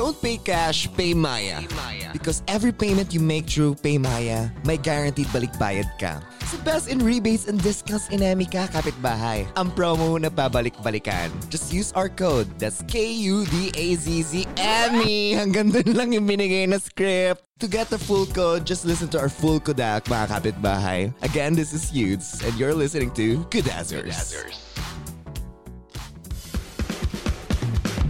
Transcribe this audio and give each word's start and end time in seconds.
Don't 0.00 0.16
pay 0.16 0.40
cash, 0.40 0.88
pay 0.96 1.12
Maya. 1.12 1.60
Because 2.16 2.40
every 2.48 2.72
payment 2.72 3.12
you 3.12 3.20
make 3.20 3.44
through 3.44 3.76
PayMaya, 3.84 4.48
may 4.64 4.80
guaranteed 4.80 5.28
balikbayad 5.28 5.92
ka. 6.00 6.24
So 6.48 6.56
best 6.64 6.88
in 6.88 7.04
rebates 7.04 7.44
and 7.44 7.60
discounts 7.60 8.08
in 8.08 8.24
Emica 8.24 8.64
Kapitbahay. 8.72 9.44
Ang 9.60 9.68
promo 9.76 10.16
na 10.16 10.32
pabalik-balikan. 10.32 11.28
Just 11.52 11.68
use 11.68 11.92
our 11.92 12.08
code. 12.08 12.48
That's 12.56 12.80
K-U-D-A-Z-Z 12.88 14.48
EMI. 14.56 15.36
Hanggang 15.36 15.68
dun 15.68 15.92
lang 16.00 16.16
yung 16.16 16.24
binigay 16.24 16.64
na 16.64 16.80
script. 16.80 17.44
To 17.60 17.68
get 17.68 17.92
the 17.92 18.00
full 18.00 18.24
code, 18.24 18.64
just 18.64 18.88
listen 18.88 19.12
to 19.12 19.20
our 19.20 19.28
full 19.28 19.60
Kodak, 19.60 20.08
mga 20.08 20.32
kapitbahay. 20.32 21.12
Again, 21.20 21.52
this 21.52 21.76
is 21.76 21.92
Yudes, 21.92 22.40
and 22.40 22.56
you're 22.56 22.72
listening 22.72 23.12
to 23.20 23.44
Kudazzers. 23.52 24.16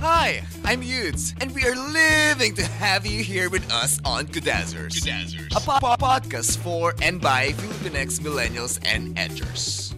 Hi, 0.01 0.41
I'm 0.65 0.83
Yudes, 0.83 1.35
and 1.43 1.51
we 1.55 1.65
are 1.67 1.75
living 1.75 2.55
to 2.55 2.63
have 2.79 3.05
you 3.05 3.25
here 3.25 3.51
with 3.51 3.67
us 3.73 3.99
on 4.05 4.27
Kudazzers. 4.31 4.95
Kudazzers. 4.95 5.51
A 5.57 5.61
po- 5.61 5.81
po- 5.83 5.99
podcast 5.99 6.59
for 6.63 6.95
and 7.03 7.19
by 7.21 7.51
Filipinx 7.59 8.21
millennials 8.23 8.79
and 8.87 9.17
edgers. 9.19 9.91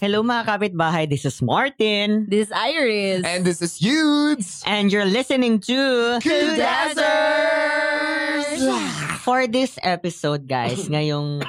Hello 0.00 0.22
mga 0.24 0.46
kapitbahay, 0.48 1.04
this 1.08 1.24
is 1.28 1.40
Martin. 1.44 2.24
This 2.28 2.48
is 2.48 2.52
Iris. 2.52 3.24
And 3.28 3.44
this 3.44 3.60
is 3.60 3.76
Yudes. 3.80 4.62
And 4.64 4.88
you're 4.92 5.04
listening 5.08 5.60
to 5.68 5.78
Kudazzers! 6.24 7.04
For 9.20 9.46
this 9.46 9.76
episode, 9.84 10.48
guys, 10.48 10.88
ngayong 10.92 11.44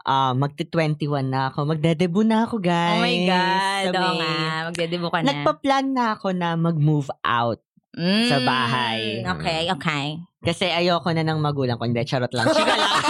ah 0.00 0.32
magti-21 0.32 1.28
na 1.28 1.48
ako. 1.52 1.64
Magdedebut 1.68 2.24
na 2.24 2.48
ako, 2.48 2.56
guys. 2.60 2.96
oh 2.96 3.04
my 3.04 3.18
God. 3.28 3.84
Sa 3.84 4.00
Oo 4.00 4.14
nga. 4.16 4.32
Magdedebo 4.72 5.06
ka 5.12 5.18
na. 5.20 5.26
Nagpa-plan 5.28 5.86
na 5.92 6.04
ako 6.16 6.28
na 6.32 6.56
mag-move 6.56 7.08
out. 7.20 7.60
Mm, 7.90 8.28
sa 8.30 8.38
bahay. 8.40 9.26
Okay, 9.26 9.60
okay. 9.70 10.04
Kasi 10.40 10.70
ayoko 10.70 11.10
na 11.10 11.26
ng 11.26 11.42
magulang 11.42 11.76
ko. 11.76 11.84
Hindi, 11.84 12.06
charot 12.06 12.30
lang. 12.30 12.46
Chika 12.48 12.74
lang. 12.78 12.92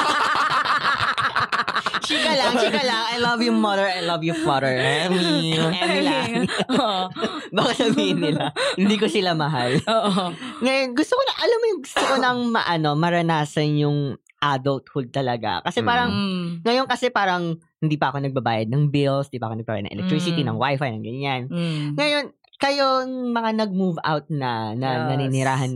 chika 2.06 2.32
lang, 2.34 2.52
chika 2.58 2.82
lang. 2.82 3.02
I 3.12 3.16
love 3.20 3.38
you, 3.38 3.52
mother. 3.52 3.86
I 3.86 4.00
love 4.02 4.24
you, 4.24 4.34
father. 4.34 4.72
Emmy. 4.72 5.54
Emmy 5.54 6.00
lang. 6.02 6.48
Oo. 6.74 7.02
Baka 7.56 7.70
sabihin 7.76 8.18
nila, 8.18 8.50
hindi 8.74 8.96
ko 8.96 9.06
sila 9.06 9.36
mahal. 9.36 9.78
Oo. 9.84 10.32
Ngayon, 10.64 10.96
gusto 10.96 11.12
ko 11.14 11.22
na, 11.22 11.32
alam 11.38 11.58
mo 11.60 11.66
yung 11.70 11.82
gusto 11.84 12.02
ko 12.02 12.14
nang 12.18 12.40
maano, 12.50 12.88
maranasan 12.96 13.78
yung 13.78 13.98
adulthood 14.40 15.12
talaga. 15.12 15.60
Kasi 15.60 15.84
parang, 15.84 16.08
Mm. 16.10 16.64
ngayon 16.64 16.86
kasi 16.88 17.12
parang, 17.12 17.60
hindi 17.76 18.00
pa 18.00 18.08
ako 18.08 18.24
nagbabayad 18.24 18.72
ng 18.72 18.88
bills, 18.88 19.28
hindi 19.28 19.36
pa 19.36 19.52
ako 19.52 19.60
nagbabayad 19.60 19.84
ng 19.86 19.94
electricity, 20.00 20.40
Mm. 20.40 20.48
ng 20.48 20.58
wifi, 20.58 20.88
ng 20.88 21.04
ganyan. 21.04 21.42
Mm. 21.52 21.86
Ngayon, 21.94 22.24
kayong 22.60 23.32
mga 23.32 23.50
nag-move 23.56 23.98
out 24.04 24.28
na, 24.28 24.76
na 24.76 24.88
Yes. 24.94 25.06
naninirahan 25.08 25.74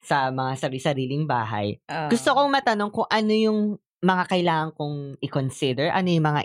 sa 0.00 0.30
mga 0.30 0.52
sarili-sariling 0.56 1.26
bahay, 1.26 1.76
Oo. 1.84 2.08
gusto 2.08 2.30
kong 2.32 2.50
matanong 2.50 2.90
kung 2.90 3.06
ano 3.06 3.32
yung 3.32 3.60
mga 4.00 4.24
kailangan 4.28 4.70
kong 4.72 4.96
i-consider, 5.18 5.90
ano 5.90 6.08
yung 6.08 6.24
mga 6.24 6.42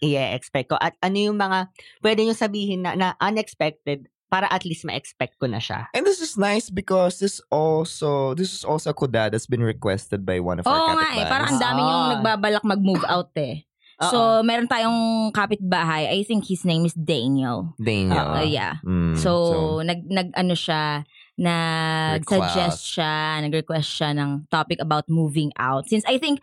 i-expect 0.00 0.68
ko, 0.68 0.76
at 0.76 0.98
ano 0.98 1.16
yung 1.16 1.38
mga 1.38 1.70
pwede 2.02 2.20
nyo 2.22 2.34
sabihin 2.34 2.82
na, 2.82 2.92
na 2.94 3.08
unexpected 3.18 4.10
para 4.26 4.50
at 4.50 4.66
least 4.66 4.82
ma-expect 4.82 5.38
ko 5.38 5.46
na 5.46 5.62
siya. 5.62 5.86
And 5.94 6.02
this 6.02 6.18
is 6.18 6.34
nice 6.34 6.66
because 6.66 7.22
this 7.22 7.38
also 7.54 8.34
this 8.34 8.50
is 8.50 8.66
also 8.66 8.90
a 8.90 8.96
kuda 8.96 9.30
that's 9.30 9.46
been 9.46 9.62
requested 9.62 10.26
by 10.26 10.42
one 10.42 10.58
of 10.58 10.66
our 10.66 10.74
Oo 10.74 10.90
nga 10.98 11.08
eh. 11.14 11.22
Parang 11.22 11.54
ang 11.54 11.60
dami 11.62 11.80
yung 11.80 12.02
Ah. 12.02 12.10
nagbabalak 12.18 12.64
mag-move 12.66 13.04
out 13.06 13.30
eh. 13.38 13.62
So, 14.02 14.42
meron 14.42 14.66
tayong 14.66 15.30
kapitbahay. 15.30 16.10
I 16.10 16.26
think 16.26 16.44
his 16.50 16.66
name 16.66 16.82
is 16.82 16.94
Daniel. 16.94 17.74
Daniel. 17.78 18.34
Uh, 18.34 18.42
yeah. 18.42 18.82
Mm, 18.82 19.14
So, 19.14 19.78
nag, 19.86 20.02
nag 20.10 20.34
ano 20.34 20.54
siya, 20.58 21.06
nag-suggest 21.38 22.80
siya, 22.82 23.38
nag-request 23.42 23.88
siya 23.88 24.10
ng 24.14 24.50
topic 24.50 24.78
about 24.82 25.06
moving 25.06 25.54
out. 25.58 25.86
Since 25.86 26.02
I 26.10 26.18
think, 26.18 26.42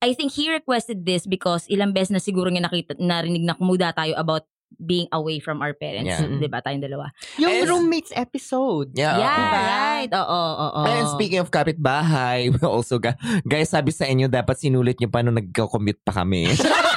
I 0.00 0.16
think 0.16 0.32
he 0.32 0.50
requested 0.50 1.04
this 1.04 1.26
because 1.26 1.68
ilang 1.68 1.92
beses 1.92 2.10
na 2.10 2.22
siguro 2.22 2.48
niya 2.48 2.66
nakita, 2.66 2.96
narinig 2.98 3.44
na 3.44 3.54
kumuda 3.54 3.92
tayo 3.92 4.16
about 4.16 4.48
being 4.78 5.10
away 5.10 5.40
from 5.40 5.60
our 5.60 5.74
parents. 5.74 6.08
Yeah. 6.08 6.22
Di 6.24 6.46
ba? 6.46 6.62
Tayong 6.62 6.84
dalawa. 6.84 7.10
Yung 7.36 7.50
And- 7.50 7.68
roommates 7.68 8.12
episode. 8.14 8.94
yeah. 8.94 9.18
yeah, 9.18 9.36
diba? 9.36 9.60
right. 9.60 10.10
Oo, 10.14 10.40
oo, 10.54 10.68
oo. 10.78 10.86
And 10.86 11.06
speaking 11.10 11.40
of 11.42 11.50
kapitbahay, 11.50 12.48
we 12.54 12.60
also 12.62 12.96
guys, 12.98 13.68
sabi 13.68 13.90
sa 13.90 14.06
inyo, 14.06 14.30
dapat 14.30 14.56
sinulit 14.60 14.96
nyo 14.98 15.08
pa 15.10 15.20
nung 15.20 15.36
nagko-commute 15.36 16.00
pa 16.00 16.22
kami. 16.22 16.48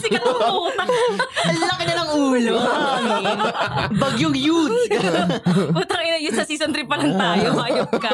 Sikat 0.00 0.22
ang 0.22 0.58
utang. 0.58 0.90
Ang 1.46 1.58
laki 1.60 1.84
na 1.86 1.94
ng 2.00 2.10
ulo. 2.16 2.56
Bagyong 3.96 4.36
youth. 4.36 4.90
Putang 5.76 6.02
ina, 6.04 6.18
yun 6.18 6.34
sa 6.34 6.46
season 6.46 6.74
3 6.74 6.84
pa 6.86 6.96
lang 6.98 7.14
tayo. 7.14 7.56
Hayop 7.60 7.90
ka. 7.98 8.10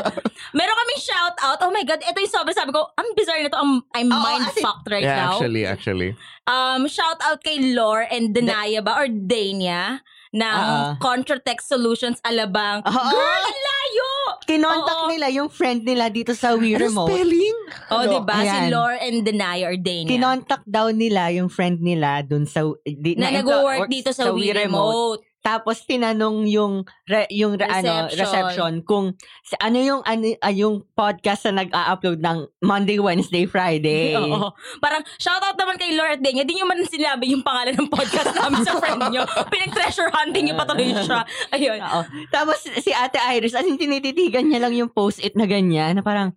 Meron 0.53 0.77
kaming 0.77 1.03
shout 1.03 1.37
out. 1.43 1.59
Oh 1.65 1.72
my 1.72 1.84
God, 1.84 2.00
ito 2.03 2.19
yung 2.19 2.33
sobrang 2.33 2.56
sabi 2.56 2.71
ko, 2.72 2.87
ang 2.97 3.09
bizarre 3.16 3.43
na 3.43 3.50
to. 3.50 3.59
I'm, 3.59 3.72
I'm 3.97 4.11
Oo, 4.12 4.22
mind 4.22 4.47
fucked 4.61 4.89
right 4.91 5.05
yeah, 5.05 5.28
now. 5.28 5.39
actually, 5.39 5.65
actually. 5.65 6.11
Um, 6.47 6.87
shout 6.87 7.19
out 7.27 7.43
kay 7.43 7.75
Lore 7.75 8.06
and 8.06 8.31
Denaya 8.34 8.84
ba? 8.84 9.00
Or 9.00 9.09
Dania 9.09 10.00
ng 10.36 10.44
Ah. 10.44 10.92
Contratext 11.00 11.66
Solutions 11.66 12.20
Alabang. 12.20 12.84
Oo. 12.84 12.92
Girl, 13.08 13.42
ang 13.42 13.58
layo! 13.58 14.10
Kinontak 14.47 14.98
Oo. 15.00 15.08
nila 15.08 15.26
yung 15.32 15.48
friend 15.48 15.82
nila 15.82 16.06
dito 16.06 16.30
sa 16.30 16.52
We 16.52 16.76
Remote. 16.76 17.08
spelling? 17.08 17.56
Oh, 17.88 18.04
Ano? 18.04 18.12
di 18.12 18.20
ba? 18.22 18.36
Si. 18.38 18.58
Lore 18.69 18.98
and 19.00 19.19
Denaya 19.24 19.64
or 19.64 19.76
Dania. 19.76 20.06
Kinontak 20.06 20.62
daw 20.62 20.92
nila 20.92 21.32
yung 21.32 21.48
friend 21.48 21.80
nila 21.80 22.20
dun 22.20 22.44
sa... 22.44 22.62
Di, 22.78 23.16
na 23.16 23.32
nag-work 23.32 23.88
dito 23.88 24.12
sa, 24.12 24.30
We 24.30 24.52
Remote. 24.52 25.24
Tapos 25.47 25.87
tinanong 25.87 26.51
yung 26.51 26.75
re, 27.07 27.31
yung 27.31 27.55
re- 27.55 27.71
ano 27.71 28.11
Reception. 28.11 28.19
reception 28.19 28.73
kung 28.83 29.07
sa- 29.47 29.62
ano 29.62 29.79
yung 29.79 30.03
ano 30.03 30.34
ah, 30.43 30.51
yung 30.51 30.83
podcast 30.91 31.47
na 31.47 31.62
nag-a-upload 31.62 32.19
ng 32.19 32.39
Monday, 32.67 32.99
Wednesday, 32.99 33.47
Friday. 33.47 34.17
Oo. 34.19 34.51
Parang, 34.83 35.07
shout 35.17 35.39
out 35.39 35.55
naman 35.55 35.79
kay 35.79 35.95
Lore 35.95 36.19
at 36.19 36.21
Dania. 36.21 36.43
Di 36.43 36.59
nyo 36.59 36.67
man 36.67 36.83
sinabi 36.83 37.31
yung 37.31 37.47
pangalan 37.47 37.79
ng 37.79 37.87
podcast 37.87 38.34
namin 38.43 38.67
sa 38.67 38.75
friend 38.77 39.07
nyo. 39.07 39.23
Pinag-treasure 39.47 40.11
hunting 40.11 40.51
nyo 40.51 40.59
patuloy 40.59 40.91
siya. 40.91 41.23
Ayun. 41.55 41.78
Oo. 41.78 42.01
Tapos 42.28 42.59
si 42.67 42.91
Ate 42.91 43.23
Iris, 43.23 43.55
as 43.55 43.63
in 43.63 43.78
tinititigan 43.78 44.51
niya 44.51 44.59
lang 44.59 44.75
yung 44.75 44.91
post-it 44.91 45.39
na 45.39 45.47
ganyan, 45.47 45.95
na 45.95 46.03
parang, 46.03 46.34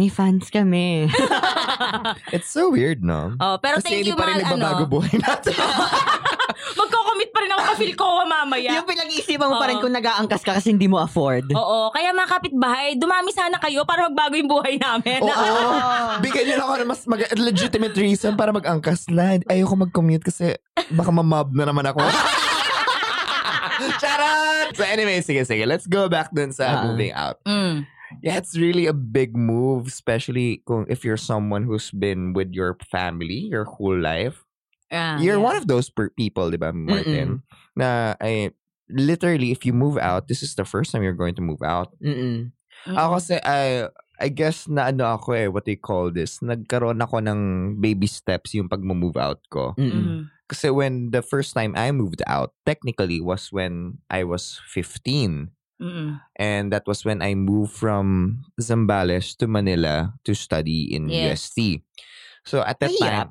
may 0.00 0.08
fans 0.08 0.48
kami. 0.48 1.12
It's 2.32 2.48
so 2.48 2.72
weird, 2.72 3.04
no? 3.04 3.36
Oh, 3.36 3.60
pero 3.60 3.76
Kasi 3.76 3.84
thank 3.84 3.96
hindi 4.00 4.12
you, 4.12 4.16
pa 4.16 4.32
rin 4.32 4.40
nagbabago 4.40 4.88
ano. 4.88 4.92
buhay 4.96 5.12
natin. 5.12 5.52
Magko-commit 6.72 7.28
pa 7.28 7.38
rin 7.44 7.50
ako 7.52 7.60
pa 7.60 7.69
feel 7.80 7.94
ko 7.94 8.04
mamaya. 8.22 8.70
yung 8.72 8.84
pinag-iisipan 8.84 9.46
mo 9.46 9.56
pa 9.56 9.66
rin 9.66 9.76
Oo. 9.76 9.82
kung 9.82 9.92
nag-aangkas 9.92 10.42
ka 10.42 10.52
kasi 10.54 10.70
hindi 10.70 10.84
mo 10.84 10.96
afford. 10.96 11.48
Oo, 11.50 11.88
kaya 11.90 12.12
mga 12.12 12.28
kapitbahay, 12.30 12.94
dumami 12.94 13.30
sana 13.30 13.56
kayo 13.56 13.82
para 13.82 14.06
magbago 14.06 14.36
yung 14.36 14.46
buhay 14.46 14.76
namin. 14.76 15.24
Oo. 15.24 15.58
Bigyan 16.24 16.44
niyo 16.44 16.56
lang 16.56 16.66
ako 16.66 16.76
ng 16.78 16.88
mas 16.88 17.02
mag- 17.04 17.32
legitimate 17.34 17.96
reason 17.96 18.32
para 18.34 18.50
mag-angkas 18.50 19.08
na. 19.08 19.40
Ayoko 19.44 19.74
mag-commute 19.80 20.22
kasi 20.22 20.52
baka 20.90 21.08
mamob 21.08 21.50
na 21.50 21.64
naman 21.64 21.84
ako. 21.84 22.04
Charot! 23.98 24.76
So 24.76 24.84
anyway, 24.84 25.20
sige, 25.20 25.44
sige. 25.44 25.64
Let's 25.64 25.86
go 25.86 26.08
back 26.08 26.30
dun 26.30 26.52
sa 26.52 26.64
Ah. 26.68 26.84
moving 26.84 27.12
out. 27.12 27.40
Mm. 27.44 27.88
Yeah, 28.20 28.36
it's 28.36 28.58
really 28.58 28.84
a 28.84 28.92
big 28.92 29.38
move, 29.38 29.86
especially 29.86 30.66
kung 30.66 30.84
if 30.90 31.06
you're 31.06 31.16
someone 31.16 31.62
who's 31.62 31.94
been 31.94 32.34
with 32.34 32.50
your 32.50 32.74
family 32.90 33.46
your 33.46 33.64
whole 33.64 33.94
life. 33.96 34.42
Ah, 34.90 35.18
you're 35.22 35.38
yeah. 35.38 35.42
one 35.42 35.56
of 35.56 35.66
those 35.66 35.88
per- 35.88 36.10
people, 36.12 36.50
di 36.50 36.58
ba, 36.58 36.72
Martin? 36.74 37.42
Na, 37.78 38.14
I, 38.20 38.50
literally, 38.90 39.50
if 39.54 39.64
you 39.64 39.72
move 39.72 39.96
out, 39.98 40.26
this 40.26 40.42
is 40.42 40.54
the 40.58 40.66
first 40.66 40.90
time 40.90 41.02
you're 41.02 41.14
going 41.16 41.34
to 41.38 41.42
move 41.46 41.62
out. 41.62 41.94
Mm-mm. 42.02 42.50
Mm. 42.86 42.96
Ako 42.98 43.22
kasi, 43.22 43.38
I, 43.44 43.86
I 44.18 44.28
guess 44.28 44.66
na 44.68 44.90
ano 44.90 45.04
ako 45.16 45.32
eh, 45.32 45.48
what 45.48 45.64
they 45.64 45.76
call 45.76 46.10
this, 46.10 46.40
nagkaroon 46.42 46.98
ako 47.00 47.22
ng 47.22 47.40
baby 47.80 48.06
steps 48.10 48.52
yung 48.52 48.68
pag-move 48.68 49.16
out 49.16 49.40
ko. 49.48 49.72
Mm-mm. 49.78 49.94
Mhm. 49.94 50.20
Kasi 50.50 50.66
when 50.74 51.14
the 51.14 51.22
first 51.22 51.54
time 51.54 51.78
I 51.78 51.94
moved 51.94 52.26
out, 52.26 52.50
technically 52.66 53.22
was 53.22 53.54
when 53.54 54.02
I 54.10 54.26
was 54.26 54.58
15. 54.74 55.54
Mm-mm. 55.78 56.18
And 56.34 56.74
that 56.74 56.82
was 56.90 57.06
when 57.06 57.22
I 57.22 57.38
moved 57.38 57.72
from 57.72 58.42
Zambales 58.60 59.38
to 59.38 59.46
Manila 59.46 60.12
to 60.26 60.34
study 60.34 60.90
in 60.90 61.06
Yes. 61.08 61.54
UST. 61.54 61.86
So 62.44 62.66
at 62.66 62.82
that 62.82 62.90
Mahirap. 62.98 63.00
time, 63.00 63.28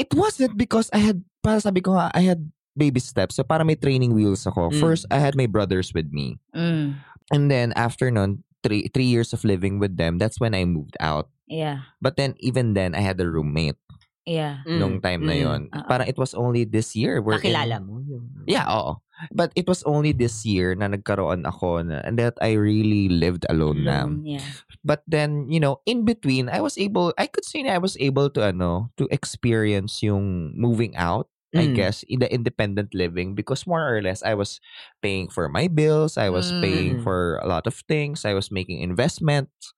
it 0.00 0.10
wasn't 0.16 0.56
because 0.56 0.88
I 0.96 1.04
had 1.04 1.20
para 1.44 1.60
sabi 1.60 1.84
ko 1.84 1.92
nga, 1.92 2.08
I 2.16 2.24
had 2.24 2.48
baby 2.72 3.00
steps. 3.00 3.36
So, 3.36 3.44
para 3.44 3.60
may 3.60 3.76
training 3.76 4.16
wheels 4.16 4.48
ako. 4.48 4.72
Mm. 4.72 4.80
First, 4.80 5.04
I 5.12 5.20
had 5.20 5.36
my 5.36 5.44
brothers 5.44 5.92
with 5.92 6.08
me. 6.08 6.40
Mm. 6.56 6.96
And 7.28 7.52
then, 7.52 7.76
after 7.76 8.08
nun, 8.08 8.40
three, 8.64 8.88
three 8.88 9.06
years 9.06 9.36
of 9.36 9.44
living 9.44 9.76
with 9.78 10.00
them, 10.00 10.16
that's 10.16 10.40
when 10.40 10.56
I 10.56 10.64
moved 10.64 10.96
out. 11.00 11.28
Yeah. 11.44 11.84
But 12.00 12.16
then, 12.16 12.34
even 12.40 12.72
then, 12.72 12.96
I 12.96 13.04
had 13.04 13.20
a 13.20 13.28
roommate 13.28 13.76
Yeah. 14.24 14.62
Mm. 14.68 14.78
nung 14.78 14.96
time 15.00 15.26
na 15.26 15.34
Mm. 15.34 15.42
yon. 15.42 15.60
Oo. 15.74 15.84
Parang 15.88 16.06
it 16.06 16.16
was 16.16 16.32
only 16.36 16.62
this 16.64 16.94
year. 16.94 17.18
We're 17.20 17.40
in- 17.40 17.50
Nakilala 17.52 17.82
mo 17.82 17.98
yung... 18.04 18.46
Yeah, 18.46 18.68
oo. 18.68 19.02
But 19.34 19.50
it 19.56 19.66
was 19.68 19.82
only 19.84 20.12
this 20.16 20.46
year 20.48 20.72
na 20.76 20.88
nagkaroon 20.88 21.44
ako 21.44 21.82
na, 21.84 22.00
and 22.06 22.16
that 22.16 22.38
I 22.40 22.56
really 22.56 23.08
lived 23.12 23.44
alone 23.52 23.84
na. 23.84 24.08
Alone, 24.08 24.24
yeah. 24.24 24.44
But 24.84 25.02
then, 25.06 25.48
you 25.52 25.60
know, 25.60 25.80
in 25.84 26.04
between, 26.04 26.48
I 26.48 26.60
was 26.60 26.78
able, 26.78 27.12
I 27.18 27.26
could 27.26 27.44
say 27.44 27.62
na 27.62 27.76
I 27.76 27.78
was 27.82 27.96
able 28.00 28.30
to, 28.30 28.48
ano, 28.48 28.90
to 28.96 29.08
experience 29.10 30.02
yung 30.02 30.56
moving 30.56 30.96
out, 30.96 31.28
I 31.52 31.68
Mm. 31.68 31.74
guess, 31.76 32.02
in 32.08 32.20
the 32.24 32.30
independent 32.32 32.94
living 32.94 33.34
because 33.34 33.66
more 33.66 33.82
or 33.84 34.00
less, 34.00 34.22
I 34.24 34.32
was 34.38 34.60
paying 35.02 35.28
for 35.28 35.48
my 35.52 35.68
bills, 35.68 36.16
I 36.16 36.30
was 36.32 36.48
paying 36.64 36.96
Mm. 36.96 37.04
for 37.04 37.36
a 37.42 37.48
lot 37.50 37.66
of 37.66 37.76
things, 37.90 38.24
I 38.24 38.32
was 38.32 38.48
making 38.48 38.80
investments. 38.80 39.74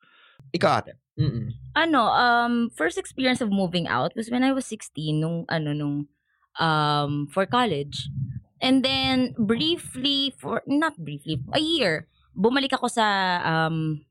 Ikaw 0.55 0.85
ate. 0.87 0.95
Mm-mm. 1.19 1.53
ano, 1.77 2.09
um, 2.13 2.69
first 2.73 2.97
experience 3.01 3.41
of 3.41 3.49
moving 3.53 3.89
out 3.89 4.13
was 4.17 4.29
when 4.31 4.45
I 4.45 4.53
was 4.53 4.65
16 4.69 5.21
nung 5.21 5.45
ano 5.49 5.73
nung 5.73 6.09
um 6.61 7.27
for 7.33 7.45
college. 7.49 8.09
And 8.61 8.85
then 8.85 9.35
briefly 9.41 10.31
for 10.39 10.63
not 10.69 10.95
briefly, 11.01 11.41
a 11.53 11.59
year, 11.61 12.07
bumalik 12.37 12.73
ako 12.77 12.87
sa 12.93 13.07
um 13.43 14.05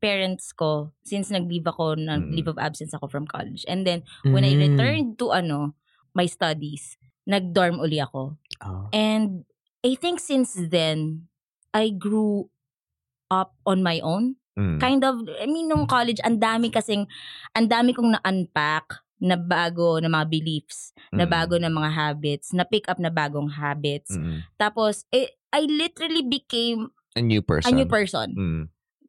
parents 0.00 0.50
ko 0.50 0.90
since 1.04 1.28
nag-leave 1.28 1.68
ako 1.68 1.94
ng 1.94 2.28
Mm. 2.28 2.32
leave 2.32 2.48
of 2.48 2.56
absence 2.58 2.96
ako 2.96 3.06
from 3.06 3.28
college. 3.28 3.62
And 3.68 3.84
then 3.86 4.02
when 4.24 4.42
I 4.42 4.56
Mm. 4.56 4.60
returned 4.60 5.08
to 5.20 5.30
ano 5.30 5.76
my 6.16 6.24
studies, 6.26 6.96
nag-dorm 7.24 7.78
uli 7.78 8.00
ako. 8.00 8.40
Oh. 8.64 8.88
And 8.90 9.44
I 9.80 9.94
think 9.94 10.18
since 10.18 10.56
then 10.56 11.28
I 11.70 11.94
grew 11.94 12.50
up 13.30 13.54
on 13.62 13.84
my 13.84 14.02
own 14.02 14.34
Mm. 14.58 14.76
kind 14.82 15.00
of, 15.06 15.22
I 15.40 15.46
mean, 15.46 15.70
nung 15.70 15.86
college, 15.86 16.18
ang 16.20 16.36
dami 16.36 16.68
kasing, 16.68 17.06
ang 17.54 17.66
dami 17.70 17.94
kong 17.94 18.18
na-unpack 18.18 19.06
na 19.22 19.38
bago 19.38 20.00
na 20.02 20.10
mga 20.10 20.26
beliefs, 20.26 20.90
na 21.14 21.24
Mm. 21.24 21.30
bago 21.30 21.54
na 21.56 21.70
mga 21.70 21.90
habits, 21.92 22.50
na 22.52 22.64
pick 22.66 22.88
up 22.90 22.98
na 22.98 23.08
bagong 23.08 23.52
habits. 23.54 24.16
Mm. 24.18 24.42
Tapos, 24.58 25.06
eh, 25.14 25.38
I 25.54 25.64
literally 25.64 26.26
became 26.26 26.90
A 27.14 27.22
new 27.22 27.40
person. 27.40 27.70
a 27.70 27.76
new 27.76 27.86
person 27.86 28.28
Mm. 28.34 28.62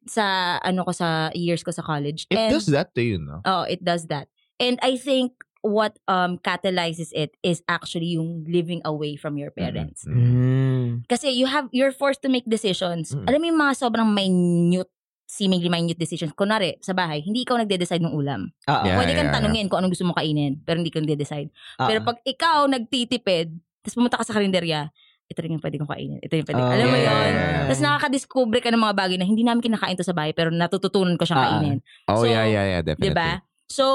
Sa, 0.07 0.57
ano 0.63 0.83
ko, 0.83 0.92
sa 0.92 1.30
years 1.33 1.62
ko 1.62 1.71
sa 1.71 1.81
college. 1.81 2.25
It 2.30 2.38
And, 2.38 2.51
does 2.53 2.65
that 2.74 2.94
to 2.95 3.01
you, 3.01 3.19
no? 3.19 3.42
Oh, 3.45 3.63
it 3.63 3.83
does 3.83 4.07
that. 4.07 4.27
And 4.62 4.77
I 4.81 4.98
think 4.98 5.33
what 5.62 5.94
um 6.09 6.42
catalyzes 6.42 7.13
it 7.13 7.38
is 7.45 7.62
actually 7.69 8.18
yung 8.18 8.50
living 8.50 8.81
away 8.81 9.13
from 9.13 9.38
your 9.38 9.53
parents. 9.53 10.09
Mm. 10.09 10.18
Mm. 10.18 10.88
Kasi 11.06 11.30
you 11.30 11.45
have, 11.45 11.69
you're 11.69 11.94
forced 11.94 12.21
to 12.25 12.30
make 12.30 12.45
decisions. 12.50 13.13
Mm. 13.13 13.25
Alam 13.30 13.39
mo 13.42 13.45
yung 13.53 13.62
mga 13.62 13.74
sobrang 13.77 14.09
minute, 14.09 14.89
seemingly 15.30 15.69
minute 15.69 16.01
decisions. 16.01 16.33
Kunwari, 16.33 16.81
sa 16.81 16.92
bahay, 16.98 17.21
hindi 17.21 17.45
ikaw 17.45 17.62
nagde-decide 17.62 18.03
ng 18.03 18.12
ulam. 18.12 18.51
Oo. 18.68 18.83
Yeah. 18.83 18.98
Pwede 18.98 19.13
kang 19.15 19.31
tanungin 19.31 19.69
kung 19.69 19.80
anong 19.80 19.94
gusto 19.94 20.03
mo 20.03 20.18
kainin, 20.18 20.59
pero 20.65 20.81
hindi 20.81 20.92
ka 20.92 21.00
nagde-decide. 21.00 21.53
Oo. 21.80 21.88
Pero 21.88 22.00
pag 22.03 22.18
ikaw 22.25 22.65
nagtitipid, 22.68 23.53
tapos 23.86 23.95
pumunta 23.95 24.19
ka 24.19 24.25
sa 24.27 24.36
karinderya, 24.36 24.92
ito 25.31 25.39
rin 25.39 25.55
yung 25.55 25.63
pwede 25.63 25.79
kong 25.79 25.87
kainin. 25.87 26.19
Ito 26.19 26.33
yung 26.35 26.45
pwede. 26.45 26.59
Oh, 26.59 26.67
Alam 26.67 26.85
mo 26.85 26.93
yeah, 26.93 27.07
yun? 27.07 27.07
yeah, 27.07 27.31
yeah. 27.31 27.63
Tapos 27.65 27.81
nakakadiscover 27.81 28.59
ka 28.59 28.69
ng 28.69 28.81
mga 28.81 28.95
bagay 28.95 29.15
na 29.15 29.23
hindi 29.23 29.41
namin 29.41 29.63
kinakain 29.63 29.95
to 29.95 30.03
sa 30.03 30.11
bahay, 30.11 30.35
pero 30.35 30.51
natututunan 30.51 31.15
ko 31.15 31.23
siyang 31.23 31.39
Ah. 31.39 31.47
kainin. 31.55 31.79
Oh, 32.05 32.19
So, 32.19 32.27
yeah, 32.27 32.43
yeah, 32.43 32.65
yeah, 32.69 32.81
definitely. 32.81 33.09
'Di 33.09 33.15
ba? 33.15 33.41
So, 33.65 33.85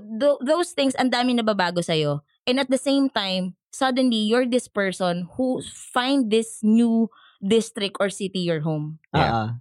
tho- 0.00 0.40
those 0.40 0.72
things, 0.72 0.96
ang 0.96 1.12
dami 1.12 1.36
nababago 1.36 1.78
sa'yo. 1.78 2.24
And 2.42 2.56
at 2.56 2.72
the 2.72 2.80
same 2.80 3.12
time, 3.12 3.52
suddenly, 3.68 4.24
you're 4.24 4.48
this 4.48 4.64
person 4.66 5.28
who 5.36 5.60
find 5.92 6.32
this 6.32 6.64
new 6.64 7.12
district 7.38 8.00
or 8.00 8.08
city 8.08 8.40
your 8.40 8.64
home. 8.64 8.96
Oo. 9.12 9.60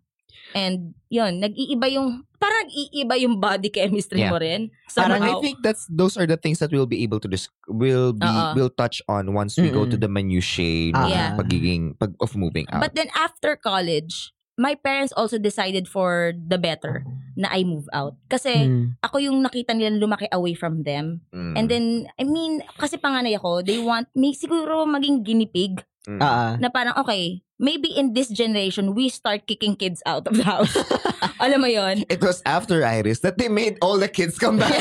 And, 0.53 0.95
yun, 1.07 1.39
nag-iiba 1.39 1.91
yung, 1.91 2.23
parang 2.37 2.67
nag-iiba 2.67 3.15
yung 3.17 3.35
body 3.37 3.67
chemistry 3.67 4.21
Yeah. 4.21 4.31
mo 4.31 4.37
rin. 4.37 4.71
Parang 4.93 5.19
Somehow. 5.19 5.39
I 5.39 5.41
think 5.41 5.59
that's 5.59 5.83
those 5.89 6.15
are 6.15 6.25
the 6.25 6.37
things 6.37 6.59
that 6.59 6.71
we'll 6.71 6.87
be 6.87 7.03
able 7.03 7.19
to 7.19 7.27
dis- 7.27 7.51
will 7.67 8.13
be 8.13 8.25
Oo. 8.25 8.53
will 8.55 8.71
touch 8.71 9.01
on 9.07 9.33
once 9.33 9.57
we 9.57 9.67
go 9.67 9.83
to 9.83 9.93
Mm-mm. 9.93 10.01
the 10.01 10.09
minutiae 10.09 10.91
ng 10.91 10.97
Ah. 10.97 11.07
Yeah. 11.07 11.29
pagiging 11.35 11.97
pag 11.97 12.15
of 12.21 12.35
moving 12.35 12.63
out. 12.69 12.79
But 12.79 12.93
then 12.93 13.11
after 13.13 13.55
college, 13.55 14.31
my 14.55 14.73
parents 14.73 15.13
also 15.13 15.37
decided 15.37 15.85
for 15.85 16.33
the 16.33 16.57
better 16.57 17.05
na 17.35 17.49
I 17.51 17.61
move 17.61 17.85
out. 17.91 18.17
Kasi 18.25 18.65
Mm. 18.65 18.97
ako 19.03 19.17
yung 19.19 19.37
nakita 19.41 19.73
nila 19.73 19.93
lumaki 19.93 20.25
away 20.31 20.53
from 20.53 20.81
them. 20.81 21.21
Mm. 21.29 21.53
And 21.53 21.65
then, 21.67 21.85
I 22.15 22.25
mean, 22.25 22.65
kasi 22.73 22.97
panganay 22.97 23.37
ako, 23.37 23.61
they 23.61 23.77
want 23.77 24.09
me 24.13 24.33
siguro 24.33 24.85
maging 24.85 25.21
guinea 25.21 25.45
pig. 25.45 25.81
Mm. 26.07 26.23
Oo. 26.23 26.45
na 26.57 26.71
parang, 26.71 26.95
okay, 26.95 27.43
maybe 27.59 27.89
in 27.89 28.13
this 28.13 28.29
generation, 28.29 28.95
we 28.95 29.09
start 29.09 29.47
kicking 29.47 29.75
kids 29.75 30.01
out 30.05 30.25
of 30.27 30.37
the 30.37 30.43
house. 30.43 30.73
Alam 31.43 31.61
mo 31.61 31.67
yon 31.67 32.05
It 32.09 32.21
was 32.21 32.41
after 32.45 32.85
Iris 32.85 33.19
that 33.21 33.37
they 33.37 33.49
made 33.49 33.77
all 33.81 33.97
the 33.97 34.07
kids 34.07 34.37
come 34.37 34.57
back. 34.57 34.73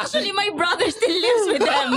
Actually, 0.00 0.32
my 0.32 0.50
brother 0.54 0.90
still 0.90 1.18
lives 1.20 1.46
with 1.54 1.64
them. 1.64 1.90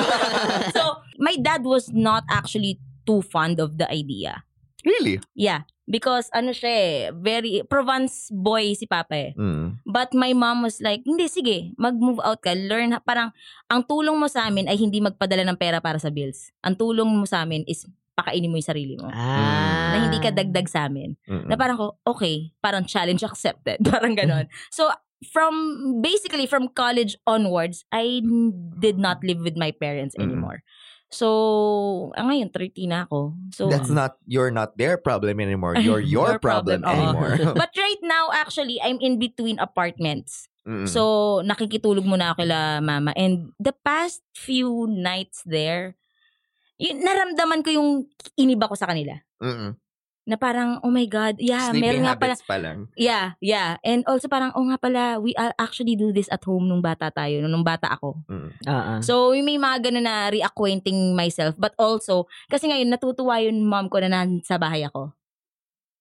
so, 0.73 1.01
my 1.17 1.35
dad 1.37 1.63
was 1.63 1.89
not 1.89 2.23
actually 2.29 2.79
too 3.05 3.21
fond 3.21 3.59
of 3.59 3.77
the 3.77 3.89
idea. 3.89 4.43
really? 4.85 5.19
Yeah. 5.33 5.65
Because, 5.83 6.31
ano 6.31 6.55
siya 6.55 6.71
eh, 6.71 6.95
very, 7.11 7.59
Provence 7.67 8.31
boy 8.31 8.71
si 8.71 8.87
Papa 8.87 9.15
eh. 9.15 9.31
Mm. 9.35 9.83
But 9.83 10.15
my 10.15 10.31
mom 10.31 10.63
was 10.63 10.79
like, 10.79 11.03
hindi, 11.03 11.27
sige, 11.27 11.75
mag-move 11.75 12.23
out 12.23 12.39
ka. 12.39 12.55
Learn, 12.55 12.95
parang, 13.03 13.35
ang 13.67 13.83
tulong 13.83 14.15
mo 14.15 14.31
sa 14.31 14.47
amin 14.47 14.71
ay 14.71 14.79
hindi 14.79 15.03
magpadala 15.03 15.43
ng 15.43 15.59
pera 15.59 15.83
para 15.83 15.99
sa 15.99 16.07
bills. 16.07 16.55
Ang 16.63 16.79
tulong 16.79 17.07
mo 17.07 17.27
sa 17.27 17.43
amin 17.43 17.67
is 17.67 17.83
pakainin 18.13 18.49
mo 18.49 18.57
yung 18.57 18.69
sarili 18.69 18.95
mo. 18.95 19.09
Ah. 19.09 19.93
Na 19.93 19.97
hindi 20.05 20.21
ka 20.21 20.29
dagdag 20.29 20.69
sa 20.69 20.85
amin. 20.85 21.17
Mm-mm. 21.25 21.49
Na 21.49 21.57
parang 21.57 21.77
ko, 21.77 21.97
okay, 22.05 22.53
parang 22.61 22.85
challenge 22.85 23.25
accepted. 23.25 23.81
Parang 23.93 24.13
ganon. 24.13 24.45
So, 24.71 24.89
from, 25.31 25.53
basically, 26.01 26.45
from 26.45 26.67
college 26.69 27.15
onwards, 27.25 27.85
I 27.91 28.21
did 28.79 28.99
not 28.99 29.23
live 29.23 29.39
with 29.41 29.55
my 29.55 29.71
parents 29.71 30.13
Mm. 30.17 30.23
anymore. 30.29 30.61
So, 31.13 32.09
ah, 32.17 32.25
ngayon, 32.25 32.49
30 32.49 32.89
na 32.89 33.05
ako. 33.05 33.37
So, 33.53 33.69
That's 33.69 33.93
not 33.93 34.17
you're 34.25 34.49
not 34.49 34.77
their 34.81 34.97
problem 34.97 35.37
anymore. 35.37 35.77
You're 35.81 36.01
your, 36.01 36.33
Your 36.33 36.41
problem, 36.41 36.81
problem, 36.81 36.89
anymore. 36.89 37.53
but 37.53 37.69
right 37.77 38.01
now, 38.01 38.33
actually, 38.33 38.81
I'm 38.81 38.97
in 38.97 39.21
between 39.21 39.61
apartments. 39.61 40.49
Mm. 40.65 40.89
So, 40.89 41.43
nakikitulog 41.45 42.07
muna 42.07 42.33
ako 42.33 42.43
kila 42.49 42.81
mama. 42.81 43.13
And 43.13 43.53
the 43.61 43.77
past 43.85 44.25
few 44.33 44.89
nights 44.89 45.45
there, 45.45 45.93
yun, 46.83 46.99
naramdaman 46.99 47.63
ko 47.63 47.69
yung 47.71 47.89
iniba 48.35 48.67
ko 48.67 48.75
sa 48.75 48.91
kanila. 48.91 49.15
Mm-mm. 49.39 49.79
Na 50.23 50.39
parang, 50.39 50.79
oh 50.83 50.91
my 50.91 51.03
God, 51.07 51.35
yeah, 51.39 51.67
Sleeping 51.71 51.83
meron 51.83 52.03
nga 52.07 52.15
pala, 52.15 52.35
pa 52.39 52.55
lang. 52.59 52.87
Yeah, 52.95 53.35
yeah. 53.43 53.75
And 53.83 54.07
also 54.07 54.31
parang, 54.31 54.55
oh 54.55 54.63
nga 54.67 54.79
pala, 54.79 55.19
we 55.19 55.35
uh, 55.35 55.51
actually 55.59 55.99
do 55.99 56.15
this 56.15 56.31
at 56.31 56.43
home 56.47 56.67
nung 56.67 56.79
bata 56.79 57.11
tayo, 57.11 57.43
nung 57.43 57.63
bata 57.63 57.91
ako. 57.91 58.23
Mm. 58.31 58.49
Oo. 58.67 58.93
So, 59.03 59.35
may 59.35 59.59
mga 59.59 59.91
ganun 59.91 60.07
na 60.07 60.31
reacquainting 60.31 61.11
myself. 61.11 61.59
But 61.59 61.75
also, 61.75 62.27
kasi 62.47 62.71
ngayon, 62.71 62.91
natutuwa 62.91 63.39
yung 63.43 63.67
mom 63.67 63.91
ko 63.91 63.99
na 63.99 64.23
nasa 64.23 64.55
bahay 64.55 64.87
ako. 64.87 65.11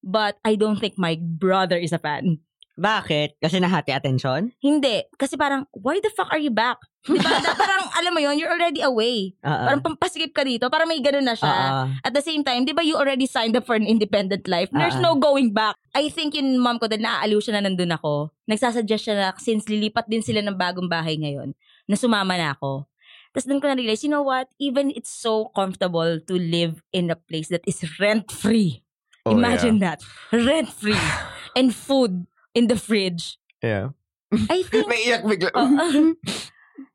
But 0.03 0.39
I 0.43 0.55
don't 0.55 0.79
think 0.79 0.99
my 0.99 1.19
brother 1.19 1.79
is 1.79 1.95
a 1.95 1.99
fan. 1.99 2.43
Bakit? 2.79 3.43
Kasi 3.43 3.59
nahati 3.59 3.91
atensyon? 3.91 4.55
Hindi. 4.63 5.03
Kasi 5.19 5.35
parang, 5.35 5.67
why 5.75 5.99
the 5.99 6.11
fuck 6.15 6.31
are 6.31 6.43
you 6.43 6.55
back? 6.55 6.79
Diba? 7.05 7.27
Parang, 7.59 7.82
alam 8.03 8.13
mo 8.13 8.19
yon 8.19 8.35
you're 8.35 8.51
already 8.51 8.83
away. 8.83 9.39
Oo. 9.41 9.65
Parang 9.65 9.81
pampasikip 9.81 10.35
ka 10.35 10.43
dito. 10.43 10.67
Parang 10.67 10.91
may 10.91 10.99
ganun 10.99 11.23
na 11.23 11.33
siya. 11.33 11.49
Oo. 11.49 11.83
At 12.03 12.11
the 12.11 12.21
same 12.21 12.43
time, 12.43 12.67
di 12.67 12.75
ba 12.75 12.83
you 12.83 12.99
already 12.99 13.25
signed 13.25 13.55
up 13.55 13.63
for 13.63 13.79
an 13.79 13.87
independent 13.87 14.45
life? 14.45 14.69
There's 14.75 14.99
Ah, 14.99 15.05
no 15.05 15.15
going 15.15 15.55
back. 15.55 15.79
I 15.95 16.11
think 16.11 16.35
yung 16.35 16.59
mom 16.59 16.77
ko 16.77 16.91
dahil 16.91 17.07
naaaliw 17.07 17.39
siya 17.39 17.57
na 17.57 17.71
nandun 17.71 17.95
ako, 17.95 18.35
nagsasuggest 18.45 19.07
siya 19.07 19.15
na 19.15 19.27
since 19.39 19.71
lilipat 19.71 20.11
din 20.11 20.21
sila 20.21 20.43
ng 20.43 20.59
bagong 20.59 20.91
bahay 20.91 21.15
ngayon, 21.15 21.55
na 21.87 21.95
sumama 21.95 22.35
na 22.35 22.53
ako. 22.53 22.91
Tapos 23.31 23.49
doon 23.49 23.63
ko 23.63 23.71
na-realize, 23.71 24.05
you 24.05 24.13
know 24.13 24.21
what? 24.21 24.51
Even 24.59 24.93
it's 24.93 25.09
so 25.09 25.49
comfortable 25.57 26.21
to 26.21 26.35
live 26.37 26.85
in 26.93 27.09
a 27.09 27.17
place 27.17 27.49
that 27.49 27.65
is 27.65 27.81
rent-free. 27.97 28.85
Oh, 29.25 29.33
Imagine 29.33 29.81
that. 29.81 30.03
Rent-free. 30.29 30.99
and 31.57 31.73
food 31.73 32.27
in 32.53 32.69
the 32.69 32.77
fridge. 32.77 33.39
Yeah. 33.63 33.97
I 34.49 34.65
think 34.65 34.89
Naiyak 34.93 35.25
bigla. 35.25 35.53
Oh, 35.55 35.69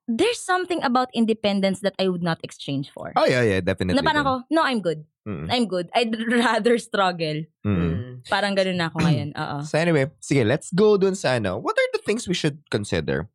there's 0.08 0.39
something 0.39 0.82
about 0.84 1.10
independence 1.13 1.82
that 1.82 1.94
I 2.00 2.08
would 2.08 2.24
not 2.24 2.39
exchange 2.44 2.91
for. 2.91 3.12
Oh, 3.15 3.25
yeah, 3.25 3.44
yeah, 3.44 3.62
definitely. 3.62 4.00
na 4.00 4.06
parang 4.06 4.24
ako, 4.25 4.34
no, 4.51 4.63
I'm 4.63 4.82
good. 4.82 5.03
Mm. 5.27 5.48
I'm 5.51 5.65
good. 5.67 5.91
I'd 5.91 6.15
rather 6.32 6.77
struggle. 6.79 7.44
Mm. 7.65 7.77
Mm. 7.77 8.13
Parang 8.32 8.56
ganun 8.56 8.79
na 8.79 8.88
ako 8.88 9.03
ngayon. 9.03 9.29
Oo. 9.41 9.58
So 9.67 9.75
anyway, 9.75 10.08
sige, 10.24 10.48
let's 10.48 10.72
go 10.72 10.96
dun 10.96 11.15
sa 11.15 11.36
ano. 11.36 11.60
What 11.60 11.75
are 11.75 11.89
the 11.91 12.03
things 12.03 12.27
we 12.27 12.34
should 12.34 12.63
consider? 12.72 13.27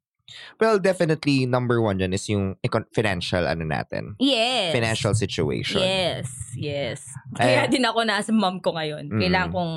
Well, 0.56 0.80
definitely, 0.80 1.44
number 1.44 1.76
one 1.84 2.00
dyan 2.00 2.16
is 2.16 2.24
yung 2.32 2.56
financial 2.96 3.44
ano 3.44 3.68
natin. 3.68 4.16
Yes. 4.16 4.72
Financial 4.72 5.12
situation. 5.12 5.84
Yes. 5.84 6.32
Yes. 6.56 7.04
Kaya 7.36 7.68
Eh, 7.68 7.76
din 7.76 7.84
ako 7.84 8.00
nasa 8.08 8.32
mom 8.32 8.64
ko 8.64 8.72
ngayon. 8.72 9.12
Mm. 9.12 9.20
Kailangan 9.20 9.50
kong 9.52 9.72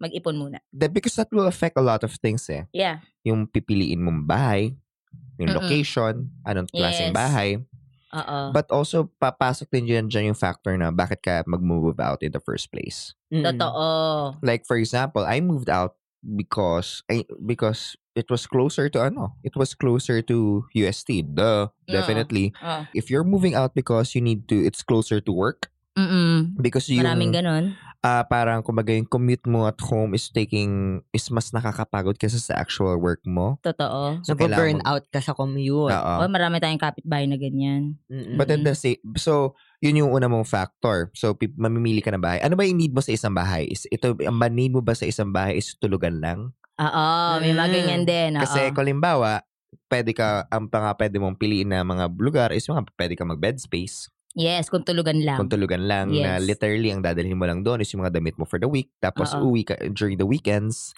mag-ipon 0.00 0.40
muna. 0.40 0.64
That, 0.72 0.96
because 0.96 1.12
that 1.20 1.28
will 1.28 1.44
affect 1.44 1.76
a 1.76 1.84
lot 1.84 2.00
of 2.00 2.16
things 2.16 2.48
eh. 2.48 2.64
Yeah. 2.72 3.04
Yung 3.28 3.44
pipiliin 3.44 4.00
mong 4.00 4.24
bahay, 4.24 4.72
yung 5.38 5.54
Mm-mm. 5.54 5.58
location, 5.62 6.28
anong 6.42 6.68
klaseng 6.70 7.14
Yes. 7.14 7.16
bahay. 7.16 7.50
Oo. 8.08 8.38
But 8.56 8.72
also, 8.72 9.12
papasok 9.20 9.68
din 9.68 9.84
dyan, 9.84 10.04
dyan 10.08 10.32
yung 10.32 10.38
factor 10.38 10.72
na 10.74 10.88
bakit 10.88 11.20
ka 11.20 11.44
mag-move 11.44 12.00
out 12.00 12.24
in 12.24 12.32
the 12.32 12.40
first 12.40 12.72
place. 12.72 13.12
Mm. 13.28 13.44
Totoo. 13.44 13.86
Like, 14.40 14.64
for 14.64 14.80
example, 14.80 15.22
I 15.28 15.44
moved 15.44 15.68
out 15.68 15.94
because 16.24 17.04
I 17.06 17.22
because 17.38 17.94
it 18.18 18.26
was 18.32 18.48
closer 18.48 18.88
to 18.90 18.98
ano, 18.98 19.36
it 19.44 19.54
was 19.54 19.76
closer 19.76 20.24
to 20.24 20.66
UST. 20.74 21.22
Duh, 21.22 21.68
definitely. 21.86 22.50
Oh. 22.58 22.88
If 22.96 23.12
you're 23.12 23.28
moving 23.28 23.54
out 23.54 23.76
because 23.76 24.16
you 24.16 24.24
need 24.24 24.48
to, 24.48 24.56
it's 24.58 24.82
closer 24.82 25.20
to 25.20 25.30
work. 25.32 25.70
Mm-mm. 25.94 26.54
Because 26.58 26.88
yung, 26.88 27.04
Maraming 27.04 27.34
ganun. 27.34 27.74
Ah, 28.02 28.22
parang 28.24 28.62
kumbaga 28.62 28.94
yung 28.94 29.08
commute 29.08 29.44
mo 29.46 29.66
at 29.66 29.78
home 29.82 30.14
is 30.14 30.30
taking, 30.30 31.02
is 31.10 31.26
mas 31.34 31.50
nakakapagod 31.50 32.14
kaysa 32.14 32.38
sa 32.38 32.54
actual 32.58 32.94
work 32.98 33.22
mo. 33.26 33.58
Totoo. 33.62 34.22
So, 34.22 34.38
mo- 34.38 34.86
out 34.86 35.04
ka 35.10 35.18
sa 35.18 35.34
commute. 35.34 35.90
Oo. 35.90 36.14
Oh, 36.22 36.30
marami 36.30 36.62
tayong 36.62 36.78
kapitbahay 36.78 37.26
na 37.26 37.34
ganyan. 37.34 37.98
Mm-mm. 38.06 38.38
But 38.38 38.46
then 38.46 38.62
the 38.62 38.74
same, 38.78 39.02
so 39.18 39.58
yun 39.82 39.98
yung 39.98 40.10
una 40.10 40.26
mong 40.26 40.46
factor. 40.46 41.10
So 41.14 41.34
pip- 41.34 41.58
mamimili 41.58 42.02
ka 42.02 42.10
ng 42.10 42.22
bahay. 42.22 42.42
Ano 42.42 42.54
ba 42.58 42.66
yung 42.66 42.78
need 42.78 42.94
mo 42.94 43.02
sa 43.02 43.14
isang 43.14 43.34
bahay? 43.34 43.66
Is 43.70 43.86
ito 43.90 44.14
ang 44.18 44.38
need 44.54 44.74
mo 44.74 44.82
ba 44.82 44.94
sa 44.94 45.06
isang 45.06 45.30
bahay 45.30 45.58
is 45.58 45.74
tulugan 45.78 46.18
lang? 46.18 46.50
Oo, 46.78 47.06
may 47.42 47.50
mga 47.54 47.68
Mm. 47.68 47.74
ganyan 47.74 48.02
din. 48.06 48.30
Oo. 48.38 48.42
Kasi 48.42 48.70
kung 48.70 48.86
limbawa, 48.86 49.42
pwede 49.90 50.14
ka 50.14 50.46
ang 50.48 50.70
pa 50.70 50.78
nga 50.82 50.92
pwede 50.94 51.18
mong 51.18 51.38
piliin 51.38 51.70
na 51.74 51.82
mga 51.82 52.10
lugar 52.18 52.50
is 52.54 52.66
mga 52.66 52.86
pwede 52.94 53.14
ka 53.18 53.24
mag 53.26 53.40
bed 53.42 53.58
space. 53.58 54.08
Yes, 54.36 54.68
kung 54.68 54.84
tulugan 54.84 55.20
lang. 55.24 55.38
Kung 55.40 55.52
tulugan 55.52 55.86
lang 55.86 56.12
na 56.12 56.36
Yes. 56.36 56.44
literally 56.44 56.90
ang 56.92 57.00
dadalhin 57.00 57.38
mo 57.38 57.48
lang 57.48 57.64
doon 57.64 57.80
is 57.80 57.88
yung 57.92 58.04
mga 58.04 58.20
damit 58.20 58.36
mo 58.36 58.44
for 58.44 58.60
the 58.60 58.68
week 58.68 58.92
tapos 58.98 59.32
Oo. 59.32 59.52
uwi 59.52 59.64
ka 59.64 59.76
during 59.94 60.18
the 60.18 60.26
weekends. 60.28 60.92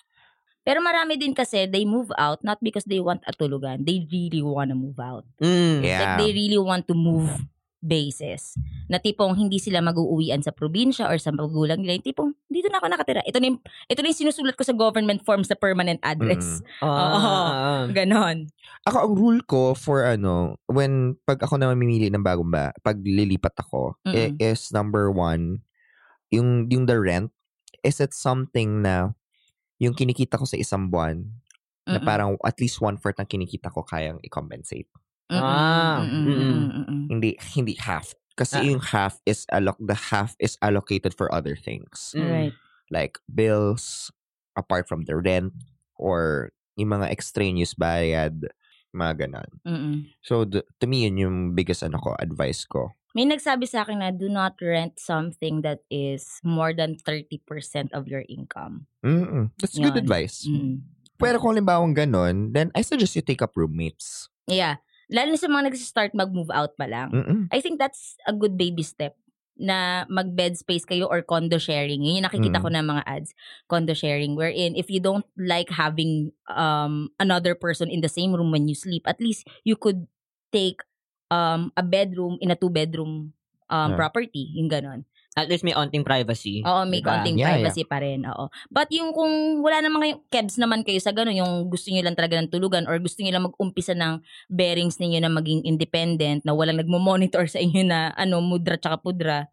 Pero 0.61 0.85
marami 0.85 1.17
din 1.17 1.33
kasi, 1.33 1.65
they 1.65 1.89
move 1.89 2.13
out 2.21 2.45
not 2.45 2.61
because 2.61 2.85
they 2.85 3.01
want 3.01 3.25
a 3.25 3.33
tulugan. 3.33 3.81
They 3.81 4.05
really 4.13 4.45
wanna 4.45 4.77
move 4.77 5.01
out. 5.01 5.25
Mm. 5.41 5.81
Yeah. 5.81 6.01
Like, 6.05 6.15
they 6.21 6.31
really 6.37 6.61
want 6.61 6.85
to 6.89 6.95
move 6.95 7.33
bases. 7.81 8.61
Na 8.93 9.01
tipong 9.01 9.33
hindi 9.41 9.57
sila 9.57 9.81
mag-uuwian 9.81 10.45
sa 10.45 10.53
probinsya 10.53 11.09
or 11.09 11.17
sa 11.17 11.33
magulang 11.33 11.81
nila. 11.81 11.97
Yung 11.97 12.07
tipong, 12.07 12.31
dito 12.45 12.69
na 12.69 12.77
ako 12.77 12.93
nakatira. 12.93 13.25
Ito 13.25 13.41
na 13.41 13.57
yung, 13.57 13.59
ito 13.89 13.99
na 14.05 14.09
yung 14.13 14.21
sinusulat 14.21 14.55
ko 14.55 14.65
sa 14.69 14.77
government 14.77 15.25
form 15.25 15.43
sa 15.43 15.57
permanent 15.57 15.99
address. 16.05 16.61
Ah. 16.85 17.89
Ganon. 17.89 18.53
Ako, 18.89 18.97
ang 18.97 19.15
rule 19.15 19.43
ko 19.45 19.77
for 19.77 20.09
ano, 20.09 20.57
when, 20.65 21.13
pag 21.29 21.37
ako 21.45 21.61
na 21.61 21.69
mamimili 21.69 22.09
ng 22.09 22.25
bagong 22.25 22.49
ba, 22.49 22.73
pag 22.81 22.97
lilipat 22.97 23.53
ako, 23.61 24.01
i- 24.09 24.33
Mm-mm. 24.33 24.41
is 24.41 24.73
number 24.73 25.13
one, 25.13 25.61
yung, 26.33 26.65
yung 26.73 26.89
the 26.89 26.97
rent, 26.97 27.29
is 27.85 28.01
it 28.01 28.17
something 28.17 28.81
na 28.81 29.13
yung 29.77 29.93
kinikita 29.93 30.41
ko 30.41 30.49
sa 30.49 30.57
isang 30.57 30.89
buwan, 30.89 31.29
na 31.85 32.01
Mm-mm. 32.01 32.09
parang 32.09 32.31
at 32.41 32.57
least 32.57 32.81
one-fourth 32.81 33.21
ng 33.21 33.29
kinikita 33.29 33.69
ko 33.69 33.85
kayang 33.85 34.17
i-compensate. 34.25 34.89
Mm-mm. 35.29 35.45
Ah, 35.45 36.01
Mm-mm. 36.01 36.25
mm-mm. 36.25 36.61
Mm-mm. 36.73 37.01
Hindi, 37.13 37.31
hindi 37.53 37.77
half. 37.77 38.17
Kasi 38.33 38.57
Ah. 38.57 38.65
yung 38.65 38.81
half 38.81 39.21
is, 39.29 39.45
alloc- 39.53 39.81
the 39.81 40.09
half 40.09 40.33
is 40.41 40.57
allocated 40.65 41.13
for 41.13 41.29
other 41.29 41.53
things. 41.53 42.17
Mm. 42.17 42.25
Right. 42.33 42.55
Like 42.89 43.21
bills, 43.29 44.09
apart 44.57 44.89
from 44.89 45.05
the 45.05 45.21
rent, 45.21 45.53
or 46.01 46.49
yung 46.81 46.97
mga 46.97 47.13
extraneous 47.13 47.77
bayad, 47.77 48.49
mga 48.95 49.27
ganon. 49.27 49.51
Mm-mm. 49.67 49.97
So, 50.23 50.45
the, 50.45 50.67
to 50.81 50.87
me, 50.87 51.07
yun 51.07 51.17
yung 51.19 51.39
biggest 51.55 51.83
ano 51.83 51.99
ko, 51.99 52.15
advice 52.19 52.67
ko. 52.67 52.95
May 53.11 53.27
nagsabi 53.27 53.67
sa 53.67 53.83
akin 53.83 54.07
na 54.07 54.15
do 54.15 54.31
not 54.31 54.55
rent 54.63 55.03
something 55.03 55.67
that 55.67 55.83
is 55.91 56.39
more 56.47 56.71
than 56.71 56.95
30% 56.95 57.43
of 57.91 58.07
your 58.07 58.23
income. 58.31 58.87
Mm-mm. 59.03 59.51
That's 59.59 59.75
good 59.75 59.99
Yun. 59.99 60.03
advice. 60.07 60.47
Mm. 60.47 60.87
Pero 61.19 61.43
kung 61.43 61.59
limbawang 61.59 61.93
ganon, 61.93 62.55
then 62.55 62.71
I 62.71 62.87
suggest 62.87 63.19
you 63.19 63.23
take 63.27 63.43
up 63.43 63.59
roommates. 63.59 64.31
Yeah. 64.47 64.79
Lalo 65.11 65.35
na 65.35 65.43
sa 65.43 65.51
mga 65.51 65.75
nag-start 65.75 66.15
mag-move 66.15 66.55
out 66.55 66.79
pa 66.79 66.87
lang. 66.87 67.11
Mm-mm. 67.11 67.41
I 67.51 67.59
think 67.59 67.83
that's 67.83 68.15
a 68.31 68.33
good 68.33 68.55
baby 68.55 68.87
step 68.87 69.19
na 69.61 70.09
mag-bed 70.09 70.57
space 70.57 70.89
kayo 70.89 71.07
or 71.13 71.21
condo 71.21 71.61
sharing. 71.61 72.01
Yun 72.01 72.25
yung 72.25 72.29
nakikita 72.29 72.59
Mm. 72.59 72.65
ko 72.65 72.69
na 72.73 72.81
mga 72.83 73.03
ads. 73.07 73.31
Condo 73.69 73.93
sharing. 73.93 74.35
Wherein, 74.35 74.73
if 74.75 74.89
you 74.89 74.99
don't 75.05 75.27
like 75.37 75.69
having 75.71 76.33
um 76.49 77.13
another 77.21 77.55
person 77.55 77.93
in 77.93 78.01
the 78.01 78.11
same 78.11 78.33
room 78.33 78.51
when 78.51 78.67
you 78.67 78.75
sleep, 78.75 79.05
at 79.05 79.21
least 79.21 79.45
you 79.69 79.77
could 79.77 80.09
take 80.51 80.81
um 81.31 81.71
a 81.77 81.85
bedroom 81.85 82.39
in 82.41 82.51
a 82.51 82.57
two-bedroom 82.59 83.37
um 83.71 83.91
Yeah. 83.93 83.97
property. 83.97 84.51
Yung 84.57 84.73
ganon. 84.73 85.05
At 85.39 85.47
least 85.47 85.63
may 85.63 85.71
onting 85.79 86.03
privacy. 86.03 86.67
Oo, 86.67 86.83
may 86.91 86.99
Diba? 86.99 87.23
konting 87.23 87.39
Yeah, 87.39 87.55
privacy 87.55 87.87
pa 87.87 88.03
rin. 88.03 88.27
Oo. 88.27 88.51
But 88.67 88.91
yung 88.91 89.15
kung 89.15 89.63
wala 89.63 89.79
naman 89.79 90.03
kayo, 90.03 90.15
kebs 90.27 90.59
naman 90.59 90.83
kayo 90.83 90.99
sa 90.99 91.15
gano'n, 91.15 91.39
yung 91.39 91.53
gusto 91.71 91.87
nyo 91.95 92.03
lang 92.03 92.19
talaga 92.19 92.35
ng 92.43 92.51
tulugan 92.51 92.83
or 92.91 92.99
gusto 92.99 93.23
nyo 93.23 93.31
lang 93.31 93.47
mag-umpisa 93.47 93.95
ng 93.95 94.19
bearings 94.51 94.99
ninyo 94.99 95.23
na 95.23 95.31
maging 95.31 95.63
independent, 95.63 96.43
na 96.43 96.51
walang 96.51 96.83
nagmo-monitor 96.83 97.47
sa 97.55 97.63
inyo 97.63 97.87
na 97.87 98.11
ano, 98.19 98.43
mudra 98.43 98.75
tsaka 98.75 98.99
pudra, 98.99 99.47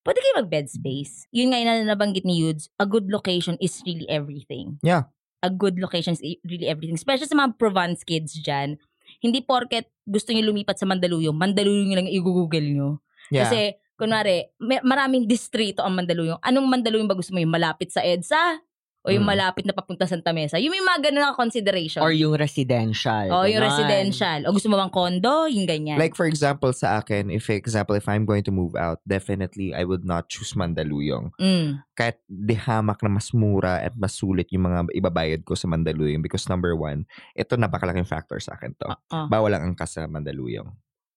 pwede 0.00 0.18
kayo 0.24 0.40
mag-bed 0.40 0.66
space. 0.72 1.28
Yun 1.28 1.52
nga 1.52 1.60
yung 1.60 1.68
na- 1.68 1.92
nabanggit 1.92 2.24
ni 2.24 2.40
Yudes, 2.40 2.72
a 2.80 2.88
good 2.88 3.12
location 3.12 3.60
is 3.60 3.76
really 3.84 4.08
everything. 4.08 4.80
Yeah. 4.80 5.12
A 5.44 5.52
good 5.52 5.76
location 5.76 6.16
is 6.16 6.24
really 6.24 6.72
everything. 6.72 6.96
Especially 6.96 7.28
sa 7.28 7.36
mga 7.36 7.60
Provence 7.60 8.00
kids 8.00 8.32
dyan. 8.40 8.80
Hindi 9.20 9.44
porket 9.44 9.92
gusto 10.08 10.32
nyo 10.32 10.48
lumipat 10.48 10.80
sa 10.80 10.88
Mandaluyong, 10.88 11.36
Mandaluyong 11.36 11.92
lang 11.92 12.08
i-google 12.08 12.64
nyo. 12.64 12.88
Yeah. 13.28 13.44
Kasi, 13.44 13.76
kunwari, 13.98 14.46
may, 14.62 14.78
maraming 14.80 15.26
distrito 15.26 15.82
ang 15.82 15.98
Mandaluyong. 15.98 16.38
Anong 16.40 16.66
Mandaluyong 16.70 17.10
ba 17.10 17.18
gusto 17.18 17.34
mo? 17.34 17.42
Yung 17.42 17.52
malapit 17.52 17.90
sa 17.90 18.00
EDSA? 18.00 18.62
O 19.06 19.14
yung 19.14 19.22
Mm. 19.24 19.30
malapit 19.30 19.62
na 19.62 19.70
papunta 19.72 20.10
Santa 20.10 20.34
Mesa? 20.34 20.58
Yung 20.58 20.74
may 20.74 20.82
mga 20.82 21.08
ganun 21.08 21.22
na 21.22 21.32
consideration. 21.32 22.02
Or 22.02 22.10
yung 22.10 22.34
residential. 22.34 23.30
o 23.30 23.46
yung 23.46 23.62
Ganon. 23.62 23.70
residential. 23.70 24.38
O 24.44 24.52
gusto 24.52 24.66
mo 24.66 24.74
bang 24.74 24.90
condo? 24.90 25.46
Yung 25.46 25.64
ganyan. 25.64 25.96
Like 25.96 26.18
for 26.18 26.26
example 26.26 26.74
sa 26.74 26.98
akin, 26.98 27.30
if 27.30 27.46
example 27.48 27.94
if 27.94 28.10
I'm 28.10 28.26
going 28.26 28.42
to 28.44 28.52
move 28.52 28.74
out, 28.74 28.98
definitely 29.06 29.70
I 29.70 29.86
would 29.86 30.02
not 30.02 30.26
choose 30.28 30.52
Mandaluyong. 30.52 31.30
mm. 31.38 31.78
Kahit 31.94 32.18
di 32.26 32.58
hamak 32.58 32.98
na 33.00 33.08
mas 33.08 33.30
mura 33.30 33.80
at 33.80 33.94
mas 33.94 34.18
sulit 34.18 34.50
yung 34.50 34.66
mga 34.66 34.90
ibabayad 34.92 35.40
ko 35.46 35.54
sa 35.54 35.70
Mandaluyong 35.70 36.20
because 36.20 36.50
number 36.50 36.74
one, 36.74 37.06
ito 37.32 37.54
napakalaking 37.54 38.04
factor 38.04 38.42
sa 38.42 38.58
akin 38.58 38.74
to. 38.76 38.90
Oo. 38.90 39.24
Bawal 39.30 39.54
ang 39.56 39.72
angkas 39.72 39.94
sa 39.94 40.10
Mandaluyong. 40.10 40.68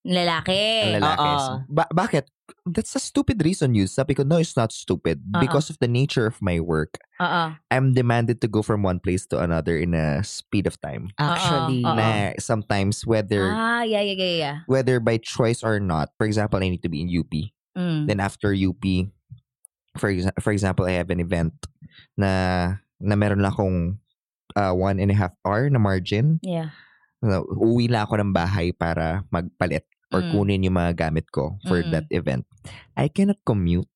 Lalaki. 0.02 0.62
Ang 0.82 0.98
lalaki. 0.98 1.28
Oo. 1.30 1.46
Ba- 1.70 1.92
bakit? 1.94 2.26
That's 2.66 2.94
a 2.94 3.02
stupid 3.02 3.38
reason 3.42 3.74
you 3.74 3.86
Sabi 3.86 4.14
ko, 4.14 4.22
no, 4.26 4.36
it's 4.36 4.58
not 4.58 4.74
stupid. 4.74 5.22
Oo. 5.30 5.38
Because 5.40 5.70
of 5.70 5.78
the 5.78 5.86
nature 5.86 6.26
of 6.26 6.42
my 6.42 6.58
work, 6.58 6.98
Oo. 7.22 7.54
I'm 7.70 7.94
demanded 7.94 8.42
to 8.42 8.48
go 8.50 8.62
from 8.66 8.82
one 8.82 8.98
place 8.98 9.26
to 9.30 9.38
another 9.38 9.78
in 9.78 9.94
a 9.94 10.22
speed 10.26 10.66
of 10.66 10.74
time. 10.82 11.14
Actually. 11.22 11.86
Oo. 11.86 11.94
Na 11.94 12.34
sometimes 12.42 13.06
whether 13.06 13.46
Ah, 13.46 13.86
yeah, 13.86 14.02
yeah, 14.02 14.18
yeah, 14.18 14.36
yeah. 14.36 14.56
whether 14.66 14.98
by 14.98 15.22
choice 15.22 15.62
or 15.62 15.78
not, 15.78 16.10
for 16.18 16.26
example, 16.26 16.58
I 16.58 16.68
need 16.68 16.82
to 16.82 16.90
be 16.90 17.00
in 17.00 17.08
UP. 17.10 17.30
Mm. 17.78 18.06
Then 18.10 18.18
after 18.18 18.50
UP, 18.52 18.82
for 19.96 20.10
exa- 20.10 20.36
for 20.42 20.52
example, 20.52 20.84
I 20.84 20.98
have 20.98 21.10
an 21.14 21.20
event 21.22 21.54
na 22.18 22.30
na 22.98 23.14
meron 23.14 23.40
lang 23.40 23.52
akong 23.54 23.78
uh, 24.58 24.74
one 24.74 24.98
and 24.98 25.10
a 25.10 25.16
half 25.16 25.32
hour 25.46 25.70
na 25.70 25.78
margin. 25.78 26.42
Yeah. 26.42 26.74
Uh, 27.22 27.46
uwi 27.54 27.86
lang 27.86 28.02
ako 28.04 28.18
ng 28.18 28.32
bahay 28.34 28.74
para 28.74 29.22
magpalit 29.30 29.86
or 30.12 30.20
Mm. 30.20 30.30
kunin 30.30 30.64
yung 30.64 30.76
mga 30.76 31.08
gamit 31.08 31.26
ko 31.28 31.56
for 31.64 31.80
Mm. 31.80 31.90
that 31.90 32.06
event. 32.12 32.44
I 32.94 33.08
cannot 33.08 33.40
commute. 33.42 33.88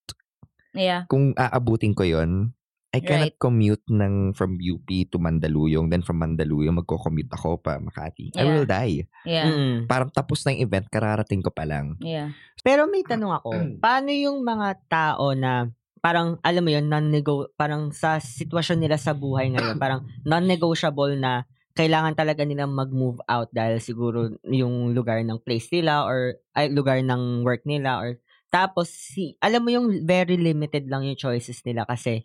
Yeah. 0.73 1.05
Kung 1.07 1.33
aabutin 1.33 1.93
ko 1.93 2.05
yon 2.05 2.53
I 2.97 3.05
cannot 3.05 3.37
Right. 3.37 3.37
commute 3.37 3.85
ng 3.93 4.33
from 4.33 4.57
UP 4.57 4.89
to 5.13 5.21
Mandaluyong. 5.21 5.93
Then 5.93 6.01
from 6.01 6.17
Mandaluyong, 6.17 6.81
magko-commute 6.81 7.29
ako 7.29 7.61
pa 7.61 7.77
Makati. 7.77 8.33
I 8.33 8.41
Yeah. 8.41 8.49
will 8.49 8.65
die. 8.65 9.05
Yeah. 9.21 9.47
Mm. 9.53 9.77
Parang 9.85 10.09
tapos 10.09 10.41
na 10.49 10.57
yung 10.57 10.65
event, 10.65 10.89
kararating 10.89 11.45
ko 11.45 11.53
pa 11.53 11.69
lang. 11.69 12.01
Yeah. 12.01 12.33
Pero 12.65 12.89
may 12.89 13.05
tanong 13.05 13.37
ako, 13.37 13.51
Mm. 13.53 13.73
paano 13.85 14.09
yung 14.09 14.41
mga 14.41 14.81
tao 14.89 15.37
na 15.37 15.69
parang 16.01 16.41
alam 16.41 16.63
mo 16.65 16.71
yun, 16.73 16.89
non-nego 16.89 17.53
parang 17.59 17.93
sa 17.93 18.17
sitwasyon 18.17 18.81
nila 18.81 18.97
sa 18.97 19.13
buhay 19.13 19.53
ngayon, 19.53 19.77
parang 19.83 20.09
non-negotiable 20.25 21.21
na 21.21 21.45
kailangan 21.77 22.17
talaga 22.17 22.43
nilang 22.43 22.73
mag-move 22.73 23.21
out 23.29 23.53
dahil 23.53 23.77
siguro 23.85 24.33
yung 24.49 24.97
lugar 24.97 25.21
ng 25.21 25.37
place 25.45 25.69
nila 25.69 26.09
or 26.09 26.41
ay, 26.57 26.73
lugar 26.73 27.05
ng 27.05 27.45
work 27.45 27.63
nila 27.69 28.01
or 28.01 28.17
tapos 28.49 28.89
si 28.89 29.37
alam 29.45 29.61
mo 29.61 29.69
yung 29.69 30.09
very 30.09 30.41
limited 30.41 30.89
lang 30.89 31.05
yung 31.05 31.19
choices 31.21 31.61
nila 31.69 31.85
kasi 31.85 32.25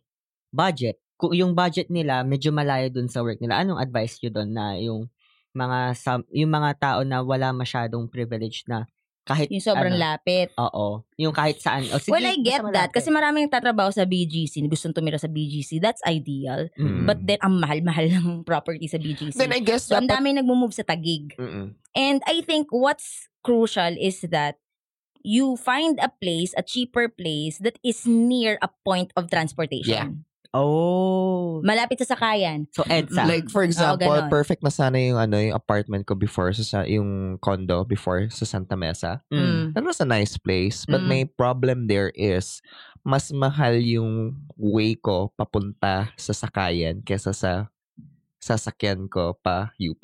budget. 0.55 0.97
Kung 1.19 1.35
yung 1.35 1.51
budget 1.51 1.91
nila 1.91 2.23
medyo 2.23 2.55
malayo 2.55 2.87
dun 2.87 3.11
sa 3.11 3.19
work 3.19 3.43
nila. 3.43 3.59
Anong 3.59 3.83
advice 3.83 4.17
nyo 4.23 4.31
doon 4.31 4.51
na 4.55 4.65
yung 4.79 5.11
mga 5.51 5.99
yung 6.31 6.51
mga 6.51 6.71
tao 6.79 6.99
na 7.03 7.19
wala 7.19 7.51
masyadong 7.51 8.07
privilege 8.07 8.63
na 8.71 8.87
kahit 9.21 9.53
Yung 9.53 9.61
sobrang 9.61 9.93
ano, 9.93 10.01
lapit. 10.01 10.49
Oo. 10.57 11.05
Yung 11.21 11.29
kahit 11.29 11.61
saan. 11.61 11.85
O, 11.93 12.01
sige, 12.01 12.09
well, 12.09 12.25
I 12.25 12.41
get 12.41 12.57
basta 12.57 12.73
that. 12.73 12.89
malapit. 12.89 12.93
Kasi 12.97 13.07
maraming 13.13 13.47
tatrabaho 13.53 13.93
sa 13.93 14.03
BGC, 14.09 14.65
gustong 14.65 14.97
tumira 14.97 15.21
sa 15.21 15.29
BGC. 15.29 15.77
That's 15.77 16.01
ideal. 16.09 16.73
Mm. 16.73 17.05
But 17.05 17.21
then, 17.21 17.37
ang 17.45 17.61
mahal-mahal 17.61 18.07
ng 18.09 18.27
property 18.49 18.89
sa 18.89 18.97
BGC. 18.97 19.37
Then 19.37 19.53
I 19.53 19.61
guess 19.61 19.85
so, 19.85 19.93
ang 19.93 20.09
dapat... 20.09 20.25
dami 20.25 20.41
nagmo-move 20.41 20.73
sa 20.73 20.81
tagig. 20.81 21.37
Mm-mm. 21.37 21.77
And 21.93 22.19
I 22.25 22.41
think 22.41 22.73
what's 22.73 23.29
crucial 23.45 23.93
is 23.93 24.25
that 24.33 24.57
you 25.21 25.53
find 25.53 26.01
a 26.01 26.09
place, 26.09 26.57
a 26.57 26.65
cheaper 26.65 27.05
place 27.05 27.61
that 27.61 27.77
is 27.85 28.09
near 28.09 28.57
a 28.61 28.69
point 28.81 29.13
of 29.13 29.29
transportation. 29.29 30.25
Oh. 30.51 31.63
Malapit 31.63 32.03
sa 32.03 32.15
sakayan. 32.15 32.67
So, 32.75 32.83
EDSA. 32.83 33.23
Like 33.23 33.47
for 33.47 33.63
example, 33.63 34.03
ganon. 34.03 34.27
perfect 34.27 34.59
na 34.63 34.71
sana 34.71 34.99
yung 34.99 35.15
ano 35.15 35.39
yung 35.39 35.55
apartment 35.55 36.03
ko 36.03 36.11
before 36.13 36.51
sa 36.51 36.83
yung 36.83 37.39
condo 37.39 37.87
before 37.87 38.27
sa 38.27 38.43
Santa 38.43 38.75
Mesa. 38.75 39.23
Mm. 39.31 39.39
Mm. 39.39 39.63
That 39.75 39.85
was 39.87 40.03
a 40.03 40.07
nice 40.07 40.35
place, 40.35 40.83
but 40.83 40.99
Mm. 40.99 41.07
may 41.07 41.23
problem 41.23 41.87
there 41.87 42.11
is 42.19 42.59
mas 43.01 43.31
mahal 43.31 43.79
yung 43.79 44.35
way 44.59 44.93
ko 44.93 45.31
papunta 45.33 46.11
sa 46.19 46.35
sakayan 46.35 47.01
kesa 47.01 47.31
sa 47.31 47.71
sasakyan 48.37 49.07
ko 49.07 49.37
pa 49.39 49.71
UP. 49.79 50.01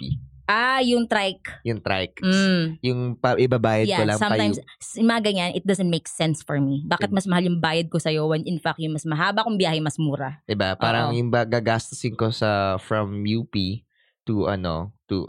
Ah, 0.47 0.79
yung 0.79 1.03
trike. 1.03 1.43
Yung 1.67 1.83
trike. 1.83 2.23
Mm. 2.23 2.79
Yung 2.79 2.99
pa, 3.19 3.35
ibabayad 3.35 3.83
ko 3.83 3.91
Yeah, 3.91 4.07
lang 4.07 4.15
pa 4.15 4.31
sometimes, 4.31 4.57
yung 4.95 5.09
mga 5.11 5.21
ganyan, 5.27 5.51
it 5.51 5.67
doesn't 5.67 5.91
make 5.91 6.07
sense 6.07 6.39
for 6.39 6.55
me. 6.63 6.87
Bakit 6.87 7.11
mas 7.11 7.27
mahal 7.27 7.51
yung 7.51 7.59
bayad 7.59 7.91
ko 7.91 7.99
sa'yo 7.99 8.31
when 8.31 8.47
in 8.47 8.55
fact 8.55 8.79
yung 8.79 8.95
mas 8.95 9.03
mahaba 9.03 9.43
kong 9.43 9.59
biyahe, 9.59 9.83
mas 9.83 9.99
mura? 9.99 10.39
Diba? 10.47 10.79
Parang 10.79 11.11
Oo. 11.11 11.19
yung 11.19 11.27
gagastusin 11.27 12.15
ko 12.15 12.31
sa 12.31 12.79
from 12.79 13.27
UP 13.27 13.51
to 14.23 14.47
ano, 14.47 14.95
to 15.11 15.27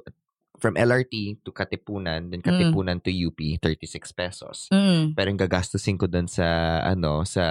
from 0.58 0.74
LRT 0.74 1.42
to 1.46 1.50
Katipunan, 1.50 2.30
then 2.30 2.42
Katipunan 2.42 2.98
to 3.02 3.10
UP, 3.10 3.38
36 3.62 4.12
pesos. 4.12 4.66
Mm. 4.70 5.14
Pero 5.14 5.26
yung 5.30 5.40
gagastusin 5.40 5.96
ko 5.96 6.10
dun 6.10 6.26
sa, 6.26 6.78
ano, 6.82 7.22
sa 7.22 7.44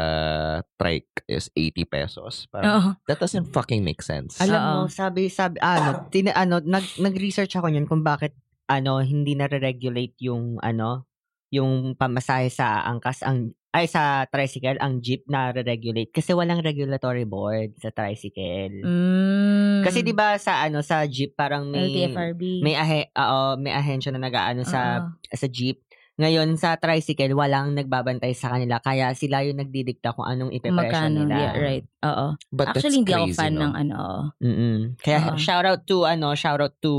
trike 0.75 1.23
is 1.27 1.49
80 1.55 1.87
pesos. 1.87 2.45
Parang, 2.51 2.71
Oo. 2.71 2.89
that 3.07 3.19
doesn't 3.19 3.51
fucking 3.55 3.81
make 3.81 4.03
sense. 4.03 4.39
Alam 4.43 4.61
mo, 4.61 4.75
sabi, 4.91 5.31
sabi, 5.31 5.57
ano, 5.63 6.07
tina, 6.11 6.35
ano, 6.35 6.59
nag, 6.59 6.99
nag-research 6.99 7.55
ako 7.57 7.71
yun 7.71 7.87
kung 7.87 8.03
bakit, 8.03 8.35
ano, 8.67 8.99
hindi 8.99 9.33
na-regulate 9.33 10.19
yung, 10.21 10.59
ano, 10.59 11.07
yung 11.49 11.95
pamasahe 11.95 12.51
sa 12.51 12.83
angkas, 12.83 13.23
ang, 13.23 13.55
ay, 13.71 13.85
sa 13.87 14.25
tricycle, 14.27 14.79
ang 14.81 15.03
jeep 15.05 15.27
na 15.29 15.53
regulate 15.53 16.09
Kasi 16.09 16.33
walang 16.33 16.65
regulatory 16.65 17.29
board 17.29 17.77
sa 17.77 17.93
tricycle. 17.93 18.83
Mm. 18.83 19.66
Kasi 19.87 20.03
'di 20.03 20.13
ba 20.13 20.35
sa 20.35 20.67
ano 20.67 20.83
sa 20.83 21.07
jeep 21.07 21.33
parang 21.33 21.71
may 21.71 21.87
LTFRB. 22.11 22.61
may 22.61 22.75
ahe, 22.75 23.07
oo, 23.15 23.55
may 23.57 23.71
ahensya 23.71 24.11
na 24.11 24.21
nag-aano 24.21 24.67
sa 24.67 25.07
sa 25.31 25.47
jeep. 25.47 25.81
Ngayon 26.17 26.57
sa 26.57 26.73
tricycle 26.81 27.37
walang 27.37 27.77
nagbabantay 27.77 28.33
sa 28.33 28.57
kanila 28.57 28.81
kaya 28.81 29.13
sila 29.13 29.45
yung 29.45 29.61
nagdidikta 29.61 30.17
kung 30.17 30.25
anong 30.25 30.49
ipepresyo 30.49 31.13
nila. 31.13 31.35
Yeah, 31.37 31.53
right. 31.61 31.85
Oo. 32.01 32.27
But 32.49 32.73
Actually, 32.73 33.05
hindi 33.05 33.13
that's 33.13 33.21
ako 33.21 33.27
crazy, 33.29 33.37
fan 33.37 33.53
no? 33.53 33.61
ng 33.61 33.73
ano. 33.77 33.97
Mm. 34.41 34.79
Kaya 34.97 35.19
Oo. 35.29 35.37
shout 35.37 35.65
out 35.69 35.85
to 35.85 36.09
ano, 36.09 36.33
shout 36.33 36.57
out 36.57 36.73
to 36.81 36.93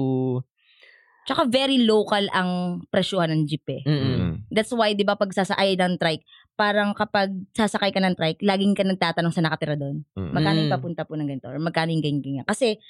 Tsaka 1.29 1.45
very 1.45 1.85
local 1.85 2.25
ang 2.33 2.81
presyuhan 2.89 3.29
ng 3.29 3.43
jeep 3.45 3.67
eh. 3.69 3.85
mm. 3.85 4.01
Mm. 4.01 4.33
That's 4.49 4.73
why, 4.73 4.97
di 4.97 5.05
ba, 5.05 5.13
pag 5.13 5.29
sasakay 5.29 5.77
ng 5.77 6.01
trike, 6.01 6.25
parang 6.59 6.91
kapag 6.91 7.31
sasakay 7.55 7.95
ka 7.95 8.03
ng 8.03 8.19
trike, 8.19 8.43
laging 8.43 8.75
ka 8.75 8.83
nagtatanong 8.83 9.31
sa 9.31 9.47
nakatira 9.47 9.79
doon. 9.79 10.03
Mm. 10.19 10.31
Magkano 10.35 10.59
yung 10.59 10.67
Mm. 10.67 10.77
papunta 10.77 11.03
po 11.07 11.15
ng 11.15 11.29
ganito? 11.31 11.47
Or 11.47 11.63
magkano 11.63 11.95
yung 11.95 12.03
ganyan, 12.03 12.19
ganyan. 12.21 12.47
Kasi, 12.51 12.83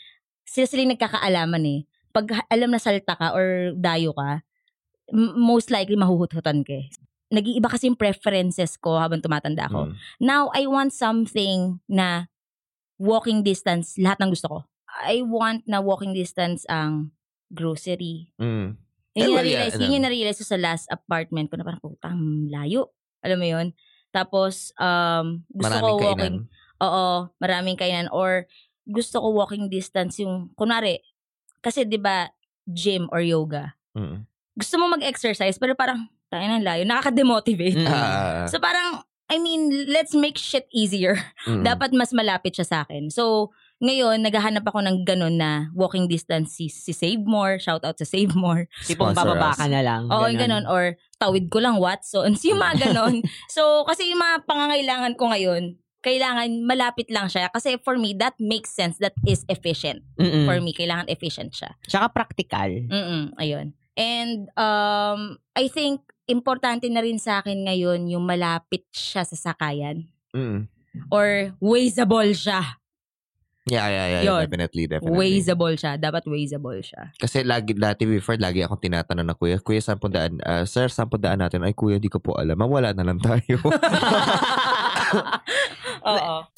sila 0.49 0.65
sila 0.65 0.89
yung 0.89 0.97
nagkakaalaman 0.97 1.63
eh. 1.69 1.81
Pag 2.09 2.33
alam 2.49 2.73
na 2.73 2.81
salta 2.81 3.13
ka 3.13 3.37
or 3.37 3.77
dayo 3.77 4.17
ka, 4.17 4.41
m- 5.13 5.37
most 5.37 5.69
likely 5.69 6.01
mahuhututan 6.01 6.65
ka 6.65 6.81
eh. 6.81 6.89
Nag-iiba 7.29 7.69
kasi 7.69 7.93
yung 7.93 8.01
preferences 8.01 8.81
ko 8.81 8.97
habang 8.97 9.21
tumatanda 9.21 9.69
ako. 9.69 9.93
Mm. 9.93 9.95
Now, 10.25 10.49
I 10.57 10.65
want 10.65 10.97
something 10.97 11.85
na 11.85 12.33
walking 12.97 13.45
distance, 13.45 14.01
lahat 14.01 14.17
ng 14.25 14.33
gusto 14.33 14.49
ko. 14.49 14.59
I 15.05 15.21
want 15.21 15.69
na 15.69 15.85
walking 15.85 16.17
distance 16.17 16.65
ang 16.73 17.13
grocery. 17.53 18.33
Mm. 18.41 18.81
Yun 19.13 19.21
yung 19.21 19.37
well, 19.37 19.45
na-realize, 19.45 19.75
yeah, 19.77 19.83
yun 19.85 19.95
yung 20.01 20.07
na-realize 20.09 20.41
ko 20.41 20.47
sa 20.49 20.57
last 20.57 20.89
apartment 20.89 21.53
ko 21.53 21.61
na 21.61 21.69
parang, 21.69 21.85
putang 21.85 22.49
layo. 22.49 22.97
Alam 23.21 23.39
mo 23.39 23.47
yun? 23.49 23.67
Tapos, 24.09 24.73
um, 24.77 25.45
gusto 25.51 25.75
ko 25.75 25.85
Maraming 25.85 26.01
walking, 26.01 26.37
kainan. 26.49 26.81
oo, 26.81 27.07
maraming 27.39 27.77
kainan. 27.77 28.09
Or, 28.11 28.49
gusto 28.85 29.21
ko 29.21 29.29
walking 29.33 29.69
distance 29.69 30.17
yung, 30.19 30.49
kunwari, 30.55 31.05
kasi 31.61 31.85
di 31.85 31.99
ba 31.99 32.31
gym 32.65 33.09
or 33.11 33.21
yoga, 33.21 33.75
Mm. 33.93 34.25
gusto 34.55 34.75
mo 34.77 34.89
mag-exercise, 34.89 35.59
pero 35.59 35.75
parang, 35.75 36.07
tayo 36.29 36.45
ng 36.47 36.63
layo, 36.63 36.85
nakaka-demotivate. 36.85 37.77
Mm. 37.79 37.89
Ah, 37.89 38.45
So 38.47 38.57
parang, 38.59 39.03
I 39.29 39.37
mean, 39.37 39.89
let's 39.89 40.17
make 40.17 40.37
shit 40.37 40.65
easier. 40.71 41.21
mm. 41.45 41.65
Dapat 41.69 41.93
mas 41.93 42.13
malapit 42.13 42.57
siya 42.57 42.65
sa 42.65 42.77
akin. 42.85 43.13
So, 43.13 43.53
ngayon, 43.79 44.27
naghahanap 44.27 44.67
ako 44.67 44.83
ng 44.83 45.07
ganun 45.07 45.39
na 45.39 45.71
walking 45.71 46.11
distance 46.11 46.59
si, 46.59 46.67
si 46.67 46.91
Save 46.91 47.23
More. 47.23 47.63
Shout 47.63 47.87
out 47.87 47.95
sa 47.95 48.07
Save 48.07 48.35
More. 48.35 48.67
Tipong 48.91 49.15
Sponsor 49.15 49.39
bababa 49.39 49.55
us. 49.55 49.59
ka 49.59 49.67
na 49.71 49.83
lang. 49.87 50.11
Oo, 50.11 50.27
yung 50.27 50.43
ganun. 50.43 50.67
Or 50.67 50.99
tawid 51.23 51.47
ko 51.47 51.63
lang 51.63 51.79
Watsons. 51.79 52.43
Yung 52.49 52.59
mga 52.59 52.91
ganun. 52.91 53.23
so, 53.51 53.83
kasi 53.87 54.07
yung 54.11 54.23
mga 54.23 54.47
pangangailangan 54.47 55.19
ko 55.19 55.35
ngayon, 55.35 55.75
kailangan 55.99 56.63
malapit 56.63 57.11
lang 57.11 57.27
siya. 57.27 57.51
Kasi 57.51 57.79
for 57.83 57.99
me, 57.99 58.15
that 58.15 58.39
makes 58.39 58.71
sense. 58.71 59.03
That 59.03 59.19
is 59.27 59.43
efficient. 59.51 60.07
Mm-mm. 60.15 60.47
For 60.47 60.63
me, 60.63 60.71
kailangan 60.71 61.11
efficient 61.11 61.55
siya. 61.55 61.75
Tsaka 61.87 62.15
practical. 62.15 62.71
Mm-mm, 62.87 63.35
ayun. 63.35 63.75
And 63.99 64.47
um, 64.55 65.43
I 65.59 65.67
think 65.67 66.07
importante 66.31 66.87
na 66.87 67.03
rin 67.03 67.19
sa 67.19 67.43
akin 67.43 67.67
ngayon 67.67 68.07
yung 68.15 68.23
malapit 68.23 68.87
siya 68.95 69.27
sa 69.27 69.35
sakayan. 69.35 70.07
Mm. 70.31 70.71
Or 71.11 71.51
wazeable 71.59 72.31
siya. 72.31 72.79
Yeah, 73.69 73.89
yeah, 73.93 74.07
yeah, 74.09 74.23
Yun. 74.25 74.49
definitely, 74.49 74.85
definitely. 74.89 75.17
Wazeable 75.17 75.75
siya. 75.77 76.01
Dapat 76.01 76.25
wazeable 76.25 76.81
siya. 76.81 77.13
Kasi 77.21 77.45
lagi, 77.45 77.77
dati 77.77 78.09
before, 78.09 78.41
lagi 78.41 78.65
akong 78.65 78.81
tinatanong 78.81 79.27
na 79.29 79.37
kuya, 79.37 79.61
kuya, 79.61 79.85
saan 79.85 80.01
po 80.01 80.09
daan? 80.09 80.41
Ah, 80.43 80.65
sir, 80.65 80.89
saan 80.89 81.13
po 81.13 81.21
daan 81.21 81.45
natin? 81.45 81.61
Ay, 81.63 81.77
kuya, 81.77 82.01
di 82.01 82.09
ko 82.09 82.19
po 82.19 82.35
alam. 82.41 82.57
Mawala 82.57 82.97
na 82.97 83.05
lang 83.05 83.21
tayo. 83.21 83.61
Oo. 86.09 86.58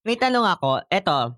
May 0.01 0.17
tanong 0.17 0.49
ako, 0.49 0.81
eto, 0.89 1.37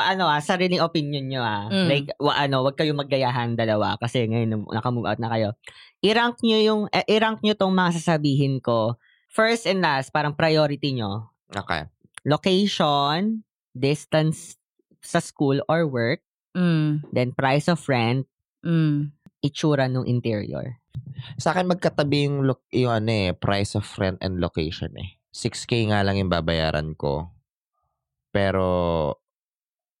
ano 0.00 0.24
ah, 0.24 0.40
sariling 0.40 0.80
opinion 0.80 1.28
nyo 1.28 1.42
ah. 1.44 1.68
Mm. 1.68 1.86
Like, 1.90 2.08
wa, 2.16 2.32
ano, 2.32 2.64
wag 2.64 2.80
kayong 2.80 2.96
maggayahan 2.96 3.52
dalawa 3.52 4.00
kasi 4.00 4.24
ngayon 4.24 4.64
naka-move 4.72 5.04
out 5.04 5.20
na 5.20 5.28
kayo. 5.28 5.52
I-rank 6.00 6.40
nyo 6.40 6.58
yung, 6.62 6.82
eh, 6.88 7.04
i-rank 7.12 7.44
nyo 7.44 7.52
tong 7.52 7.76
mga 7.76 8.00
sasabihin 8.00 8.64
ko. 8.64 8.96
First 9.28 9.68
and 9.68 9.84
last, 9.84 10.08
parang 10.08 10.32
priority 10.32 10.96
nyo. 10.96 11.32
Okay. 11.52 11.84
Location, 12.24 13.44
distance 13.76 14.56
sa 15.02 15.20
school 15.20 15.60
or 15.68 15.84
work, 15.84 16.22
Mm. 16.52 17.04
then 17.12 17.32
price 17.32 17.66
of 17.68 17.80
rent, 17.88 18.28
Mm. 18.62 19.12
itsura 19.42 19.88
ng 19.88 20.06
interior. 20.06 20.78
Sa 21.40 21.50
akin 21.52 21.66
magkatabi 21.66 22.28
yung, 22.28 22.44
lo- 22.44 22.68
yung 22.70 22.92
ano 22.92 23.10
eh, 23.10 23.32
price 23.32 23.74
of 23.74 23.88
rent 23.96 24.20
and 24.20 24.38
location 24.38 24.92
eh. 25.00 25.16
6K 25.32 25.88
nga 25.88 26.04
lang 26.04 26.20
yung 26.20 26.28
babayaran 26.28 26.92
ko. 26.92 27.32
Pero 28.32 28.64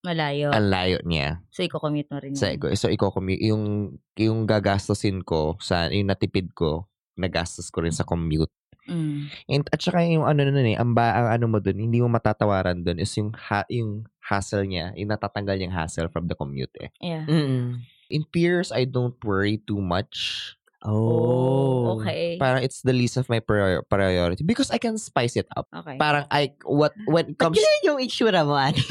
Malayo. 0.02 0.50
ang 0.50 0.66
layo 0.66 0.98
niya. 1.06 1.38
so, 1.54 1.62
iko-commute 1.62 2.10
mo 2.10 2.18
rin. 2.18 2.34
Sa, 2.34 2.50
yun. 2.50 2.74
so 2.74 2.90
iko 2.90 3.14
yung 3.38 3.94
yung 4.18 4.38
gagastusin 4.50 5.22
ko 5.22 5.54
sa 5.62 5.86
yung 5.94 6.10
natipid 6.10 6.50
ko, 6.58 6.90
nagastos 7.14 7.70
ko 7.70 7.86
rin 7.86 7.94
sa 7.94 8.02
commute. 8.02 8.50
Mm. 8.90 9.30
And 9.46 9.64
at 9.70 9.78
saka 9.78 10.02
yung 10.02 10.26
ano 10.26 10.42
nun 10.42 10.66
eh, 10.66 10.74
ang, 10.74 10.90
ba, 10.90 11.14
ang 11.14 11.28
ano 11.38 11.54
mo 11.54 11.58
dun, 11.62 11.78
hindi 11.78 12.02
mo 12.02 12.10
matatawaran 12.10 12.82
dun 12.82 12.98
is 12.98 13.14
yung 13.14 13.30
ha, 13.30 13.62
yung 13.70 14.10
hassle 14.18 14.66
niya, 14.66 14.90
yung 14.98 15.14
natatanggal 15.14 15.54
yung 15.62 15.74
hassle 15.74 16.10
from 16.10 16.26
the 16.26 16.34
commute 16.34 16.74
eh. 16.82 16.90
Yeah. 16.98 17.22
Mm-mm. 17.30 17.86
In 18.10 18.22
peers, 18.28 18.74
I 18.74 18.84
don't 18.84 19.16
worry 19.22 19.62
too 19.62 19.78
much. 19.78 20.50
Oh. 20.84 21.98
Okay. 22.02 22.36
Parang 22.38 22.62
it's 22.62 22.82
the 22.82 22.92
least 22.92 23.14
of 23.16 23.28
my 23.28 23.38
prior- 23.38 23.82
priority 23.86 24.42
because 24.42 24.70
I 24.70 24.78
can 24.78 24.98
spice 24.98 25.36
it 25.36 25.46
up. 25.54 25.70
Okay. 25.70 25.96
Parang 25.96 26.26
I 26.30 26.54
what 26.66 26.92
when 27.06 27.32
it 27.32 27.38
Ba't 27.38 27.50
comes 27.54 27.58
ganun 27.58 27.80
yung 27.86 27.98
itsura 28.02 28.42
mo, 28.42 28.58
ate? 28.58 28.82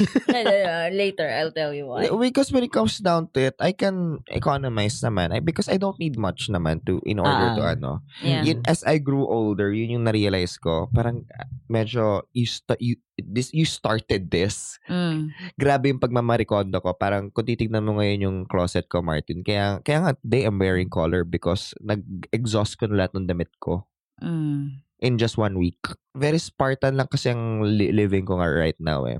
Later, 0.92 1.28
I'll 1.28 1.52
tell 1.52 1.72
you 1.74 1.86
why. 1.86 2.08
because 2.08 2.52
when 2.52 2.64
it 2.64 2.72
comes 2.72 2.98
down 2.98 3.28
to 3.36 3.52
it, 3.52 3.56
I 3.60 3.72
can 3.72 4.20
economize 4.28 5.00
naman. 5.04 5.32
I, 5.32 5.40
because 5.40 5.68
I 5.68 5.76
don't 5.76 5.98
need 5.98 6.16
much 6.16 6.48
naman 6.48 6.84
to 6.86 7.00
in 7.04 7.20
order 7.20 7.56
to 7.56 7.62
Ah. 7.62 7.72
ano. 7.76 7.92
Yeah. 8.24 8.42
Yun, 8.44 8.62
as 8.64 8.84
I 8.84 8.98
grew 8.98 9.26
older, 9.26 9.72
yun 9.72 10.00
yung 10.00 10.04
na-realize 10.08 10.56
ko. 10.58 10.88
Parang 10.92 11.24
ah, 11.32 11.46
medyo 11.68 12.24
you, 12.32 12.46
sta- 12.46 12.80
you, 12.80 12.96
this, 13.18 13.52
you 13.52 13.64
started 13.64 14.30
this. 14.30 14.78
Mm. 14.88 15.30
Grabe 15.54 15.92
yung 15.92 16.00
pagmamarikondo 16.00 16.80
ko. 16.80 16.94
Parang 16.94 17.28
kung 17.28 17.44
titignan 17.44 17.84
mo 17.84 17.98
ngayon 17.98 18.20
yung 18.24 18.38
closet 18.46 18.88
ko, 18.88 19.00
Martin, 19.00 19.44
kaya, 19.44 19.80
kaya 19.80 19.98
nga 20.00 20.12
today 20.16 20.44
I'm 20.44 20.56
wearing 20.56 20.88
color 20.88 21.22
because 21.22 21.76
nag-exhaust 21.78 22.78
ko 22.78 22.88
na 22.88 23.04
lahat 23.04 23.12
ng 23.14 23.28
damit 23.28 23.52
ko 23.58 23.84
Mm. 24.22 24.78
in 25.02 25.18
just 25.18 25.34
one 25.34 25.58
week. 25.58 25.82
Very 26.14 26.38
Spartan 26.38 26.94
lang 26.94 27.10
kasi 27.10 27.34
ang 27.34 27.66
li- 27.66 27.90
living 27.90 28.22
ko 28.22 28.38
nga 28.38 28.46
right 28.46 28.78
now 28.78 29.02
eh. 29.04 29.18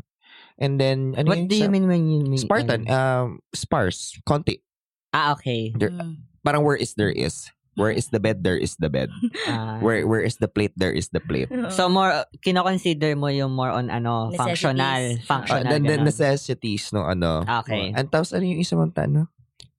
And 0.57 0.79
then, 0.79 1.19
ano 1.19 1.27
What 1.35 1.51
do 1.51 1.57
you 1.59 1.67
isa? 1.67 1.73
mean 1.73 1.91
when 1.91 2.07
you 2.07 2.23
mean? 2.23 2.39
Spartan. 2.39 2.87
ano? 2.87 2.95
Um, 2.95 3.27
sparse. 3.51 4.15
Konti. 4.23 4.63
ah, 5.11 5.35
okay. 5.35 5.75
There- 5.75 5.91
Mm. 5.91 6.23
Parang 6.43 6.63
where 6.63 6.75
is 6.75 6.95
there 6.95 7.11
is. 7.11 7.51
Where 7.73 7.91
is 7.91 8.13
the 8.13 8.21
bed, 8.21 8.45
there 8.45 8.61
is 8.61 8.77
the 8.77 8.93
bed. 8.93 9.09
Ah. 9.49 9.81
Where 9.81 10.05
where 10.05 10.21
is 10.21 10.37
the 10.37 10.49
plate, 10.49 10.77
there 10.77 10.93
is 10.93 11.09
the 11.09 11.25
plate. 11.25 11.49
So 11.73 11.89
more 11.89 12.13
kino-consider 12.45 13.17
mo 13.17 13.33
yung 13.33 13.57
more 13.57 13.73
on 13.73 13.89
ano, 13.89 14.29
Necessities. 14.29 14.61
functional, 14.61 14.85
Ah, 14.85 15.17
Uh, 15.17 15.25
functional. 15.25 15.73
the, 15.73 15.79
the 15.81 15.97
ganun. 15.97 16.05
necessities 16.05 16.85
no 16.93 17.09
ano. 17.09 17.49
Okay. 17.65 17.97
And 17.97 18.13
tapos 18.13 18.37
ano 18.37 18.45
yung 18.45 18.61
isa 18.61 18.77
mong 18.77 18.93
tanong? 18.93 19.25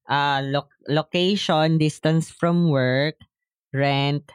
Ah, 0.03 0.41
lo- 0.41 0.73
location, 0.89 1.77
distance 1.77 2.27
from 2.27 2.67
work, 2.67 3.15
rent, 3.69 4.25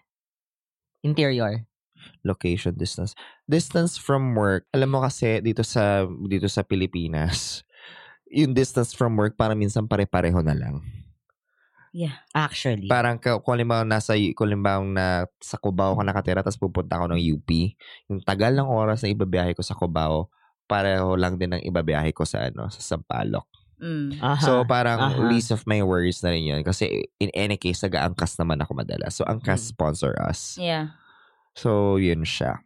interior. 1.03 1.67
Location, 2.23 2.79
distance. 2.79 3.15
Distance 3.45 3.99
from 3.99 4.35
work. 4.35 4.71
Alam 4.71 4.95
mo 4.95 4.99
kasi 5.03 5.43
dito 5.43 5.67
sa 5.67 6.07
dito 6.27 6.47
sa 6.47 6.63
Pilipinas, 6.63 7.67
yung 8.31 8.55
distance 8.55 8.95
from 8.95 9.19
work 9.19 9.35
parang 9.35 9.59
minsan 9.59 9.91
pare-pareho 9.91 10.39
na 10.41 10.55
lang. 10.55 10.79
Actually. 12.35 12.87
Parang 12.89 13.17
ka- 13.17 13.41
kung 13.41 13.57
halimbawa 13.57 13.83
nasa 13.85 14.15
kung 14.35 14.49
halimbawa 14.49 14.83
na 14.85 15.07
sa 15.41 15.57
Cubao 15.57 15.97
ka 15.97 16.05
nakatira 16.05 16.41
tapos 16.41 16.61
pupunta 16.61 17.01
ako 17.01 17.13
ng 17.13 17.23
UP, 17.35 17.49
yung 18.09 18.21
tagal 18.23 18.53
ng 18.55 18.69
oras 18.69 19.03
na 19.03 19.13
ibabiyahe 19.13 19.57
ko 19.57 19.63
sa 19.65 19.77
Cubao, 19.77 20.29
pareho 20.69 21.17
lang 21.17 21.41
din 21.41 21.57
ang 21.57 21.63
ibabiyahe 21.65 22.13
ko 22.13 22.29
sa 22.29 22.49
ano, 22.53 22.69
sa 22.69 22.81
Sampaloc. 22.85 23.49
Mm. 23.79 24.19
Aha. 24.19 24.43
So 24.43 24.67
parang 24.67 24.99
aha. 24.99 25.31
least 25.31 25.55
of 25.55 25.63
my 25.65 25.79
worries 25.81 26.19
na 26.27 26.35
rin 26.35 26.43
yun 26.43 26.67
kasi 26.67 27.07
in 27.23 27.31
any 27.31 27.55
case 27.55 27.79
nag-aangkas 27.79 28.35
naman 28.37 28.59
ako 28.59 28.75
madalas. 28.75 29.15
So 29.15 29.23
angkas 29.23 29.65
Mm. 29.65 29.69
sponsor 29.71 30.13
us. 30.19 30.59
Yeah. 30.59 30.99
So 31.55 31.97
yun 31.97 32.27
siya. 32.27 32.59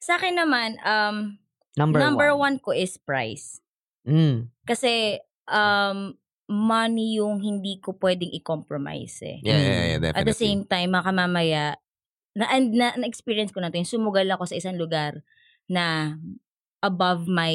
Sa 0.00 0.16
akin 0.20 0.36
naman, 0.36 0.76
um, 0.84 1.40
number, 1.76 2.00
number 2.00 2.28
one. 2.36 2.56
one 2.56 2.64
ko 2.64 2.70
is 2.72 2.96
price. 2.96 3.60
Mm. 4.04 4.48
Kasi, 4.64 5.20
um, 5.48 6.16
money 6.50 7.22
yung 7.22 7.38
hindi 7.38 7.78
ko 7.78 7.94
pwedeng 8.02 8.34
i-compromise 8.34 9.22
eh. 9.22 9.38
Yeah, 9.46 9.62
yeah, 9.62 9.84
yeah, 9.94 9.98
definitely. 10.02 10.18
At 10.18 10.26
the 10.26 10.34
same 10.34 10.66
time, 10.66 10.90
makamamaya, 10.98 11.78
na, 12.34 12.50
and 12.50 12.74
na, 12.74 12.90
na-experience 12.98 13.54
ko 13.54 13.62
na 13.62 13.70
to, 13.70 13.78
yung 13.78 13.86
sumugal 13.86 14.26
ako 14.34 14.50
sa 14.50 14.58
isang 14.58 14.74
lugar 14.74 15.22
na 15.70 16.18
above 16.82 17.30
my 17.30 17.54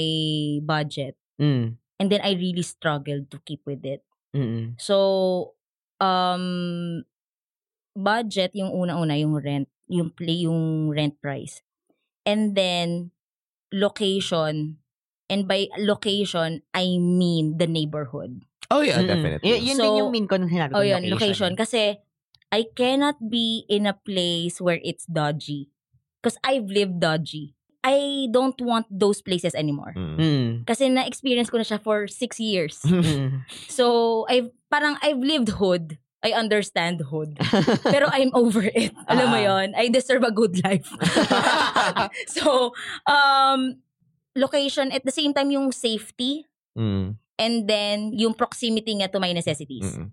budget. 0.63 1.19
Mm. 1.35 1.75
And 1.99 2.07
then 2.07 2.23
I 2.23 2.39
really 2.39 2.63
struggled 2.63 3.27
to 3.35 3.37
keep 3.43 3.67
with 3.67 3.83
it. 3.83 3.99
Mm. 4.31 4.79
So, 4.79 5.59
um, 5.99 7.03
budget 7.95 8.55
yung 8.55 8.71
una-una, 8.71 9.19
yung 9.19 9.35
rent, 9.43 9.67
yung 9.91 10.15
play, 10.15 10.47
yung 10.47 10.95
rent 10.95 11.19
price. 11.19 11.59
And 12.23 12.55
then, 12.55 13.11
location. 13.75 14.79
And 15.27 15.49
by 15.49 15.67
location, 15.75 16.63
I 16.71 16.95
mean 16.95 17.57
the 17.57 17.67
neighborhood. 17.67 18.45
Oh 18.71 18.81
yeah, 18.81 18.97
Mm-mm. 18.99 19.07
definitely. 19.07 19.45
Y- 19.51 19.63
yun 19.71 19.77
din 19.77 19.91
So, 19.91 19.97
yung 19.97 20.11
mean 20.11 20.25
ko 20.27 20.37
nung 20.37 20.49
sinabi 20.49 20.73
ko 20.73 20.79
Oh, 20.79 20.85
yun, 20.85 21.05
location. 21.09 21.53
Kasi, 21.53 22.01
I 22.51 22.61
cannot 22.73 23.17
be 23.21 23.65
in 23.69 23.85
a 23.85 23.93
place 23.93 24.61
where 24.61 24.79
it's 24.81 25.05
dodgy. 25.05 25.69
Because 26.21 26.37
I've 26.41 26.65
lived 26.65 26.99
dodgy. 26.99 27.53
I 27.85 28.25
don't 28.33 28.57
want 28.65 28.89
those 28.89 29.21
places 29.21 29.53
anymore. 29.53 29.93
Mm. 29.93 30.17
Mm. 30.17 30.49
Kasi 30.65 30.89
na-experience 30.89 31.53
ko 31.53 31.61
na 31.61 31.67
siya 31.67 31.77
for 31.77 32.09
six 32.09 32.41
years. 32.41 32.81
Mm. 32.81 33.45
So, 33.69 34.25
I've, 34.25 34.49
parang 34.73 34.97
I've 35.05 35.21
lived 35.21 35.61
hood. 35.61 36.01
I 36.25 36.33
understand 36.33 37.05
hood. 37.13 37.37
Pero 37.93 38.09
I'm 38.09 38.33
over 38.33 38.65
it. 38.65 38.89
Alam 39.05 39.29
mo 39.29 39.37
Ah. 39.37 39.45
yon 39.61 39.77
I 39.77 39.93
deserve 39.93 40.25
a 40.25 40.33
good 40.33 40.57
life. 40.65 40.89
so, 42.27 42.73
um, 43.05 43.77
location, 44.33 44.89
at 44.89 45.05
the 45.05 45.13
same 45.13 45.33
time, 45.33 45.51
yung 45.53 45.69
safety, 45.71 46.49
Mm. 46.75 47.15
And 47.35 47.67
then 47.67 48.11
yung 48.13 48.33
proximity 48.33 48.95
nga 48.95 49.07
to 49.07 49.19
my 49.19 49.31
necessities. 49.31 49.85
Mm-mm. 49.85 50.11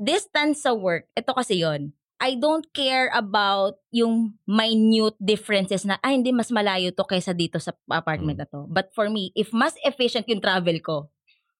Distance 0.00 0.64
sa 0.64 0.72
work, 0.72 1.04
ito 1.12 1.32
kasi 1.32 1.60
yon 1.60 1.92
I 2.22 2.38
don't 2.38 2.62
care 2.70 3.10
about 3.10 3.82
yung 3.90 4.38
minute 4.46 5.18
differences 5.18 5.82
na, 5.82 5.98
ay, 6.06 6.14
hindi, 6.22 6.30
mas 6.30 6.54
malayo 6.54 6.94
to 6.94 7.02
kaysa 7.02 7.34
dito 7.34 7.58
sa 7.58 7.74
apartment 7.90 8.38
Mm. 8.38 8.42
na 8.42 8.48
to. 8.48 8.60
But 8.70 8.94
for 8.94 9.10
me, 9.10 9.34
if 9.34 9.50
mas 9.50 9.74
efficient 9.82 10.30
yung 10.30 10.38
travel 10.38 10.78
ko 10.78 11.10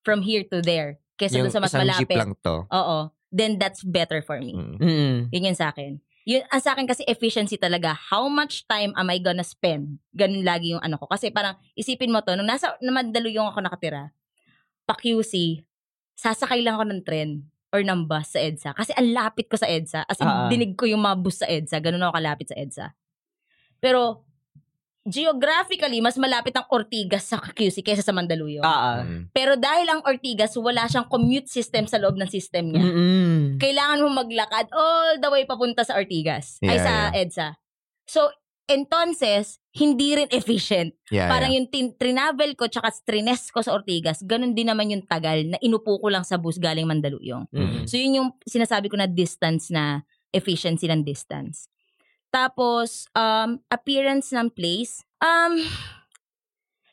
from 0.07 0.23
here 0.23 0.47
to 0.47 0.63
there, 0.63 1.03
kaysa 1.19 1.43
Yung 1.43 1.51
dun 1.51 1.53
sa 1.53 1.59
mas 1.59 1.75
malapit, 1.75 2.15
lang 2.15 2.31
to. 2.39 2.63
oo, 2.63 2.97
then 3.27 3.59
that's 3.59 3.83
better 3.83 4.23
for 4.23 4.39
me. 4.39 4.55
Mm. 4.55 4.79
Mm. 4.79 5.17
Yun 5.35 5.47
yun 5.51 5.57
sa 5.59 5.75
akin. 5.75 5.99
Yun, 6.23 6.47
ang 6.47 6.63
sa 6.63 6.71
akin 6.71 6.87
kasi 6.87 7.03
efficiency 7.11 7.59
talaga. 7.59 7.91
How 7.91 8.31
much 8.31 8.63
time 8.63 8.95
am 8.95 9.11
I 9.11 9.19
gonna 9.19 9.43
spend? 9.43 9.99
Ganun 10.15 10.47
lagi 10.47 10.71
yung 10.71 10.79
ano 10.79 10.95
ko. 10.95 11.11
Kasi 11.11 11.27
parang 11.27 11.59
isipin 11.75 12.07
mo 12.07 12.23
to, 12.23 12.39
nung 12.39 12.47
nasa, 12.47 12.79
na 12.79 12.95
Mandaluyong 12.95 13.51
ako 13.51 13.59
nakatira, 13.59 14.15
pa 14.83 14.93
QC, 14.93 15.63
sasakay 16.13 16.61
lang 16.61 16.75
ako 16.75 16.85
ng 16.87 17.01
tren 17.03 17.29
or 17.69 17.81
ng 17.81 18.05
bus 18.05 18.31
sa 18.31 18.39
EDSA. 18.39 18.71
Kasi 18.71 18.93
ang 18.93 19.09
lapit 19.11 19.47
ko 19.47 19.57
sa 19.57 19.65
EDSA. 19.65 20.05
As 20.05 20.19
in, 20.19 20.27
Ah. 20.27 20.45
dinig 20.45 20.75
ko 20.75 20.85
yung 20.85 21.01
mga 21.01 21.17
bus 21.19 21.41
sa 21.41 21.47
EDSA. 21.47 21.79
Ganun 21.79 22.01
ako 22.01 22.13
kalapit 22.13 22.47
sa 22.47 22.55
EDSA. 22.55 22.93
Pero, 23.79 24.21
geographically, 25.03 25.99
mas 25.99 26.15
malapit 26.15 26.53
ang 26.53 26.63
Ortigas 26.69 27.27
sa 27.27 27.35
QC 27.37 27.81
kaysa 27.81 27.99
sa 27.99 28.15
Mandaluyong. 28.15 28.63
Mm. 28.63 29.21
Pero 29.31 29.59
dahil 29.59 29.83
ang 29.85 29.99
Ortigas, 30.01 30.55
wala 30.55 30.87
siyang 30.87 31.07
commute 31.07 31.47
system 31.47 31.83
sa 31.85 31.99
loob 31.99 32.15
ng 32.15 32.29
system 32.29 32.71
niya 32.71 32.83
Mm-mm. 32.83 33.59
kailangan 33.59 33.99
mo 33.99 34.09
maglakad 34.15 34.71
all 34.71 35.19
the 35.19 35.27
way 35.27 35.43
papunta 35.43 35.83
sa 35.83 35.99
Ortigas. 35.99 36.59
ay, 36.61 36.79
Yeah, 36.79 36.83
sa 36.83 36.93
EDSA. 37.11 37.47
So, 38.05 38.31
entonces, 38.65 39.59
hindi 39.73 40.13
rin 40.13 40.29
efficient. 40.29 40.93
Yeah, 41.09 41.33
Parang 41.33 41.49
yeah. 41.49 41.57
yung 41.57 41.67
tin- 41.73 41.97
trinavel 41.97 42.53
ko 42.53 42.69
tsaka 42.69 42.93
strines 42.93 43.49
ko 43.49 43.65
sa 43.65 43.73
Ortigas, 43.73 44.21
ganun 44.21 44.53
din 44.53 44.69
naman 44.69 44.93
yung 44.93 45.01
tagal 45.01 45.41
na 45.49 45.57
inupo 45.65 45.97
ko 45.97 46.13
lang 46.13 46.21
sa 46.21 46.37
bus 46.37 46.61
galing 46.61 46.85
Mandaluyong. 46.85 47.49
Mm. 47.49 47.89
So, 47.89 47.97
yun 47.97 48.21
yung 48.21 48.29
sinasabi 48.45 48.85
ko 48.85 49.01
na 49.01 49.09
distance 49.09 49.73
na 49.73 50.05
efficiency 50.29 50.85
ng 50.85 51.01
distance. 51.01 51.65
Tapos, 52.29 53.09
um, 53.17 53.57
appearance 53.69 54.29
ng 54.29 54.53
place. 54.53 55.01
Um, 55.17 55.65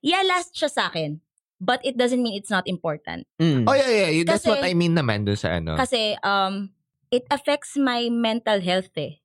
yeah, 0.00 0.24
last 0.24 0.56
siya 0.56 0.72
sa 0.72 0.88
akin. 0.88 1.20
But 1.60 1.84
it 1.84 2.00
doesn't 2.00 2.24
mean 2.24 2.40
it's 2.40 2.48
not 2.48 2.64
important. 2.64 3.28
Mm. 3.36 3.68
Oh 3.68 3.76
yeah, 3.76 4.08
yeah. 4.08 4.24
That's 4.24 4.48
Kasi- 4.48 4.56
what 4.56 4.64
I 4.64 4.72
mean 4.72 4.96
naman 4.96 5.28
dun 5.28 5.36
sa 5.36 5.60
ano. 5.60 5.76
Kasi, 5.76 6.16
um, 6.24 6.72
it 7.12 7.28
affects 7.28 7.76
my 7.76 8.08
mental 8.08 8.64
health 8.64 8.96
eh. 8.96 9.20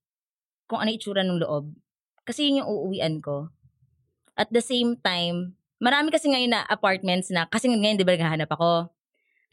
Kung 0.67 0.83
ano 0.83 0.91
itsura 0.91 1.23
ng 1.23 1.39
loob. 1.39 1.71
Kasi 2.25 2.49
yun 2.49 2.65
yung 2.65 2.69
uuwian 2.69 3.15
ko. 3.21 3.53
At 4.33 4.49
the 4.51 4.59
same 4.59 4.97
time, 4.99 5.55
marami 5.79 6.09
kasi 6.11 6.27
ngayon 6.27 6.51
na 6.51 6.65
apartments 6.65 7.29
na, 7.29 7.45
kasi 7.47 7.69
ngayon 7.69 7.95
di 7.95 8.03
ba 8.03 8.17
naghahanap 8.17 8.49
ako. 8.49 8.89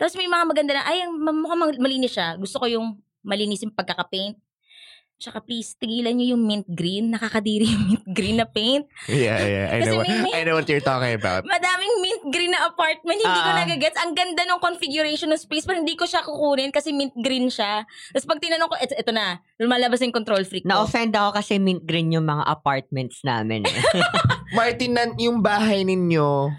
Tapos 0.00 0.16
may 0.18 0.26
mga 0.26 0.44
maganda 0.48 0.72
na, 0.74 0.82
ay, 0.88 1.06
mukhang 1.12 1.78
malinis 1.78 2.16
siya. 2.16 2.34
Gusto 2.40 2.58
ko 2.58 2.66
yung 2.66 2.98
malinis 3.22 3.62
yung 3.62 3.70
pagkakapaint. 3.76 4.34
Tsaka 5.22 5.38
please, 5.38 5.78
tigilan 5.78 6.10
nyo 6.12 6.34
yung 6.34 6.42
mint 6.42 6.66
green. 6.66 7.08
Nakakadiri 7.08 7.62
yung 7.64 7.84
mint 7.86 8.06
green 8.08 8.36
na 8.36 8.44
paint. 8.44 8.82
yeah, 9.06 9.38
yeah. 9.38 9.66
I 9.70 9.78
know, 9.80 9.96
what, 9.96 10.10
may- 10.10 10.34
I 10.34 10.42
know 10.42 10.54
what 10.54 10.66
you're 10.66 10.82
talking 10.82 11.14
about. 11.14 11.46
Madaming 11.46 11.94
mint 12.02 12.22
green 12.28 12.50
na 12.50 12.66
apartment. 12.66 13.16
Hindi 13.16 13.38
ko 13.38 13.48
Ah. 13.48 13.58
nagagets. 13.62 13.94
Ang 13.96 14.12
ganda 14.12 14.42
ng 14.42 14.58
configuration 14.58 15.30
ng 15.30 15.38
space. 15.38 15.62
Pero 15.62 15.78
hindi 15.78 15.94
ko 15.94 16.02
siya 16.02 16.20
kukunin 16.20 16.68
kasi 16.68 16.90
mint 16.90 17.14
green 17.14 17.46
siya. 17.46 17.86
Tapos 18.10 18.26
pag 18.26 18.42
tinanong 18.42 18.66
ko, 18.66 18.76
eto, 18.76 18.94
eto 18.94 19.10
na. 19.10 19.38
Lumalabas 19.56 20.02
yung 20.02 20.10
control 20.10 20.42
freak 20.42 20.66
ko. 20.66 20.74
Na-offend 20.74 21.12
ako 21.12 21.38
kasi 21.38 21.56
mint 21.56 21.82
green 21.82 22.10
yung 22.10 22.26
mga 22.26 22.42
apartments 22.44 23.22
namin. 23.22 23.62
Martin, 24.52 24.92
nan, 24.92 25.14
yung 25.16 25.38
bahay 25.38 25.80
ninyo, 25.82 26.50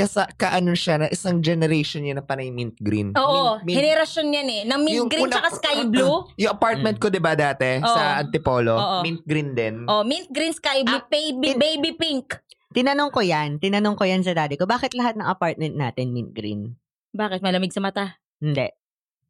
kasa, 0.00 0.22
kaano 0.34 0.72
siya 0.72 0.96
na 0.96 1.06
isang 1.06 1.38
generation 1.38 2.00
yun 2.00 2.16
na 2.16 2.24
panay 2.24 2.48
mint 2.48 2.72
green. 2.76 3.12
Oo. 3.12 3.60
Mint- 3.60 3.68
mint- 3.68 3.76
Henerasyon 3.76 4.26
yan 4.30 4.48
eh. 4.48 4.62
Ng 4.64 4.80
mint 4.80 4.96
Yung 4.96 5.08
green 5.08 5.24
una- 5.24 5.36
tsaka 5.36 5.48
sky 5.54 5.84
blue. 5.84 6.24
Yung 6.36 6.50
apartment 6.50 6.96
ko, 6.96 7.06
di 7.06 7.18
ba, 7.18 7.32
dati, 7.32 7.76
Oo. 7.76 7.86
sa 7.86 8.18
Antipolo, 8.18 8.72
Oo. 8.72 8.98
mint 9.02 9.20
green 9.22 9.52
din. 9.52 9.84
Oh, 9.84 10.00
mint 10.02 10.26
green, 10.28 10.50
sky 10.50 10.80
blue, 10.80 10.96
Ah, 10.96 11.04
baby, 11.06 11.52
tin- 11.52 11.60
baby 11.60 11.90
pink. 11.92 12.40
Tinanong 12.70 13.10
ko 13.10 13.20
yan. 13.20 13.58
Tinanong 13.58 13.94
ko 13.94 14.02
yan 14.02 14.22
sa 14.22 14.30
daddy 14.30 14.54
ko. 14.54 14.62
Bakit 14.62 14.94
lahat 14.94 15.14
ng 15.14 15.26
apartment 15.26 15.74
natin 15.74 16.10
mint 16.10 16.30
green? 16.30 16.78
Bakit? 17.10 17.42
Malamig 17.42 17.70
sa 17.70 17.78
mata. 17.78 18.16
Hindi. 18.38 18.70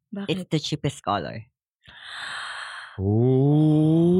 Bakit? 0.07 0.29
It's 0.29 0.45
the 0.47 0.59
cheapest 0.59 1.01
color. 1.01 1.49
Ooh. 2.97 4.10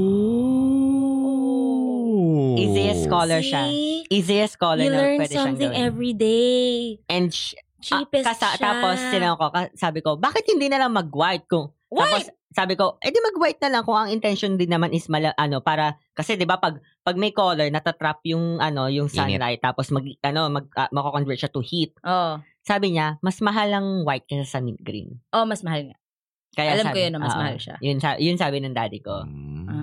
Easiest 2.64 3.04
color 3.08 3.40
siya. 3.40 3.64
See? 3.66 4.06
Easiest 4.08 4.56
color 4.56 4.82
You 4.82 4.90
na 4.90 4.98
learn 4.98 5.18
pwede 5.18 5.30
siyang 5.30 5.46
something 5.48 5.72
gawin. 5.72 5.84
every 5.84 6.14
day. 6.14 6.70
And 7.08 7.28
sh- 7.28 7.58
ah, 7.90 8.04
Cheapest 8.04 8.26
kasa- 8.28 8.56
siya. 8.56 8.62
Tapos 8.62 8.98
tinanong 9.08 9.38
ko, 9.38 9.48
ka- 9.50 9.74
sabi 9.74 10.00
ko, 10.00 10.16
bakit 10.16 10.46
hindi 10.46 10.68
na 10.68 10.78
lang 10.78 10.92
mag-white 10.92 11.46
kung 11.46 11.74
Tapos, 11.92 12.24
White! 12.24 12.32
sabi 12.50 12.74
ko, 12.74 12.96
edi 12.98 13.20
mag-white 13.22 13.60
na 13.60 13.70
lang 13.70 13.84
kung 13.84 13.98
ang 13.98 14.08
intention 14.08 14.56
din 14.56 14.70
naman 14.70 14.90
is 14.90 15.06
mala, 15.06 15.36
ano, 15.36 15.60
para, 15.60 16.00
kasi 16.12 16.34
'di 16.34 16.46
ba 16.46 16.56
pag, 16.56 16.80
pag 17.02 17.20
may 17.20 17.32
color, 17.32 17.68
natatrap 17.68 18.24
yung, 18.24 18.60
ano, 18.60 18.88
yung 18.88 19.12
sunlight, 19.12 19.60
tapos 19.60 19.92
mag, 19.92 20.08
ano, 20.22 20.48
mag, 20.48 20.72
uh, 20.72 20.88
mako-convert 20.88 21.36
siya 21.38 21.52
to 21.52 21.60
heat. 21.60 21.92
Oh. 22.02 22.40
Sabi 22.62 22.96
niya, 22.96 23.20
mas 23.20 23.40
mahal 23.40 23.68
ang 23.70 23.88
white 24.02 24.24
kaysa 24.24 24.48
sa 24.48 24.60
mint 24.60 24.80
green. 24.80 25.20
Oh, 25.32 25.44
mas 25.44 25.60
mahal 25.62 25.92
nga. 25.92 25.98
Kaya 26.54 26.76
Alam 26.76 26.86
ko 26.86 26.92
sabi, 26.92 27.00
yun 27.02 27.12
na 27.12 27.20
mas 27.20 27.32
oo, 27.32 27.40
mahal 27.40 27.58
siya. 27.58 27.76
Yun, 27.80 27.98
sa- 28.00 28.20
yun 28.22 28.38
sabi 28.38 28.58
ng 28.60 28.72
daddy 28.72 29.00
ko. 29.00 29.24
Mm. 29.24 29.81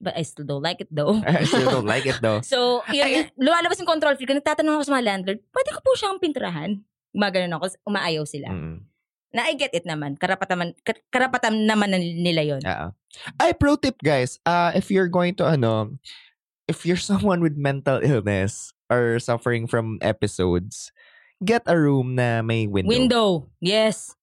But 0.00 0.16
I 0.16 0.22
still 0.22 0.44
don't 0.44 0.62
like 0.62 0.80
it 0.80 0.90
though. 0.90 1.20
I 1.26 1.44
still 1.44 1.68
don't 1.70 1.88
like 1.88 2.06
it 2.06 2.20
though. 2.20 2.40
So, 2.40 2.82
yun, 2.92 3.30
lumalabas 3.36 3.78
yung 3.80 3.88
control 3.88 4.14
freak 4.16 4.28
ko. 4.30 4.36
Nagtatanong 4.36 4.80
ako 4.80 4.82
sa 4.86 4.94
mga 4.98 5.06
landlord, 5.06 5.40
pwede 5.52 5.68
ko 5.74 5.78
po 5.82 5.90
siyang 5.96 6.20
pinturahan? 6.22 6.70
Gumaganon 7.16 7.56
ako, 7.56 7.64
umaayaw 7.88 8.24
sila. 8.28 8.52
Mm. 8.52 8.84
Na 9.32 9.48
I 9.48 9.54
get 9.56 9.72
it 9.72 9.84
naman. 9.84 10.16
Karapatan, 10.16 10.72
kar- 10.84 11.04
karapatan 11.12 11.68
naman 11.68 11.92
na 11.92 11.98
nila 12.00 12.42
yon. 12.44 12.62
Oo. 12.64 12.88
Ay, 13.40 13.56
pro 13.56 13.76
tip 13.76 13.96
guys, 14.04 14.40
uh, 14.44 14.72
if 14.76 14.92
you're 14.92 15.08
going 15.08 15.32
to 15.36 15.44
ano, 15.44 15.96
if 16.68 16.84
you're 16.84 17.00
someone 17.00 17.40
with 17.40 17.56
mental 17.56 18.00
illness 18.02 18.72
or 18.92 19.18
suffering 19.18 19.66
from 19.66 19.98
episodes, 20.02 20.92
get 21.42 21.62
a 21.66 21.76
room 21.76 22.14
na 22.14 22.42
may 22.42 22.66
window. 22.66 22.90
Window. 22.90 23.28
Yes. 23.60 24.14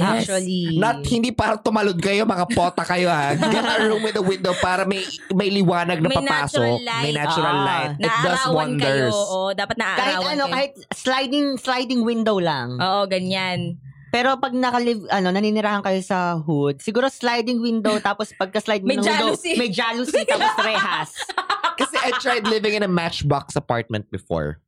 Yes. 0.00 0.24
Actually, 0.24 0.62
Not 0.74 1.04
hindi 1.04 1.30
para 1.30 1.54
tumalon 1.54 1.96
kayo, 1.96 2.24
mga 2.24 2.46
pota 2.50 2.82
kayo 2.82 3.06
ha. 3.06 3.36
Get 3.52 3.60
a 3.62 3.76
room 3.84 4.00
with 4.00 4.14
a 4.14 4.24
window 4.24 4.56
para 4.56 4.82
may 4.82 5.04
may 5.30 5.48
liwanag 5.48 6.00
na 6.00 6.08
May 6.08 6.16
papasok. 6.16 6.56
natural 6.56 6.76
light. 6.80 7.02
May 7.02 7.12
natural 7.12 7.52
Ah. 7.54 7.66
light. 7.66 7.92
It 7.92 8.02
does 8.02 8.16
Naarawan 8.40 8.48
kayo. 8.48 8.54
wonders. 8.56 9.14
Oo, 9.14 9.40
dapat 9.52 9.76
kahit 9.76 9.84
naaarawan 9.84 10.32
ano, 10.32 10.44
kayo. 10.44 10.54
kahit 10.54 10.72
sliding 10.90 11.46
sliding 11.56 12.00
window 12.00 12.36
lang. 12.36 12.74
Oo, 12.76 13.04
ganyan. 13.04 13.76
Pero 14.08 14.34
pag 14.36 14.50
nakalive, 14.50 15.06
ano, 15.06 15.30
naninirahan 15.30 15.80
kayo 15.80 16.00
sa 16.00 16.34
hood, 16.36 16.80
siguro 16.80 17.06
sliding 17.06 17.60
window, 17.60 17.94
tapos 18.02 18.34
pagka-slide 18.34 18.82
mo 18.82 18.90
May 18.90 18.98
ng 18.98 19.06
window, 19.06 19.38
may 19.54 19.70
jalousie, 19.70 20.24
tapos 20.24 20.50
rehas. 20.58 21.10
Kasi 21.78 21.94
I 21.96 22.10
tried 22.18 22.44
living 22.44 22.74
in 22.74 22.82
a 22.82 22.90
matchbox 22.90 23.54
apartment 23.54 24.10
before. 24.10 24.58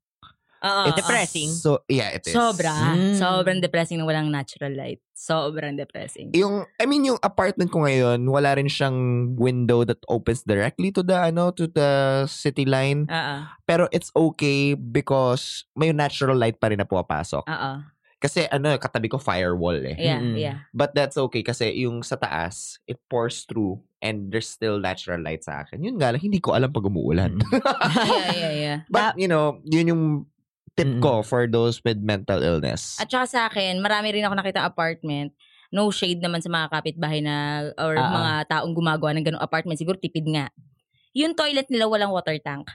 Oo. 0.62 0.83
It's 0.88 0.98
depressing. 0.98 1.51
So, 1.51 1.83
yeah, 1.90 2.14
it 2.14 2.22
is. 2.27 2.35
Sobra. 2.35 2.94
Mm. 2.94 3.18
Sobrang 3.18 3.59
depressing 3.59 3.98
na 3.98 4.07
walang 4.07 4.31
natural 4.31 4.72
light. 4.79 5.03
Sobrang 5.12 5.75
depressing. 5.75 6.31
Yung, 6.38 6.66
I 6.79 6.87
mean, 6.87 7.03
yung 7.07 7.18
apartment 7.22 7.70
ko 7.75 7.83
ngayon, 7.83 8.22
wala 8.31 8.55
rin 8.55 8.70
siyang 8.70 9.35
window 9.35 9.83
that 9.83 9.98
opens 10.07 10.46
directly 10.46 10.94
to 10.94 11.03
the, 11.03 11.18
ano, 11.18 11.51
to 11.51 11.66
the 11.66 12.25
city 12.31 12.62
line. 12.62 13.11
Oo. 13.11 13.37
Pero 13.66 13.90
it's 13.90 14.14
okay 14.14 14.75
because 14.75 15.66
may 15.75 15.90
natural 15.90 16.38
light 16.38 16.59
pa 16.62 16.70
rin 16.70 16.79
na 16.79 16.87
pumapasok. 16.87 17.42
Oo. 17.42 17.72
Kasi 18.22 18.46
ano, 18.46 18.79
katabi 18.79 19.11
ko 19.11 19.18
firewall 19.18 19.83
eh. 19.83 19.98
Yeah, 19.98 20.22
Mm-mm. 20.22 20.38
yeah. 20.38 20.62
But 20.70 20.94
that's 20.94 21.18
okay 21.18 21.42
kasi 21.42 21.75
yung 21.83 22.07
sa 22.07 22.14
taas, 22.14 22.79
it 22.87 23.03
pours 23.11 23.42
through 23.51 23.83
and 23.98 24.31
there's 24.31 24.46
still 24.46 24.79
natural 24.79 25.18
light 25.18 25.42
sa 25.42 25.66
akin. 25.66 25.83
Yun 25.83 25.98
nga 25.98 26.14
lang, 26.14 26.22
hindi 26.22 26.38
ko 26.38 26.55
alam 26.55 26.70
pag 26.70 26.87
umuulan. 26.87 27.42
yeah, 27.51 28.31
yeah, 28.31 28.55
yeah. 28.55 28.79
But, 28.94 29.18
you 29.18 29.27
know, 29.27 29.59
yun 29.66 29.90
yung 29.90 30.05
tip 30.73 30.89
Mm. 30.89 31.03
ko 31.05 31.21
for 31.21 31.45
those 31.45 31.85
with 31.85 32.01
mental 32.01 32.41
illness. 32.41 32.97
At 32.97 33.09
saka 33.09 33.27
sa 33.29 33.41
akin, 33.47 33.79
marami 33.79 34.13
rin 34.13 34.25
ako 34.25 34.35
nakita 34.35 34.65
apartment. 34.65 35.37
No 35.69 35.89
shade 35.89 36.21
naman 36.21 36.41
sa 36.41 36.49
mga 36.49 36.69
kapitbahay 36.69 37.21
na 37.21 37.69
or 37.77 37.97
Ah, 37.97 38.05
ah. 38.05 38.13
mga 38.13 38.33
taong 38.49 38.73
gumagawa 38.73 39.13
ng 39.13 39.25
ganong 39.25 39.45
apartment. 39.45 39.77
Siguro 39.77 39.97
tipid 39.97 40.25
nga. 40.29 40.49
Yung 41.13 41.33
toilet 41.33 41.69
nila 41.69 41.89
walang 41.89 42.13
water 42.13 42.37
tank. 42.41 42.69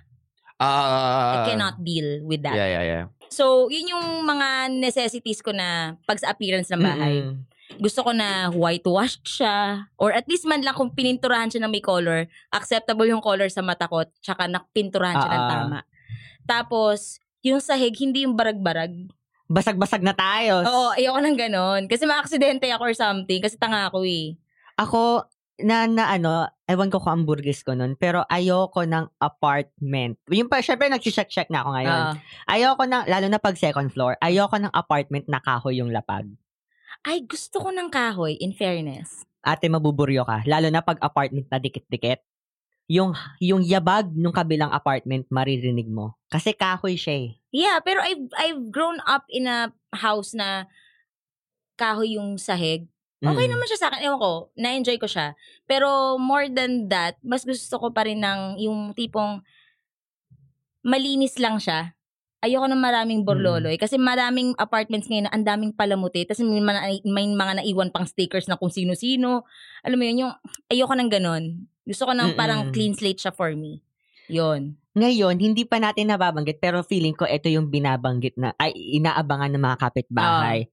Ah, 0.58 1.46
I 1.46 1.54
cannot 1.54 1.78
deal 1.82 2.26
with 2.26 2.42
that. 2.42 2.58
Yeah, 2.58 2.82
yeah, 2.82 2.86
yeah. 2.86 3.04
So, 3.30 3.70
yun 3.70 3.94
yung 3.94 4.06
mga 4.26 4.74
necessities 4.74 5.46
ko 5.46 5.54
na 5.54 5.98
pag 6.06 6.18
sa 6.18 6.34
appearance 6.34 6.74
ng 6.74 6.82
bahay. 6.82 7.22
Mm-mm. 7.22 7.46
Gusto 7.78 8.02
ko 8.02 8.10
na 8.10 8.50
whitewashed 8.50 9.22
siya. 9.28 9.86
Or 10.00 10.10
at 10.10 10.26
least 10.26 10.50
man 10.50 10.66
lang 10.66 10.74
kung 10.74 10.90
pininturahan 10.90 11.52
siya 11.52 11.62
ng 11.62 11.70
may 11.70 11.84
color, 11.84 12.26
acceptable 12.50 13.06
yung 13.06 13.22
color 13.22 13.52
sa 13.52 13.62
mata 13.62 13.86
ko, 13.86 14.02
tsaka 14.18 14.50
nakpinturahan 14.50 15.14
siya 15.14 15.30
ng 15.30 15.38
Ah, 15.38 15.46
ah. 15.46 15.52
tama. 15.52 15.80
Tapos, 16.48 17.22
yung 17.46 17.62
sahig, 17.62 17.94
hindi 17.98 18.26
yung 18.26 18.38
barag-barag. 18.38 19.12
Basag-basag 19.48 20.04
na 20.04 20.12
tayo. 20.12 20.60
Oo, 20.66 20.92
ayoko 20.98 21.20
ng 21.24 21.38
ganon. 21.40 21.82
Kasi 21.88 22.04
ma-aksidente 22.04 22.68
ako 22.68 22.84
or 22.92 22.96
something. 22.98 23.40
Kasi 23.40 23.56
tanga 23.56 23.88
ako 23.88 24.04
eh. 24.04 24.36
Ako, 24.76 25.24
na, 25.64 25.88
na 25.88 26.12
ano, 26.12 26.46
ewan 26.68 26.92
ko 26.92 27.00
kung 27.02 27.24
ang 27.24 27.26
burgis 27.26 27.64
ko 27.64 27.74
nun, 27.74 27.96
pero 27.98 28.28
ayoko 28.28 28.84
ng 28.84 29.08
apartment. 29.18 30.20
Yung 30.30 30.52
pa, 30.52 30.62
syempre, 30.62 30.92
nag-check-check 30.92 31.50
na 31.50 31.64
ako 31.64 31.70
ngayon. 31.74 31.98
Oo. 31.98 32.14
Ayoko 32.46 32.84
ng, 32.86 33.04
lalo 33.08 33.28
na 33.32 33.40
pag 33.40 33.56
second 33.58 33.90
floor, 33.90 34.20
ayoko 34.20 34.60
ng 34.60 34.74
apartment 34.76 35.26
na 35.32 35.40
kahoy 35.40 35.80
yung 35.80 35.90
lapag. 35.96 36.28
ay, 37.08 37.24
gusto 37.24 37.64
ko 37.64 37.72
ng 37.72 37.88
kahoy, 37.88 38.36
in 38.36 38.52
fairness. 38.52 39.24
Ate, 39.40 39.72
mabuburyo 39.72 40.28
ka. 40.28 40.44
Lalo 40.44 40.68
na 40.68 40.84
pag 40.84 41.00
apartment 41.00 41.48
na 41.48 41.56
dikit-dikit. 41.56 42.20
Yung, 42.88 43.12
yung 43.44 43.60
yabag 43.62 44.08
nung 44.16 44.32
kabilang 44.32 44.72
apartment, 44.72 45.28
maririnig 45.28 45.92
mo. 45.92 46.16
Kasi 46.32 46.56
kahoy 46.56 46.96
siya 46.96 47.16
eh. 47.20 47.30
Yeah, 47.52 47.84
pero 47.84 48.00
I've, 48.00 48.32
I've 48.34 48.72
grown 48.72 49.04
up 49.04 49.28
in 49.28 49.44
a 49.44 49.72
house 49.92 50.32
na 50.32 50.72
kahoy 51.76 52.16
yung 52.16 52.40
sahig. 52.40 52.88
Okay 53.18 53.50
Mm. 53.50 53.54
naman 53.58 53.66
siya 53.66 53.82
sa 53.82 53.88
akin. 53.90 54.08
Ewan 54.08 54.22
ko, 54.22 54.32
na-enjoy 54.54 54.98
ko 55.02 55.08
siya. 55.10 55.34
Pero 55.66 56.16
more 56.16 56.48
than 56.48 56.86
that, 56.88 57.18
mas 57.20 57.44
gusto 57.44 57.76
ko 57.76 57.90
pa 57.90 58.06
rin 58.06 58.22
ng 58.22 58.62
yung 58.62 58.94
tipong 58.94 59.42
malinis 60.82 61.36
lang 61.38 61.58
siya. 61.58 61.92
Ayoko 62.40 62.70
ng 62.70 62.78
maraming 62.78 63.26
borloloy. 63.26 63.76
Kasi 63.76 63.98
maraming 63.98 64.54
apartments 64.56 65.10
ngayon 65.10 65.26
na 65.28 65.34
ang 65.34 65.44
daming 65.44 65.74
palamuti. 65.74 66.24
Tapos 66.24 66.46
may, 66.46 66.62
mga- 66.62 67.02
may 67.04 67.26
mga 67.26 67.54
naiwan 67.60 67.90
pang 67.90 68.06
stickers 68.06 68.46
na 68.46 68.56
kung 68.56 68.70
sino-sino. 68.70 69.44
Alam 69.82 69.98
mo 69.98 70.04
yun, 70.06 70.22
yung 70.24 70.34
ayoko 70.70 70.94
ng 70.94 71.10
ganon. 71.10 71.66
Gusto 71.88 72.04
ko 72.04 72.12
ng 72.12 72.36
parang 72.36 72.68
Mm-mm. 72.68 72.74
clean 72.76 72.92
slate 72.92 73.24
siya 73.24 73.32
for 73.32 73.56
me. 73.56 73.80
Yun. 74.28 74.76
Ngayon, 74.92 75.40
hindi 75.40 75.64
pa 75.64 75.80
natin 75.80 76.12
nababanggit, 76.12 76.60
pero 76.60 76.84
feeling 76.84 77.16
ko 77.16 77.24
ito 77.24 77.48
yung 77.48 77.72
binabanggit 77.72 78.36
na, 78.36 78.52
ay, 78.60 78.76
inaabangan 79.00 79.56
ng 79.56 79.64
mga 79.64 79.78
kapitbahay. 79.80 80.68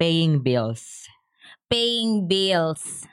Paying 0.00 0.40
bills. 0.40 1.04
Paying 1.68 2.24
bills. 2.24 3.04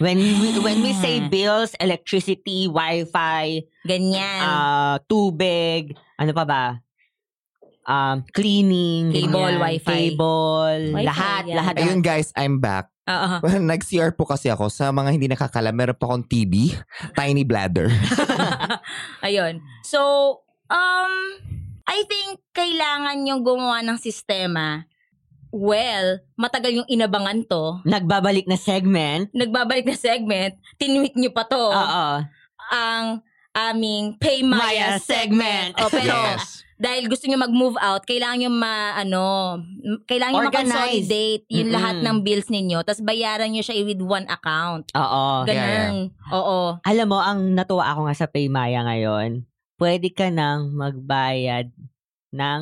When 0.00 0.16
we, 0.18 0.56
when 0.66 0.80
we 0.80 0.96
say 0.96 1.20
bills, 1.28 1.76
electricity, 1.78 2.66
wifi, 2.66 3.68
Ganyan. 3.84 4.40
ah 4.40 4.96
tubig, 5.04 5.94
ano 6.16 6.32
pa 6.32 6.44
ba? 6.48 6.64
Um, 7.84 8.22
cleaning, 8.32 9.10
Cable, 9.12 9.58
ganyan, 9.58 9.60
wifi. 9.60 9.84
cable, 9.84 10.82
Wifi, 10.96 11.04
lahat, 11.04 11.42
yeah. 11.44 11.56
lahat. 11.60 11.74
Ayun 11.76 12.00
guys, 12.00 12.32
I'm 12.34 12.56
back. 12.56 12.88
Oo. 13.10 13.30
Well, 13.42 13.62
nag-CR 13.66 14.14
po 14.14 14.22
kasi 14.24 14.46
ako. 14.46 14.70
Sa 14.70 14.94
mga 14.94 15.10
hindi 15.10 15.26
nakakala, 15.26 15.74
meron 15.74 15.98
pa 15.98 16.06
akong 16.06 16.26
TB, 16.30 16.54
tiny 17.18 17.42
bladder. 17.42 17.90
Ayun. 19.26 19.58
So, 19.82 20.00
um, 20.70 21.12
I 21.84 22.06
think 22.06 22.38
kailangan 22.54 23.26
yung 23.26 23.42
gumawa 23.42 23.82
ng 23.82 23.98
sistema. 23.98 24.86
Well, 25.50 26.22
matagal 26.38 26.70
yung 26.70 26.88
inabangan 26.88 27.42
to. 27.50 27.82
Nagbabalik 27.82 28.46
na 28.46 28.54
segment. 28.54 29.34
Nagbabalik 29.34 29.82
na 29.82 29.98
segment. 29.98 30.54
Tinweet 30.78 31.18
nyo 31.18 31.30
pa 31.34 31.42
to. 31.50 31.58
Oo. 31.58 32.08
Ang 32.70 33.06
aming 33.50 34.14
Pay 34.22 34.46
Maya, 34.46 34.62
Maya 34.62 34.88
segment. 35.02 35.74
segment. 35.74 35.82
O, 35.82 35.90
pero 35.90 36.14
yes. 36.14 36.62
Dahil 36.80 37.06
gusto 37.06 37.28
nyo 37.28 37.36
mag-move 37.38 37.76
out, 37.76 38.02
kailangan 38.02 38.40
nyo 38.40 38.50
ma, 38.50 38.74
ano, 38.96 39.24
kailangan 40.04 40.40
Organize. 40.40 40.64
ma-consolidate 40.66 41.44
yung 41.46 41.68
Mm-mm. 41.68 41.76
lahat 41.76 41.96
ng 42.00 42.16
bills 42.24 42.48
ninyo. 42.48 42.80
Tapos 42.80 43.04
bayaran 43.04 43.52
nyo 43.52 43.60
siya 43.60 43.84
with 43.84 44.00
one 44.00 44.24
account. 44.26 44.88
Oo. 44.90 45.44
Ganun. 45.44 46.08
Oo. 46.32 46.80
Alam 46.80 47.06
mo, 47.06 47.20
ang 47.20 47.52
natuwa 47.52 47.84
ako 47.86 48.08
nga 48.08 48.16
sa 48.16 48.26
Paymaya 48.26 48.80
ngayon, 48.82 49.44
pwede 49.76 50.08
ka 50.08 50.32
nang 50.32 50.72
magbayad 50.72 51.68
ng 52.32 52.60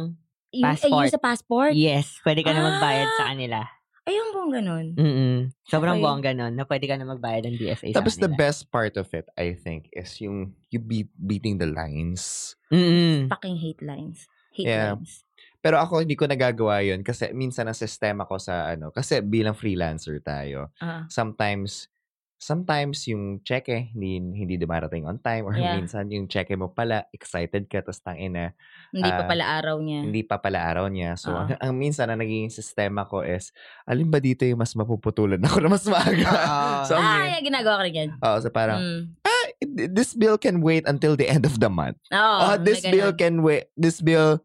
Yung, 0.48 0.58
eh, 0.58 0.64
Passport. 0.64 1.04
yung 1.04 1.12
sa 1.12 1.20
passport? 1.20 1.72
Yes, 1.72 2.18
pwede 2.24 2.40
ka 2.40 2.50
na 2.50 2.58
Ah! 2.58 2.66
magbayad 2.72 3.08
sa 3.14 3.24
kanila. 3.30 3.68
Ayun 4.08 4.28
bang 4.32 4.50
ganun? 4.56 4.86
Mm 4.96 5.38
Sobrang 5.68 6.00
Okay. 6.00 6.04
bongga 6.08 6.32
nun 6.32 6.56
na 6.56 6.64
pwede 6.64 6.88
ka 6.88 6.96
na 6.96 7.04
magbayad 7.04 7.44
ng 7.44 7.56
DFA 7.60 7.92
Tapos 7.92 8.16
the 8.16 8.32
best 8.32 8.72
part 8.72 8.96
of 8.96 9.04
it, 9.12 9.28
I 9.36 9.52
think, 9.52 9.92
is 9.92 10.16
yung 10.24 10.56
you 10.72 10.80
beat, 10.80 11.12
beating 11.20 11.60
the 11.60 11.68
lines. 11.68 12.56
Mm-mm. 12.72 13.28
Fucking 13.28 13.60
hate 13.60 13.84
lines. 13.84 14.24
Hate 14.56 14.64
Yeah. 14.72 14.96
lines. 14.96 15.28
Pero 15.60 15.76
ako 15.76 16.00
hindi 16.00 16.16
ko 16.16 16.24
nagagawa 16.24 16.80
yun 16.80 17.04
kasi 17.04 17.28
minsan 17.36 17.68
ang 17.68 17.76
sistema 17.76 18.24
ko 18.24 18.40
sa 18.40 18.72
ano, 18.72 18.88
kasi 18.88 19.20
bilang 19.20 19.52
freelancer 19.52 20.16
tayo, 20.24 20.72
Ah. 20.80 21.04
sometimes 21.12 21.92
sometimes 22.38 23.02
yung 23.04 23.42
cheque 23.42 23.90
hindi 23.90 24.16
hindi 24.16 24.54
dumarating 24.54 25.02
on 25.04 25.18
time 25.18 25.42
or 25.42 25.52
Yeah. 25.52 25.74
minsan 25.74 26.06
yung 26.06 26.24
cheque 26.24 26.54
mo 26.54 26.70
pala 26.70 27.04
excited 27.10 27.66
ka 27.66 27.82
tapos 27.82 27.98
tangina 27.98 28.54
Hindi 28.88 29.10
pa 29.10 29.20
Ah, 29.20 29.28
pala 29.28 29.44
araw 29.58 29.76
niya. 29.78 30.00
hindi 30.00 30.22
pa 30.22 30.36
pala 30.38 30.58
araw 30.64 30.86
niya. 30.88 31.12
So, 31.14 31.28
Oo. 31.28 31.44
ang, 31.44 31.58
ang 31.60 31.74
minsan 31.74 32.08
na 32.08 32.16
naging 32.16 32.48
sistema 32.48 33.04
ko 33.04 33.20
is, 33.20 33.52
alin 33.84 34.08
ba 34.08 34.16
dito 34.16 34.42
yung 34.42 34.56
mas 34.56 34.72
mapuputulan 34.72 35.36
ako 35.38 35.60
na 35.60 35.68
mas 35.68 35.84
maaga? 35.84 36.24
Oo. 36.24 36.72
so, 36.88 36.94
ah, 36.96 37.20
yeah, 37.26 37.42
ginagawa 37.42 37.76
ko 37.76 37.82
rin 37.84 37.94
yan. 37.94 38.10
Oo, 38.16 38.36
so 38.38 38.48
parang, 38.48 38.80
Mm. 38.80 39.02
this 39.92 40.14
bill 40.14 40.38
can 40.38 40.62
wait 40.62 40.86
until 40.86 41.12
the 41.14 41.26
end 41.26 41.44
of 41.44 41.58
the 41.58 41.68
month. 41.68 41.98
Oh, 42.08 42.56
this 42.56 42.80
may 42.80 42.94
bill 42.94 43.12
can 43.12 43.42
wait. 43.42 43.68
This 43.74 44.00
bill, 44.00 44.40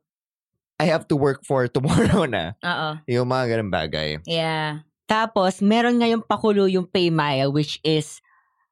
I 0.75 0.89
have 0.89 1.07
to 1.07 1.15
work 1.15 1.45
for 1.45 1.69
tomorrow 1.71 2.25
na. 2.25 2.57
Oo. 2.59 2.89
Yung 3.07 3.29
mga 3.29 3.45
ganun 3.47 3.71
bagay. 3.71 4.19
Yeah. 4.25 4.83
Tapos, 5.05 5.59
meron 5.59 5.99
ngayong 5.99 6.23
pakulo 6.23 6.65
yung 6.65 6.85
Paymaya 6.85 7.47
which 7.47 7.77
is 7.81 8.19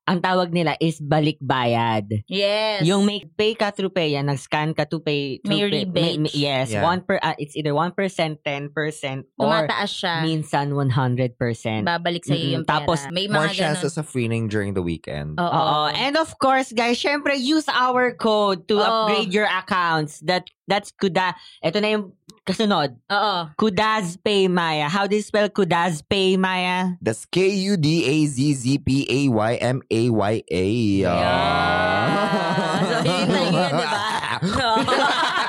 ang 0.03 0.17
tawag 0.17 0.49
nila 0.49 0.73
is 0.81 0.97
balikbayad. 0.97 2.25
Yes. 2.25 2.81
Yung 2.83 3.05
may 3.05 3.21
pay 3.21 3.53
ka 3.53 3.69
through 3.69 3.93
pay, 3.93 4.17
yan, 4.17 4.27
nag-scan 4.27 4.73
ka 4.73 4.89
to 4.89 4.97
pay. 4.99 5.37
To 5.39 5.47
May 5.47 5.61
pay, 5.61 5.85
rebate. 5.85 6.17
may- 6.19 6.33
yes, 6.33 6.73
Yeah. 6.73 6.83
one 6.83 7.05
per, 7.05 7.21
ah, 7.21 7.37
it's 7.37 7.53
either 7.53 7.71
1%, 7.71 8.41
10%, 8.41 9.29
or 9.37 9.45
Tumataas 9.45 9.91
siya. 9.93 10.15
minsan 10.25 10.73
100%. 10.73 11.85
babalik 11.85 12.25
sa 12.25 12.33
iyo 12.33 12.41
Mm-mm. 12.41 12.53
yung 12.59 12.65
pera. 12.65 12.81
Tapos, 12.81 12.99
may 13.13 13.29
mga 13.29 13.33
More 13.37 13.47
ganun. 13.47 13.61
chances 13.61 13.93
of 13.95 14.09
winning 14.11 14.49
during 14.49 14.73
the 14.73 14.81
weekend. 14.83 15.37
Oo. 15.37 15.45
Oo. 15.47 15.79
And 15.93 16.17
of 16.17 16.33
course, 16.41 16.73
guys, 16.73 16.97
syempre, 16.97 17.37
use 17.37 17.69
our 17.69 18.11
code 18.11 18.65
to 18.67 18.81
Oo. 18.81 18.83
upgrade 18.83 19.29
your 19.31 19.47
accounts. 19.47 20.17
That 20.25 20.49
That's 20.71 20.95
Kuda. 20.95 21.35
Ito 21.59 21.83
na 21.83 21.89
yung 21.91 22.15
kasunod. 22.45 22.97
Oo. 23.09 23.35
Kudaz 23.57 24.17
Pay 24.17 24.47
Maya. 24.47 24.89
How 24.89 25.05
do 25.07 25.15
you 25.15 25.21
spell 25.21 25.49
Kudaz 25.49 26.01
Pay 26.01 26.37
Maya? 26.37 26.97
That's 27.01 27.25
K-U-D-A-Z-Z-P-A-Y-M-A-Y-A. 27.29 27.85
Yeah. 31.01 31.21
So, 32.81 32.97
yun 33.05 33.27
na 33.29 33.41
yun, 33.45 33.71
di 33.71 33.85
ba? 33.85 34.01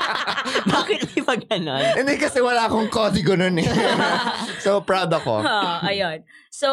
Bakit 0.72 1.00
di 1.14 1.20
ba 1.24 1.34
ganon? 1.38 1.84
Hindi 1.96 2.14
kasi 2.20 2.38
wala 2.42 2.68
akong 2.68 2.90
kodigo 2.92 3.34
nun 3.34 3.58
eh. 3.58 3.68
so, 4.64 4.82
proud 4.84 5.10
ako. 5.10 5.42
Ha, 5.42 5.86
ayun. 5.86 6.22
So, 6.52 6.68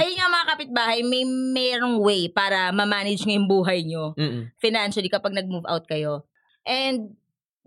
ayun 0.00 0.16
nga 0.16 0.32
mga 0.32 0.46
kapitbahay, 0.54 0.98
may 1.04 1.24
merong 1.28 2.00
way 2.00 2.32
para 2.32 2.72
ma-manage 2.72 3.28
nyo 3.28 3.34
yung 3.36 3.48
buhay 3.50 3.84
nyo 3.84 4.16
Mm-mm. 4.16 4.48
financially 4.56 5.12
kapag 5.12 5.36
nag-move 5.36 5.66
out 5.68 5.84
kayo. 5.84 6.24
And 6.64 7.16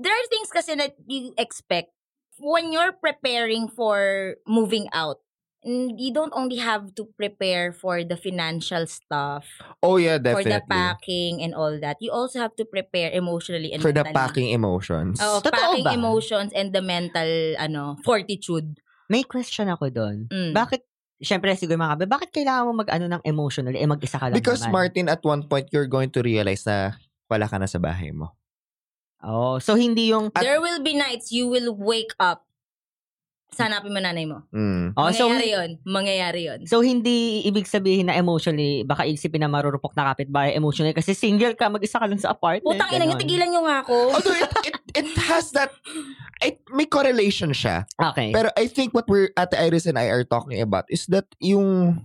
there 0.02 0.14
are 0.14 0.28
things 0.34 0.50
kasi 0.50 0.74
that 0.76 0.98
you 1.06 1.32
expect 1.38 1.94
when 2.42 2.74
you're 2.74 2.94
preparing 2.98 3.70
for 3.70 4.36
moving 4.50 4.90
out. 4.92 5.22
You 5.62 6.10
don't 6.10 6.34
only 6.34 6.58
have 6.58 6.98
to 6.98 7.06
prepare 7.14 7.70
for 7.70 8.02
the 8.02 8.18
financial 8.18 8.90
stuff, 8.90 9.46
Oh 9.86 10.02
yeah, 10.02 10.18
for 10.18 10.42
the 10.42 10.58
definitely. 10.58 10.74
packing 10.74 11.34
and 11.46 11.54
all 11.54 11.78
that. 11.78 12.02
You 12.02 12.10
also 12.10 12.42
have 12.42 12.58
to 12.58 12.66
prepare 12.66 13.14
emotionally 13.14 13.70
and 13.70 13.78
For 13.78 13.94
the 13.94 14.02
mentally. 14.02 14.18
packing 14.18 14.50
emotions. 14.58 15.22
Oh, 15.22 15.38
Totoo 15.38 15.54
packing 15.54 15.86
ba? 15.86 15.94
emotions 15.94 16.50
and 16.58 16.74
the 16.74 16.82
mental 16.82 17.30
ano 17.62 17.94
fortitude. 18.02 18.82
May 19.06 19.22
question 19.22 19.70
ako 19.70 19.94
doon. 19.94 20.34
Mm. 20.34 20.58
Bakit, 20.58 20.82
syempre 21.22 21.54
siguro 21.54 21.78
mga 21.78 21.94
kabe, 21.94 22.06
bakit 22.10 22.30
kailangan 22.34 22.66
mo 22.66 22.82
mag-ano 22.82 23.06
ng 23.06 23.22
emotional? 23.22 23.78
Eh, 23.78 23.86
mag-isa 23.86 24.18
ka 24.18 24.34
lang 24.34 24.38
Because 24.42 24.66
naman. 24.66 24.74
Martin, 24.74 25.14
at 25.14 25.22
one 25.22 25.46
point, 25.46 25.70
you're 25.70 25.86
going 25.86 26.10
to 26.10 26.26
realize 26.26 26.66
na 26.66 26.98
wala 27.30 27.46
ka 27.46 27.62
na 27.62 27.70
sa 27.70 27.78
bahay 27.78 28.10
mo. 28.10 28.34
Oh, 29.22 29.62
so 29.62 29.78
hindi 29.78 30.10
yung... 30.10 30.34
At- 30.34 30.42
There 30.42 30.62
will 30.62 30.82
be 30.82 30.98
nights 30.98 31.32
you 31.32 31.48
will 31.48 31.74
wake 31.74 32.14
up. 32.18 32.46
Sanapin 33.52 33.92
mo 33.92 34.00
nanay 34.00 34.24
mo. 34.24 34.48
Mm. 34.56 34.96
Oh, 34.96 35.12
so, 35.12 35.28
mangyayari 35.28 35.50
yun. 35.52 35.70
Mangyayari 35.84 36.42
yun. 36.48 36.60
so 36.72 36.80
hindi 36.80 37.44
ibig 37.44 37.68
sabihin 37.68 38.08
na 38.08 38.16
emotionally, 38.16 38.88
baka 38.88 39.04
isipin 39.04 39.44
na 39.44 39.52
marurupok 39.52 39.92
na 39.92 40.08
kapitbahay 40.16 40.56
emotionally 40.56 40.96
kasi 40.96 41.12
single 41.12 41.52
ka, 41.60 41.68
mag-isa 41.68 42.00
ka 42.00 42.08
lang 42.08 42.16
sa 42.16 42.32
apartment. 42.32 42.80
Putang 42.80 42.96
ina 42.96 43.12
nyo, 43.12 43.20
tigilan 43.20 43.52
nyo 43.52 43.68
nga 43.68 43.84
ako. 43.84 43.96
Although 44.16 44.40
it, 44.40 44.52
it, 44.72 44.76
it 45.04 45.10
has 45.28 45.52
that, 45.52 45.76
it, 46.40 46.64
may 46.72 46.88
correlation 46.88 47.52
siya. 47.52 47.84
Okay. 48.00 48.32
Pero 48.32 48.56
I 48.56 48.72
think 48.72 48.96
what 48.96 49.12
we're, 49.12 49.36
Ate 49.36 49.60
Iris 49.60 49.84
and 49.84 50.00
I 50.00 50.08
are 50.08 50.24
talking 50.24 50.64
about 50.64 50.88
is 50.88 51.04
that 51.12 51.28
yung, 51.44 52.00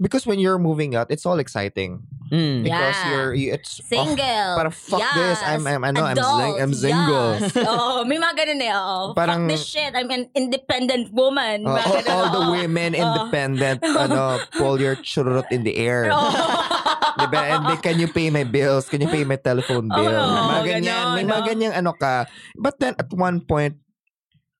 because 0.00 0.26
when 0.26 0.40
you're 0.40 0.58
moving 0.58 0.96
out, 0.96 1.12
it's 1.12 1.24
all 1.24 1.38
exciting. 1.38 2.00
Mm. 2.30 2.62
Because 2.62 2.94
Yeah. 2.94 3.10
you're, 3.10 3.32
you, 3.34 3.48
it's, 3.52 3.82
oh, 3.82 3.90
Single. 3.90 4.54
para 4.54 4.70
fuck 4.70 5.02
yes. 5.02 5.14
this, 5.18 5.38
I'm- 5.42 5.66
I'm- 5.66 5.82
ano, 5.82 6.00
I'm 6.06 6.14
Adult. 6.16 6.38
sing- 6.40 6.58
I'm 6.62 6.74
single. 6.74 7.30
Yes. 7.42 7.52
Oo, 7.74 8.06
may 8.06 8.16
mga 8.16 8.34
ganun 8.38 8.60
eh. 8.62 8.70
Oo. 8.72 9.00
Parang- 9.18 9.44
fuck 9.44 9.50
this 9.50 9.66
shit. 9.66 9.90
I'm 9.92 10.06
an 10.14 10.30
independent 10.38 11.10
woman. 11.10 11.66
uh, 11.66 11.74
all, 11.74 12.00
all 12.06 12.26
the 12.30 12.42
oo. 12.46 12.50
women 12.54 12.94
Oo. 12.94 13.02
independent, 13.02 13.82
ano, 14.06 14.38
pull 14.54 14.78
your 14.78 14.94
churrot 14.94 15.50
in 15.50 15.66
the 15.66 15.74
air. 15.74 16.06
Oo. 16.08 16.30
Diba? 17.20 17.42
And 17.50 17.66
then, 17.66 17.78
can 17.82 17.98
you 17.98 18.06
pay 18.06 18.30
my 18.30 18.46
bills? 18.46 18.86
Can 18.88 19.02
you 19.02 19.10
pay 19.10 19.26
my 19.26 19.36
telephone 19.36 19.90
bill? 19.90 20.14
Oo, 20.14 20.38
mga 20.48 20.62
ganyan. 20.64 20.86
ganon, 20.86 21.14
may 21.18 21.26
mga 21.26 21.42
no? 21.42 21.46
ganyang 21.50 21.74
ano 21.74 21.90
ka. 21.98 22.30
But 22.54 22.78
then, 22.78 22.94
at 22.96 23.10
one 23.10 23.42
point, 23.42 23.74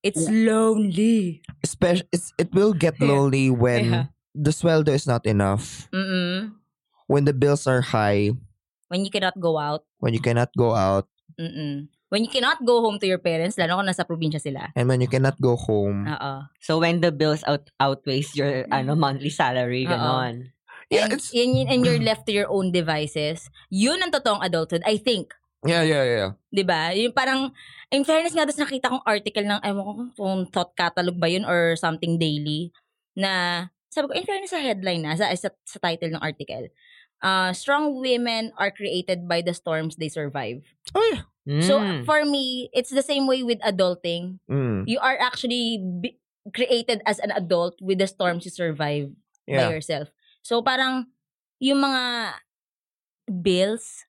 It's 0.03 0.27
lonely. 0.27 1.45
especially, 1.63 2.09
it's, 2.11 2.33
it 2.37 2.51
will 2.51 2.73
get 2.73 2.99
lonely 3.01 3.47
when 3.53 3.85
Yeah. 3.85 4.05
The 4.41 4.51
sweldo 4.57 4.89
is 4.89 5.05
not 5.05 5.29
enough. 5.29 5.85
Mm-mm. 5.93 6.57
When 7.05 7.29
the 7.29 7.37
bills 7.37 7.69
are 7.69 7.85
high. 7.85 8.33
When 8.89 9.05
you 9.05 9.13
cannot 9.13 9.37
go 9.37 9.61
out. 9.61 9.85
When 10.01 10.17
you 10.17 10.25
cannot 10.25 10.49
go 10.57 10.73
out. 10.73 11.05
Mm-mm. 11.37 11.93
When 12.11 12.27
you 12.27 12.33
cannot 12.33 12.65
go 12.67 12.83
home 12.83 12.99
to 12.99 13.07
your 13.07 13.23
parents, 13.23 13.55
lalo 13.55 13.79
kung 13.79 13.87
nasa 13.87 14.03
probinsya 14.03 14.43
sila. 14.43 14.75
And 14.75 14.91
when 14.91 14.99
you 14.99 15.07
cannot 15.07 15.39
go 15.39 15.55
home. 15.55 16.11
Oo. 16.11 16.33
So 16.59 16.83
when 16.83 16.99
the 17.05 17.15
bills 17.15 17.47
out 17.47 17.71
outweighs 17.79 18.35
your 18.35 18.67
ano 18.73 18.99
monthly 18.99 19.31
salary, 19.31 19.87
ganon. 19.87 20.51
yeah, 20.91 21.07
and, 21.07 21.15
it's, 21.15 21.31
yun- 21.31 21.71
and 21.71 21.87
you're 21.87 22.03
left 22.03 22.27
to 22.27 22.35
your 22.35 22.51
own 22.51 22.75
devices. 22.75 23.47
Yun 23.71 24.03
ang 24.03 24.11
totoong 24.11 24.43
adulthood, 24.43 24.83
I 24.83 24.99
think. 24.99 25.31
yeah, 25.63 25.85
yeah, 25.85 26.05
yeah. 26.09 26.31
'di 26.49 26.65
ba? 26.65 26.97
Yung 26.97 27.13
parang 27.13 27.53
in 27.93 28.01
fairness 28.01 28.33
nga 28.33 28.49
tapos 28.49 28.65
nakita 28.65 28.89
kong 28.89 29.05
article 29.05 29.45
ng 29.45 29.61
ewan 29.61 29.85
ko 29.85 29.93
kung 30.17 30.41
thought 30.49 30.73
catalog 30.73 31.21
ba 31.21 31.29
yun 31.29 31.45
or 31.45 31.77
something 31.77 32.17
daily 32.17 32.73
na 33.13 33.69
sabi 33.91 34.09
ko 34.09 34.15
in 34.15 34.27
fairness 34.27 34.55
sa 34.55 34.63
headline 34.63 35.03
na 35.03 35.19
sa, 35.19 35.29
sa, 35.35 35.51
sa 35.67 35.79
title 35.83 36.15
ng 36.15 36.23
article. 36.23 36.71
Uh, 37.21 37.53
strong 37.53 38.01
women 38.01 38.49
are 38.57 38.71
created 38.73 39.29
by 39.29 39.43
the 39.45 39.53
storms 39.53 39.97
they 40.01 40.09
survive. 40.09 40.65
Oh, 40.97 41.05
yeah. 41.13 41.27
So 41.61 41.83
Mm. 41.83 42.07
for 42.07 42.23
me, 42.25 42.71
it's 42.73 42.95
the 42.95 43.03
same 43.03 43.27
way 43.27 43.43
with 43.43 43.59
adulting. 43.67 44.39
Mm, 44.49 44.87
You 44.87 45.03
are 45.03 45.19
actually 45.19 45.83
bi- 45.83 46.17
created 46.55 47.03
as 47.05 47.19
an 47.19 47.33
adult 47.35 47.77
with 47.83 47.99
the 47.99 48.07
storms 48.07 48.45
you 48.47 48.53
survive 48.55 49.11
by 49.49 49.67
yeah. 49.67 49.73
yourself. 49.73 50.09
So 50.47 50.63
parang 50.63 51.11
yung 51.59 51.83
mga 51.83 52.39
bills 53.43 54.07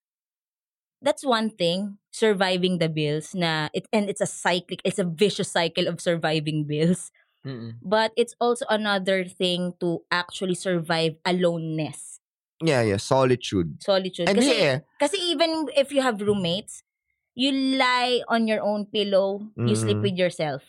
that's 1.02 1.26
one 1.26 1.50
thing 1.50 1.98
surviving 2.12 2.78
the 2.78 2.89
bills 2.89 3.34
na 3.34 3.70
it 3.74 3.88
and 3.94 4.10
it's 4.10 4.22
a 4.22 4.30
cyclic 4.30 4.82
it's 4.86 5.00
a 5.00 5.08
vicious 5.08 5.50
cycle 5.52 5.88
of 5.88 6.02
surviving 6.02 6.63
bills 6.65 7.12
Mm-mm. 7.41 7.77
but 7.82 8.13
it's 8.13 8.38
also 8.38 8.65
another 8.69 9.25
thing 9.25 9.73
to 9.82 10.06
actually 10.10 10.56
survive 10.56 11.17
aloneness 11.25 12.21
Yeah, 12.62 12.86
yeah. 12.86 13.01
Solitude. 13.01 13.82
solitude 13.82 14.30
And 14.30 14.38
kasi 14.38 14.54
yeah. 14.54 14.86
kasi 15.01 15.17
even 15.34 15.65
if 15.73 15.89
you 15.89 16.06
have 16.06 16.21
roommates 16.21 16.86
you 17.34 17.49
lie 17.82 18.21
on 18.30 18.45
your 18.45 18.62
own 18.62 18.86
pillow 18.86 19.41
you 19.58 19.73
sleep 19.73 19.97
with 19.97 20.13
yourself 20.13 20.62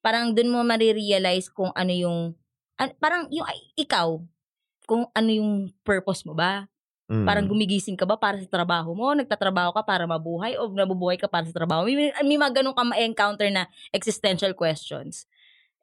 parang 0.00 0.32
dun 0.32 0.48
mo 0.48 0.64
marirealize 0.64 1.52
kung 1.52 1.68
ano 1.76 1.92
yung 1.92 2.18
an- 2.80 2.96
parang 2.96 3.28
yung 3.28 3.44
ikaw 3.76 4.24
kung 4.88 5.04
ano 5.12 5.28
yung 5.28 5.68
purpose 5.84 6.24
mo 6.24 6.32
ba 6.32 6.64
Mm. 7.04 7.28
Parang 7.28 7.44
gumigising 7.44 8.00
ka 8.00 8.08
ba 8.08 8.16
para 8.16 8.40
sa 8.40 8.48
trabaho 8.48 8.96
mo? 8.96 9.12
Nagtatrabaho 9.12 9.76
ka 9.76 9.84
para 9.84 10.08
mabuhay? 10.08 10.56
O 10.56 10.72
nabubuhay 10.72 11.20
ka 11.20 11.28
para 11.28 11.44
sa 11.44 11.52
trabaho? 11.52 11.84
May, 11.84 12.08
may 12.24 12.40
mga 12.40 12.64
ganun 12.64 12.72
ka 12.72 12.80
ma-encounter 12.80 13.44
na 13.52 13.68
existential 13.92 14.56
questions. 14.56 15.28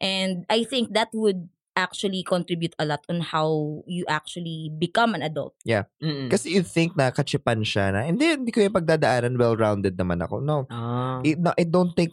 And 0.01 0.49
I 0.49 0.65
think 0.65 0.97
that 0.97 1.13
would 1.13 1.47
actually 1.77 2.25
contribute 2.25 2.75
a 2.81 2.85
lot 2.85 2.99
on 3.07 3.21
how 3.21 3.79
you 3.87 4.03
actually 4.09 4.73
become 4.75 5.15
an 5.15 5.21
adult. 5.23 5.55
Mm-mm. 5.63 6.27
Kasi 6.27 6.51
you 6.57 6.63
think 6.65 6.97
na 6.97 7.13
kachipan 7.15 7.63
siya 7.63 7.93
na, 7.93 8.03
hindi, 8.03 8.35
hindi 8.35 8.51
ko 8.51 8.59
yung 8.59 8.75
pagdadaanan, 8.75 9.39
well-rounded 9.39 9.95
naman 9.95 10.19
ako. 10.19 10.43
No, 10.43 10.67
Ah. 10.67 11.21
it, 11.23 11.39
no, 11.39 11.53
I 11.55 11.63
don't 11.63 11.95
think, 11.95 12.11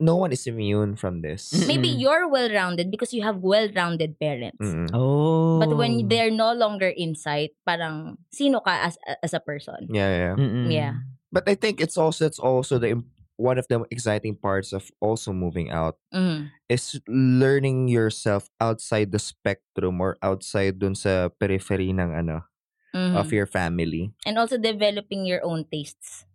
no 0.00 0.16
one 0.16 0.32
is 0.32 0.46
immune 0.46 0.96
from 0.96 1.20
this. 1.20 1.52
Mm-mm. 1.52 1.68
Maybe 1.68 1.88
you're 1.88 2.24
well-rounded 2.28 2.88
because 2.88 3.12
you 3.12 3.20
have 3.20 3.42
well-rounded 3.44 4.16
parents. 4.16 4.56
Mm-mm. 4.62 4.88
Oh. 4.94 5.60
But 5.60 5.76
when 5.76 6.08
they're 6.08 6.32
no 6.32 6.54
longer 6.56 6.88
inside, 6.88 7.50
parang 7.68 8.16
sino 8.32 8.60
ka 8.64 8.88
as 8.88 8.96
as 9.20 9.36
a 9.36 9.44
person? 9.44 9.92
Yeah, 9.92 10.08
yeah. 10.08 10.34
Mm-mm. 10.40 10.72
Yeah. 10.72 11.04
But 11.28 11.44
I 11.50 11.54
think 11.54 11.84
it's 11.84 12.00
also, 12.00 12.24
it's 12.24 12.40
also 12.40 12.78
the, 12.80 12.96
one 13.40 13.56
of 13.56 13.64
the 13.72 13.80
exciting 13.88 14.36
parts 14.36 14.76
of 14.76 14.92
also 15.00 15.32
moving 15.32 15.72
out 15.72 15.96
Mhm. 16.12 16.52
is 16.68 17.00
learning 17.08 17.88
yourself 17.88 18.52
outside 18.60 19.10
the 19.10 19.18
spectrum 19.18 19.96
or 19.98 20.20
outside 20.20 20.76
dun 20.78 20.92
sa 20.94 21.32
periphery 21.40 21.88
ng 21.90 22.12
ano, 22.12 22.44
Mhm. 22.92 23.16
of 23.16 23.32
your 23.32 23.48
family. 23.48 24.12
And 24.28 24.36
also 24.36 24.60
developing 24.60 25.24
your 25.24 25.40
own 25.40 25.64
tastes. 25.64 26.28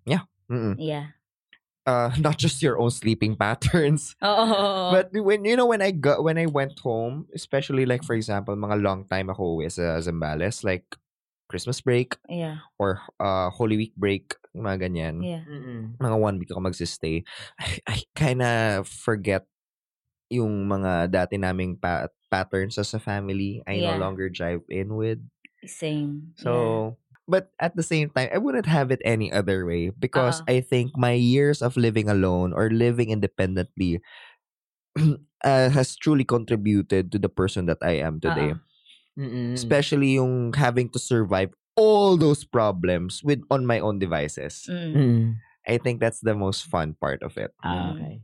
Mm-mm. 0.46 0.78
Yeah. 0.78 1.18
Uh, 1.90 2.14
not 2.22 2.38
just 2.38 2.62
your 2.62 2.78
own 2.78 2.94
sleeping 2.94 3.34
patterns. 3.34 4.14
Oo. 4.26 4.94
But 4.94 5.10
when 5.14 5.42
you 5.46 5.58
know 5.58 5.66
when 5.66 5.82
I 5.82 5.90
got 5.90 6.22
when 6.22 6.38
I 6.38 6.46
went 6.46 6.78
home, 6.86 7.26
especially 7.34 7.86
like 7.90 8.06
for 8.06 8.14
example, 8.14 8.54
mga 8.54 8.78
long 8.82 9.10
time 9.10 9.34
ako 9.34 9.58
uwi 9.58 9.74
sa 9.74 9.98
Zambales, 10.02 10.62
like 10.62 10.86
Christmas 11.48 11.82
break 11.82 12.18
yeah. 12.30 12.66
or 12.80 13.02
uh 13.20 13.50
Holy 13.50 13.78
Week 13.78 13.94
break, 13.96 14.36
mga 14.56 14.90
ganyan. 14.90 15.24
Yeah. 15.24 15.44
Mm-mm. 15.46 15.98
Mga 16.02 16.18
one 16.20 16.36
week 16.40 16.52
ako 16.52 16.62
magsistay. 16.66 17.24
I, 17.62 17.80
I 17.88 17.98
kinda 18.18 18.84
forget 18.86 19.46
yung 20.30 20.66
mga 20.68 21.12
dati 21.14 21.38
naming 21.38 21.78
pa- 21.78 22.10
patterns 22.34 22.78
as 22.82 22.94
a 22.94 23.02
family. 23.02 23.62
I 23.70 23.80
Yeah. 23.80 23.96
no 23.96 24.02
longer 24.02 24.30
jive 24.30 24.66
in 24.70 24.96
with. 24.98 25.22
Same. 25.66 26.34
So, 26.38 26.98
but 27.28 27.50
at 27.60 27.76
the 27.76 27.84
same 27.84 28.10
time, 28.14 28.30
I 28.34 28.38
wouldn't 28.38 28.70
have 28.70 28.92
it 28.92 29.02
any 29.06 29.32
other 29.32 29.66
way 29.66 29.90
because 29.90 30.42
Uh-uh. 30.46 30.58
I 30.58 30.62
think 30.62 30.94
my 30.98 31.14
years 31.18 31.62
of 31.62 31.78
living 31.78 32.10
alone 32.10 32.54
or 32.54 32.70
living 32.70 33.10
independently 33.10 34.02
uh, 35.44 35.70
has 35.70 35.96
truly 35.96 36.24
contributed 36.24 37.12
to 37.12 37.20
the 37.20 37.30
person 37.30 37.66
that 37.68 37.80
I 37.82 38.00
am 38.04 38.20
today. 38.20 38.54
Uh-uh. 38.54 38.62
Mm-mm. 39.16 39.56
Especially 39.56 40.20
yung 40.20 40.52
having 40.54 40.92
to 40.92 41.00
survive 41.00 41.56
all 41.76 42.16
those 42.16 42.44
problems 42.44 43.24
with 43.24 43.44
on 43.52 43.66
my 43.66 43.80
own 43.80 44.00
devices. 44.00 44.68
Mm. 44.68 44.94
Mm. 44.96 45.24
I 45.68 45.78
think 45.80 46.00
that's 46.00 46.22
the 46.22 46.36
most 46.36 46.68
fun 46.68 46.96
part 47.00 47.24
of 47.24 47.36
it. 47.38 47.52
Ah, 47.64 47.96
okay. 47.96 48.22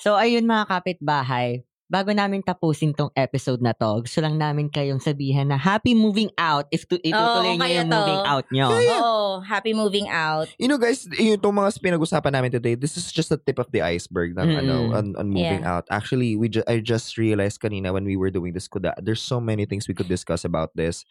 So, 0.00 0.16
ayun 0.16 0.48
mga 0.48 0.64
kapitbahay, 0.70 1.64
bago 1.90 2.14
namin 2.14 2.38
tapusin 2.40 2.94
tong 2.94 3.10
episode 3.12 3.58
na 3.58 3.74
to, 3.74 4.06
gusto 4.06 4.22
lang 4.22 4.38
namin 4.38 4.70
kayong 4.70 5.02
sabihin 5.02 5.50
na 5.50 5.58
happy 5.58 5.90
moving 5.90 6.30
out 6.38 6.70
if 6.70 6.86
tu- 6.86 7.02
itutuloy 7.02 7.52
Oo, 7.52 7.58
niyo 7.58 7.82
yung 7.82 7.90
to. 7.90 7.98
moving 7.98 8.22
out 8.22 8.46
nyo. 8.48 8.66
Oo, 9.02 9.18
happy 9.42 9.74
moving 9.74 10.06
out. 10.06 10.46
You 10.54 10.70
know 10.70 10.78
guys, 10.78 11.02
yung 11.10 11.34
itong 11.36 11.50
mga 11.52 11.82
pinag-usapan 11.82 12.30
namin 12.30 12.54
today, 12.54 12.78
this 12.78 12.94
is 12.94 13.10
just 13.10 13.28
the 13.28 13.36
tip 13.36 13.58
of 13.58 13.66
the 13.74 13.82
iceberg 13.82 14.38
ng 14.38 14.46
Mm-mm. 14.46 14.60
ano 14.62 14.74
on, 14.94 15.06
on 15.18 15.26
moving 15.28 15.66
Yeah. 15.66 15.82
out. 15.82 15.90
Actually, 15.90 16.38
we 16.38 16.46
ju- 16.46 16.64
I 16.64 16.78
just 16.78 17.18
realized 17.18 17.58
kanina 17.58 17.90
when 17.90 18.06
we 18.06 18.14
were 18.14 18.30
doing 18.30 18.54
this 18.54 18.70
kuda, 18.70 18.94
there's 19.02 19.20
so 19.20 19.42
many 19.42 19.66
things 19.66 19.90
we 19.90 19.98
could 19.98 20.08
discuss 20.08 20.46
about 20.46 20.70
this. 20.78 21.02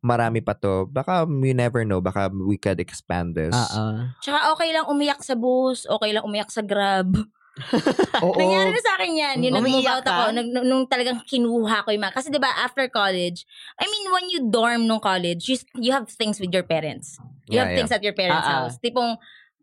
Marami 0.00 0.40
pa 0.40 0.56
to. 0.56 0.88
Baka 0.88 1.28
we 1.28 1.52
never 1.52 1.84
know. 1.84 2.00
Baka 2.00 2.32
we 2.32 2.56
could 2.56 2.80
expand 2.80 3.36
this. 3.36 3.52
Oo. 3.52 4.08
Tsaka 4.18 4.56
okay 4.56 4.72
lang 4.72 4.88
umiyak 4.88 5.20
sa 5.20 5.36
bus, 5.36 5.84
okay 5.84 6.10
lang 6.10 6.24
umiyak 6.24 6.48
sa 6.48 6.64
grab. 6.64 7.12
Oo. 8.24 8.36
Nangyari 8.38 8.70
na 8.72 8.80
sa 8.80 8.92
akin 8.96 9.12
yan. 9.12 9.36
Yung 9.44 9.54
nag-move 9.60 9.84
out 9.84 10.06
ako, 10.06 10.22
nag, 10.32 10.48
nung, 10.48 10.66
nung 10.66 10.84
talagang 10.88 11.20
kinuha 11.24 11.84
ko 11.84 11.92
yung 11.92 12.02
mga. 12.04 12.16
Kasi 12.16 12.32
di 12.32 12.40
ba 12.40 12.48
after 12.64 12.88
college, 12.88 13.44
I 13.76 13.84
mean, 13.84 14.06
when 14.08 14.26
you 14.32 14.40
dorm 14.48 14.88
nung 14.88 15.04
college, 15.04 15.44
you, 15.48 15.56
you 15.76 15.92
have 15.92 16.08
things 16.08 16.40
with 16.40 16.48
your 16.52 16.64
parents. 16.64 17.20
You 17.48 17.60
Yeah, 17.60 17.68
have 17.68 17.70
yeah. 17.72 17.78
things 17.82 17.92
at 17.92 18.00
your 18.00 18.16
parents' 18.16 18.48
Ah, 18.48 18.48
ah. 18.48 18.56
house. 18.66 18.80
Tipong, 18.80 19.20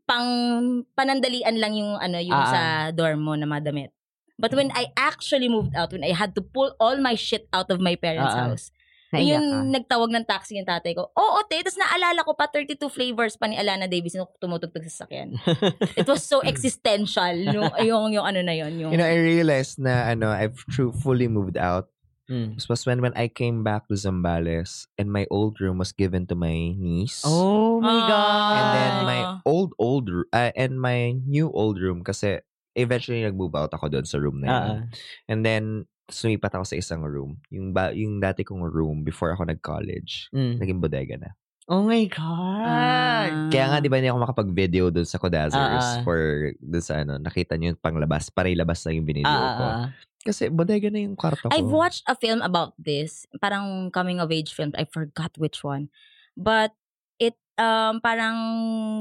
pang 0.10 0.26
panandalian 0.98 1.54
lang 1.62 1.78
yung 1.78 1.94
ano 2.02 2.18
yung 2.18 2.34
Ah, 2.34 2.46
ah. 2.46 2.50
sa 2.50 2.62
dorm 2.90 3.22
mo 3.22 3.34
na 3.38 3.46
madamit. 3.46 3.94
But 4.40 4.56
when 4.58 4.74
I 4.74 4.90
actually 4.98 5.52
moved 5.52 5.78
out, 5.78 5.94
when 5.94 6.02
I 6.02 6.16
had 6.18 6.34
to 6.34 6.42
pull 6.42 6.74
all 6.82 6.98
my 6.98 7.14
shit 7.14 7.46
out 7.54 7.70
of 7.70 7.78
my 7.78 7.94
parents' 7.94 8.34
Ah, 8.34 8.38
ah. 8.38 8.48
house, 8.50 8.74
Naiyak 9.10 9.26
yun, 9.42 9.46
ka. 9.46 9.58
nagtawag 9.82 10.10
ng 10.14 10.26
taxi 10.26 10.54
yung 10.56 10.70
tatay 10.70 10.94
ko. 10.94 11.10
Oo, 11.12 11.40
te. 11.46 11.58
Tapos 11.60 11.78
naalala 11.78 12.22
ko 12.22 12.34
pa 12.34 12.46
32 12.46 12.78
flavors 12.88 13.34
pa 13.36 13.50
ni 13.50 13.58
Alana 13.58 13.90
Davis 13.90 14.14
yung 14.14 14.30
tumutugtog 14.38 14.86
sa 14.86 15.10
sasakyan. 15.10 15.34
It 15.98 16.06
was 16.06 16.22
so 16.22 16.46
existential 16.52 17.34
yung, 17.34 17.74
yung, 17.82 18.14
yung 18.14 18.26
ano 18.26 18.40
na 18.40 18.54
yun. 18.54 18.78
Yung, 18.78 18.92
You 18.94 18.98
know, 18.98 19.10
I 19.10 19.18
realized 19.18 19.82
na 19.82 20.14
ano, 20.14 20.30
I've 20.30 20.62
true 20.70 20.94
fully 20.94 21.26
moved 21.26 21.58
out. 21.58 21.90
Mm. 22.30 22.54
This 22.62 22.70
was 22.70 22.86
when 22.86 23.02
when 23.02 23.18
I 23.18 23.26
came 23.26 23.66
back 23.66 23.90
to 23.90 23.98
Zambales 23.98 24.86
and 25.02 25.10
my 25.10 25.26
old 25.34 25.58
room 25.58 25.82
was 25.82 25.90
given 25.90 26.30
to 26.30 26.38
my 26.38 26.54
niece. 26.78 27.26
Oh 27.26 27.82
my 27.82 27.90
Ah. 27.90 28.06
God. 28.06 28.54
And 28.54 28.70
then 28.78 28.94
my 29.04 29.22
old 29.50 29.74
old 29.82 30.06
uh, 30.30 30.54
and 30.54 30.78
my 30.78 31.18
new 31.26 31.50
old 31.50 31.82
room 31.82 32.06
kasi 32.06 32.38
eventually 32.78 33.26
nag-move 33.26 33.58
out 33.58 33.74
ako 33.74 33.90
doon 33.90 34.06
sa 34.06 34.22
room 34.22 34.40
na 34.40 34.48
yun. 34.48 34.62
Ah, 34.62 34.80
And 35.26 35.42
then 35.42 35.64
sumipat 36.10 36.52
ako 36.54 36.66
sa 36.66 36.76
isang 36.76 37.02
room. 37.02 37.38
Yung 37.50 37.72
ba, 37.72 37.94
yung 37.94 38.18
dati 38.18 38.42
kong 38.42 38.66
room 38.66 39.02
before 39.02 39.32
ako 39.32 39.46
nag-college. 39.46 40.28
mm. 40.30 40.58
Naging 40.58 40.82
bodega 40.82 41.16
na. 41.16 41.32
Oh 41.70 41.86
my 41.86 42.02
God. 42.10 42.66
Ah. 42.66 43.46
Kaya 43.54 43.66
nga 43.70 43.78
'di 43.78 43.94
ba 43.94 44.02
hindi 44.02 44.10
ako 44.10 44.26
makapag-video 44.26 44.90
doon 44.90 45.06
sa 45.06 45.22
Kodazers 45.22 45.54
Ah, 45.54 45.78
ah. 45.78 46.02
for 46.02 46.18
doon 46.58 46.82
sa 46.82 47.06
ano, 47.06 47.22
nakita 47.22 47.54
niyo 47.54 47.78
yung 47.78 47.82
panglabas, 47.82 48.34
parilabas 48.34 48.82
na 48.84 48.98
yung 48.98 49.06
binideo 49.06 49.30
Ah, 49.30 49.54
ko. 49.54 49.64
ah, 49.64 49.76
ah. 49.86 49.88
Kasi 50.20 50.50
bodega 50.50 50.90
na 50.90 51.00
yung 51.00 51.14
kwarto 51.14 51.46
ko. 51.46 51.54
I've 51.54 51.70
watched 51.70 52.04
a 52.10 52.18
film 52.18 52.42
about 52.42 52.74
this. 52.76 53.30
Parang 53.38 53.94
coming 53.94 54.18
of 54.18 54.34
age 54.34 54.50
film. 54.50 54.74
I 54.74 54.90
forgot 54.90 55.38
which 55.38 55.62
one. 55.62 55.94
But 56.34 56.74
it 57.22 57.38
um 57.62 58.02
parang 58.02 58.36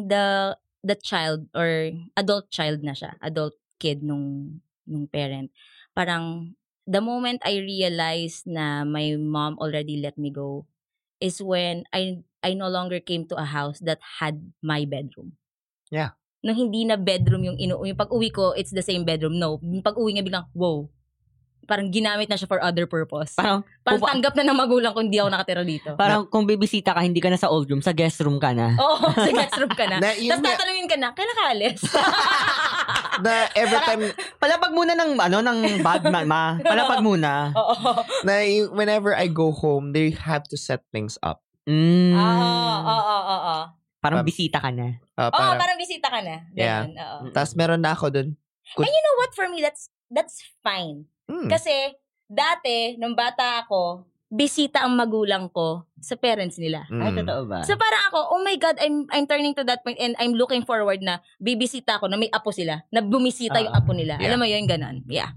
the 0.05 0.53
the 0.85 0.95
child 0.95 1.49
or 1.57 1.89
adult 2.21 2.53
child 2.53 2.85
na 2.85 2.93
siya. 2.93 3.17
Adult 3.25 3.57
kid 3.81 4.05
nung 4.05 4.61
nung 4.85 5.09
parent. 5.09 5.49
Parang 5.97 6.53
the 6.89 6.99
moment 6.99 7.45
I 7.45 7.61
realized 7.61 8.49
na 8.49 8.83
my 8.83 9.13
mom 9.15 9.61
already 9.61 10.01
let 10.01 10.17
me 10.17 10.33
go 10.33 10.65
is 11.19 11.39
when 11.39 11.85
I 11.93 12.25
I 12.41 12.55
no 12.55 12.67
longer 12.67 12.97
came 12.99 13.29
to 13.29 13.37
a 13.37 13.45
house 13.45 13.77
that 13.81 14.01
had 14.19 14.41
my 14.59 14.89
bedroom. 14.89 15.37
Yeah. 15.91 16.17
Nung 16.39 16.55
hindi 16.57 16.87
na 16.87 16.95
bedroom 16.95 17.45
yung 17.45 17.59
inu 17.59 17.83
yung 17.83 17.99
pag-uwi 17.99 18.31
ko, 18.31 18.55
it's 18.55 18.71
the 18.71 18.81
same 18.81 19.03
bedroom. 19.03 19.37
No, 19.37 19.59
pag-uwi 19.61 20.15
niya 20.15 20.23
biglang, 20.23 20.47
wow. 20.55 20.87
Parang 21.67 21.91
ginamit 21.91 22.31
na 22.31 22.39
siya 22.39 22.47
for 22.47 22.63
other 22.63 22.87
purpose. 22.87 23.35
Parang, 23.35 23.61
Parang 23.85 24.01
pupa- 24.01 24.09
tanggap 24.09 24.33
na 24.33 24.47
ng 24.47 24.57
magulang 24.57 24.95
ko 24.95 25.03
hindi 25.03 25.19
ako 25.19 25.29
nakatira 25.29 25.61
dito. 25.61 25.91
parang 25.99 26.25
kung 26.25 26.49
bibisita 26.49 26.97
ka, 26.97 27.03
hindi 27.03 27.19
ka 27.19 27.29
na 27.29 27.37
sa 27.37 27.53
old 27.53 27.69
room, 27.69 27.83
sa 27.83 27.93
guest 27.93 28.23
room 28.23 28.39
ka 28.39 28.57
na. 28.57 28.73
Oo, 28.73 29.13
sa 29.13 29.29
guest 29.37 29.53
room 29.53 29.69
ka 29.69 29.85
na. 29.85 29.99
Na, 29.99 30.15
Tapos 30.15 30.41
nga- 30.41 30.57
tatanungin 30.57 30.89
ka 30.89 30.97
na, 30.97 31.13
kailan 31.13 31.37
ka 31.37 31.45
alis? 31.51 31.81
na 33.23 33.51
every 33.55 33.81
time 33.85 34.03
Palapag 34.39 34.73
muna 34.73 34.93
ng, 34.95 35.19
ano, 35.19 35.39
ng 35.43 35.59
bag, 35.83 36.03
ma. 36.09 36.21
ma. 36.25 36.43
Palapag 36.71 37.03
muna. 37.03 37.53
Oo. 37.55 38.03
na 38.23 38.35
whenever 38.73 39.15
I 39.15 39.29
go 39.29 39.51
home, 39.51 39.93
they 39.93 40.11
have 40.15 40.47
to 40.51 40.57
set 40.57 40.85
things 40.91 41.19
up. 41.23 41.43
Mm. 41.69 42.17
Oo, 42.17 42.49
oo, 42.89 42.97
oo, 42.97 43.37
oo. 43.37 43.57
Parang 43.99 44.23
Pam- 44.23 44.31
bisita 44.31 44.59
ka 44.63 44.71
na. 44.71 44.97
Uh, 45.19 45.29
Oo, 45.29 45.35
para, 45.35 45.59
parang 45.59 45.79
bisita 45.79 46.07
ka 46.09 46.23
na. 46.23 46.47
Yeah. 46.55 46.87
Ganun, 46.87 46.97
oo. 46.97 47.19
Tapos 47.35 47.53
meron 47.59 47.83
na 47.83 47.93
ako 47.93 48.07
doon. 48.15 48.29
And 48.79 48.89
you 48.89 49.03
know 49.05 49.17
what, 49.19 49.33
for 49.35 49.47
me, 49.51 49.59
that's 49.61 49.91
that's 50.09 50.41
fine. 50.65 51.09
Hmm. 51.29 51.49
Kasi, 51.51 51.93
dati, 52.25 52.97
nung 52.97 53.17
bata 53.17 53.65
ako, 53.65 54.07
bisita 54.29 54.85
ang 54.85 54.93
magulang 54.93 55.49
ko 55.49 55.89
sa 55.99 56.15
parents 56.15 56.61
nila. 56.61 56.85
Ay, 56.93 57.11
Mm. 57.11 57.25
totoo 57.25 57.43
ba? 57.49 57.65
So 57.65 57.75
parang 57.75 58.03
ako, 58.07 58.19
oh 58.37 58.41
my 58.45 58.55
God, 58.55 58.77
I'm 58.79 59.09
I'm 59.09 59.25
turning 59.25 59.57
to 59.57 59.65
that 59.65 59.81
point 59.81 59.97
and 59.97 60.13
I'm 60.21 60.37
looking 60.37 60.63
forward 60.63 61.01
na 61.01 61.19
bibisita 61.37 61.97
ako 61.97 62.07
na 62.07 62.21
may 62.21 62.29
apo 62.29 62.53
sila, 62.53 62.85
na 62.93 63.01
bumisita 63.01 63.57
yung 63.59 63.73
Ah, 63.73 63.81
apo 63.81 63.97
nila. 63.97 64.21
yeah. 64.21 64.29
Alam 64.29 64.39
mo 64.39 64.47
yun, 64.47 64.69
ganun. 64.69 64.97
Yeah. 65.09 65.33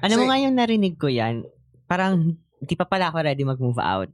Ano 0.00 0.14
So- 0.14 0.20
mo 0.22 0.30
nga 0.30 0.38
yung 0.38 0.54
narinig 0.54 0.94
ko 0.94 1.10
yan? 1.10 1.42
Parang, 1.84 2.38
di 2.58 2.74
pa 2.74 2.86
pala 2.86 3.10
ako 3.10 3.18
ready 3.20 3.42
mag-move 3.42 3.78
out. 3.78 4.08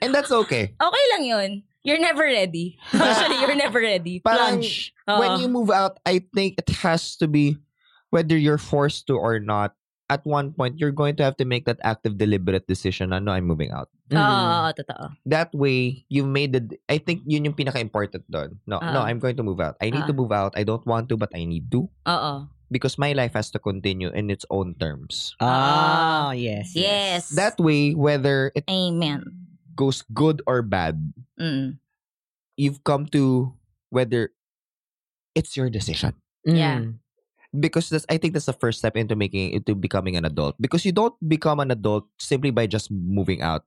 And 0.00 0.10
that's 0.10 0.32
okay. 0.32 0.72
Okay 0.80 1.04
lang 1.16 1.24
yun. 1.24 1.50
You're 1.80 2.00
never 2.00 2.24
ready. 2.24 2.76
Actually, 2.92 3.40
you're 3.40 3.56
never 3.56 3.80
ready. 3.80 4.20
Parang 4.20 4.60
Plunge. 4.60 4.92
when 5.04 5.30
Oo. 5.32 5.40
you 5.40 5.48
move 5.48 5.72
out, 5.72 5.96
I 6.04 6.20
think 6.32 6.60
it 6.60 6.68
has 6.84 7.16
to 7.20 7.28
be 7.28 7.56
whether 8.08 8.36
you're 8.36 8.60
forced 8.60 9.08
to 9.08 9.16
or 9.16 9.40
not. 9.40 9.72
At 10.10 10.26
one 10.26 10.50
point, 10.50 10.74
you're 10.82 10.90
going 10.90 11.14
to 11.16 11.24
have 11.24 11.38
to 11.38 11.46
make 11.46 11.70
that 11.70 11.78
active, 11.86 12.18
deliberate 12.18 12.66
decision 12.66 13.14
na, 13.14 13.22
no, 13.22 13.30
I'm 13.30 13.46
moving 13.46 13.70
out. 13.70 13.86
Oo, 14.10 14.18
Mm. 14.18 14.26
oo, 14.26 14.58
oo, 14.66 14.70
totoo. 14.74 15.06
That 15.24 15.54
way, 15.54 16.02
you 16.10 16.26
made 16.26 16.50
the, 16.50 16.62
I 16.90 16.98
think 16.98 17.22
yun 17.24 17.46
yung 17.46 17.54
pinaka-important 17.54 18.26
doon. 18.26 18.58
No, 18.66 18.82
no, 18.82 19.00
Ah. 19.00 19.06
I'm 19.06 19.22
going 19.22 19.38
to 19.38 19.46
move 19.46 19.62
out. 19.62 19.78
I 19.78 19.94
need 19.94 20.02
Ah. 20.02 20.10
to 20.10 20.16
move 20.18 20.34
out. 20.34 20.58
I 20.58 20.66
don't 20.66 20.82
want 20.82 21.06
to, 21.08 21.16
but 21.16 21.30
I 21.30 21.46
need 21.46 21.70
to. 21.70 21.86
Oo. 21.86 22.34
Because 22.74 22.98
my 22.98 23.14
life 23.14 23.38
has 23.38 23.54
to 23.54 23.62
continue 23.62 24.10
in 24.10 24.30
its 24.34 24.42
own 24.50 24.74
terms. 24.78 25.38
Ah, 25.38 26.34
yes. 26.34 26.74
Yes. 26.74 27.30
That 27.30 27.54
way, 27.62 27.94
whether 27.94 28.50
it 28.58 28.66
Amen. 28.66 29.22
goes 29.78 30.02
good 30.10 30.42
or 30.46 30.62
bad, 30.66 30.98
Mm. 31.38 31.78
you've 32.58 32.82
come 32.82 33.06
to 33.14 33.54
whether 33.94 34.34
it's 35.34 35.54
your 35.54 35.70
decision. 35.70 36.18
Mm. 36.46 36.54
Yeah. 36.58 36.78
Because 37.58 37.90
that's 37.90 38.06
I 38.08 38.18
think 38.18 38.34
that's 38.34 38.46
the 38.46 38.56
first 38.56 38.78
step 38.78 38.96
into 38.96 39.16
making 39.16 39.52
into 39.52 39.74
becoming 39.74 40.16
an 40.16 40.24
adult. 40.24 40.56
Because 40.60 40.84
you 40.84 40.92
don't 40.92 41.14
become 41.26 41.60
an 41.60 41.70
adult 41.70 42.06
simply 42.18 42.50
by 42.50 42.66
just 42.66 42.90
moving 42.90 43.42
out. 43.42 43.64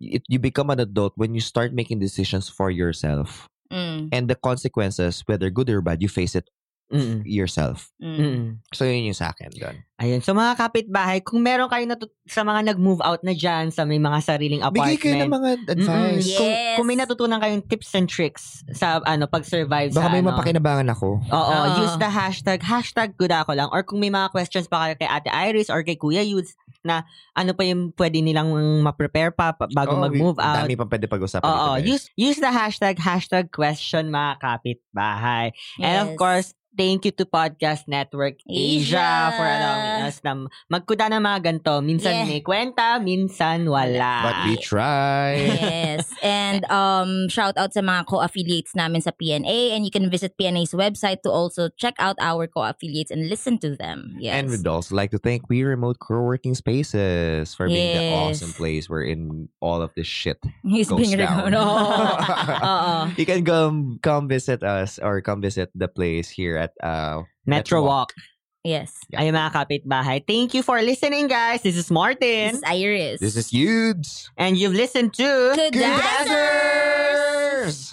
It, 0.00 0.22
you 0.28 0.38
become 0.38 0.70
an 0.70 0.80
adult 0.80 1.12
when 1.16 1.34
you 1.34 1.40
start 1.40 1.72
making 1.72 2.00
decisions 2.00 2.48
for 2.48 2.70
yourself. 2.70 3.48
Mm. 3.72 4.12
and 4.12 4.28
the 4.28 4.36
consequences 4.36 5.24
whether 5.24 5.48
good 5.48 5.70
or 5.72 5.80
bad 5.80 6.04
you 6.04 6.08
face 6.08 6.36
it 6.36 6.44
Mm-mm. 6.88 7.22
yourself 7.24 7.88
Mm. 7.96 8.16
Mm-mm. 8.16 8.46
so 8.68 8.82
yun 8.82 9.06
yung 9.06 9.16
sa 9.16 9.30
akin 9.30 9.52
doon 9.52 9.78
Ayun. 10.02 10.18
So, 10.18 10.34
mga 10.34 10.58
kapitbahay, 10.58 11.22
kung 11.22 11.38
meron 11.38 11.70
kayo 11.70 11.86
natut- 11.86 12.10
sa 12.26 12.42
mga 12.42 12.74
nag-move 12.74 12.98
out 13.00 13.22
na 13.22 13.30
dyan, 13.30 13.70
sa 13.70 13.86
may 13.86 14.02
mga 14.02 14.18
sariling 14.18 14.58
bigay 14.64 14.98
apartment, 14.98 14.98
kayo 14.98 15.14
ng 15.14 15.30
mga 15.30 15.48
advice 15.70 16.26
Yes. 16.26 16.34
kung, 16.34 16.50
kung 16.74 16.86
may 16.90 16.98
natutunan 16.98 17.38
kayong 17.38 17.62
tips 17.62 17.94
and 17.94 18.10
tricks 18.10 18.44
sa 18.74 18.98
ano 19.06 19.30
pag-survive 19.30 19.94
baka 19.94 20.02
sa 20.02 20.10
may 20.10 20.18
ano, 20.18 20.34
mapakinabangan 20.34 20.90
ako 20.90 21.22
Oo, 21.22 21.38
Oo. 21.54 21.78
use 21.78 21.94
the 21.96 22.10
hashtag, 22.10 22.58
hashtag 22.60 23.14
good 23.14 23.30
ako 23.30 23.54
lang. 23.54 23.70
Or 23.70 23.86
kung 23.86 24.02
may 24.02 24.10
mga 24.10 24.34
questions 24.34 24.66
pa 24.66 24.82
kayo 24.82 24.98
kay 24.98 25.06
Ate 25.06 25.30
Iris 25.30 25.70
or 25.70 25.86
kay 25.86 25.94
Kuya 25.94 26.26
Yudes 26.26 26.50
na 26.82 27.06
ano 27.32 27.54
pa 27.54 27.62
yung 27.62 27.94
pwede 27.94 28.18
nilang 28.18 28.50
ma-prepare 28.82 29.30
pa 29.30 29.54
pa- 29.54 29.70
bago 29.70 29.94
Oo, 29.94 30.02
mag-move 30.02 30.42
out. 30.42 30.58
dami 30.58 30.74
pang 30.74 30.90
pwede 30.90 31.06
pag-usapan 31.06 31.46
Oo, 31.46 31.78
use 31.78 32.10
use 32.16 32.42
the 32.42 32.50
hashtag, 32.50 32.98
hashtag 32.98 33.54
question 33.54 34.10
mga 34.10 34.42
kapitbahay. 34.42 35.54
And 35.78 35.94
of 36.00 36.08
Yes. 36.08 36.18
course, 36.18 36.48
thank 36.72 37.04
you 37.04 37.12
to 37.12 37.24
Podcast 37.24 37.84
Network 37.86 38.40
Asia, 38.48 38.96
Asia. 38.96 39.10
for 39.36 39.44
allowing 39.44 40.02
us 40.08 40.16
na 40.24 40.32
magkuda 40.68 41.12
ng 41.12 41.20
mga 41.20 41.38
ganito. 41.44 41.72
Minsan 41.80 42.12
Yeah. 42.12 42.28
may 42.28 42.40
kwenta, 42.40 42.96
minsan 42.98 43.68
wala. 43.68 44.24
but 44.24 44.36
we 44.48 44.56
try 44.56 45.36
yes. 45.36 46.08
And 46.22 46.64
um 46.72 47.28
shout 47.28 47.56
out 47.60 47.72
sa 47.72 47.80
mga 47.80 48.08
co-affiliates 48.08 48.72
namin 48.72 49.00
sa 49.00 49.12
PNA 49.12 49.76
and 49.76 49.84
you 49.84 49.92
can 49.92 50.08
visit 50.08 50.36
PNA's 50.36 50.72
website 50.72 51.20
to 51.22 51.30
also 51.30 51.68
check 51.76 51.94
out 52.00 52.16
our 52.20 52.46
co-affiliates 52.46 53.10
and 53.10 53.28
listen 53.28 53.58
to 53.60 53.76
them. 53.76 54.16
Yes. 54.16 54.40
And 54.40 54.48
we'd 54.48 54.66
also 54.66 54.94
like 54.96 55.10
to 55.12 55.20
thank 55.20 55.48
We 55.52 55.62
Remote 55.64 55.98
Co-working 56.00 56.54
Spaces 56.54 57.52
for 57.54 57.66
being 57.68 57.96
the 57.96 58.06
awesome 58.16 58.52
place 58.52 58.88
where 58.88 59.02
in 59.02 59.48
all 59.60 59.82
of 59.82 59.90
this 59.94 60.06
shit 60.06 60.38
He's 60.64 60.88
goes 60.88 61.04
being 61.04 61.18
down. 61.18 61.52
recommended. 61.52 61.60
Oo. 61.60 63.12
you 63.20 63.26
can 63.26 63.42
come 63.44 63.98
come 64.00 64.28
visit 64.28 64.62
us 64.62 64.98
or 64.98 65.20
come 65.20 65.40
visit 65.42 65.68
the 65.74 65.88
place 65.88 66.30
here 66.30 66.56
at 66.62 66.70
uh 66.82 67.26
Metro 67.42 67.82
Metro 67.82 67.84
Walk. 67.84 68.14
Yes. 68.62 68.94
Ay 69.10 69.34
mga 69.34 69.50
kapitbahay. 69.50 70.22
Thank 70.22 70.54
you 70.54 70.62
for 70.62 70.78
listening, 70.78 71.26
guys. 71.26 71.66
This 71.66 71.74
is 71.74 71.90
Martin. 71.90 72.54
This 72.54 72.62
is 72.62 72.70
Iris. 72.70 73.18
this 73.18 73.34
is 73.34 73.50
Yudes. 73.50 74.30
and 74.38 74.54
you've 74.54 74.78
listened 74.78 75.10
to 75.18 75.26
Good 75.58 75.74
Good 75.74 75.98
Kudazzers! 75.98 77.90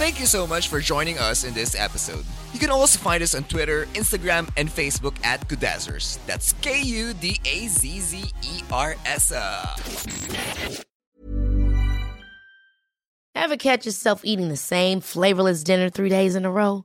Thank 0.00 0.18
you 0.18 0.26
so 0.26 0.48
much 0.48 0.66
for 0.72 0.80
joining 0.80 1.20
us 1.20 1.44
in 1.44 1.52
this 1.54 1.76
episode. 1.78 2.24
You 2.56 2.58
can 2.58 2.72
also 2.72 2.98
find 2.98 3.22
us 3.22 3.36
on 3.36 3.44
Twitter, 3.44 3.84
Instagram, 3.94 4.48
and 4.56 4.68
Facebook 4.72 5.14
at 5.22 5.44
Kudazzers. 5.48 6.18
That's 6.26 6.56
K 6.64 6.80
U 6.80 7.12
D 7.14 7.36
A 7.44 7.68
Z 7.68 7.84
Z 8.00 8.24
E 8.42 8.54
R 8.72 8.96
S. 9.04 9.30
Ever 13.34 13.56
catch 13.56 13.86
yourself 13.86 14.20
eating 14.24 14.48
the 14.48 14.56
same 14.56 15.00
flavorless 15.00 15.62
dinner 15.62 15.88
three 15.88 16.08
days 16.08 16.34
in 16.34 16.44
a 16.44 16.50
row? 16.50 16.84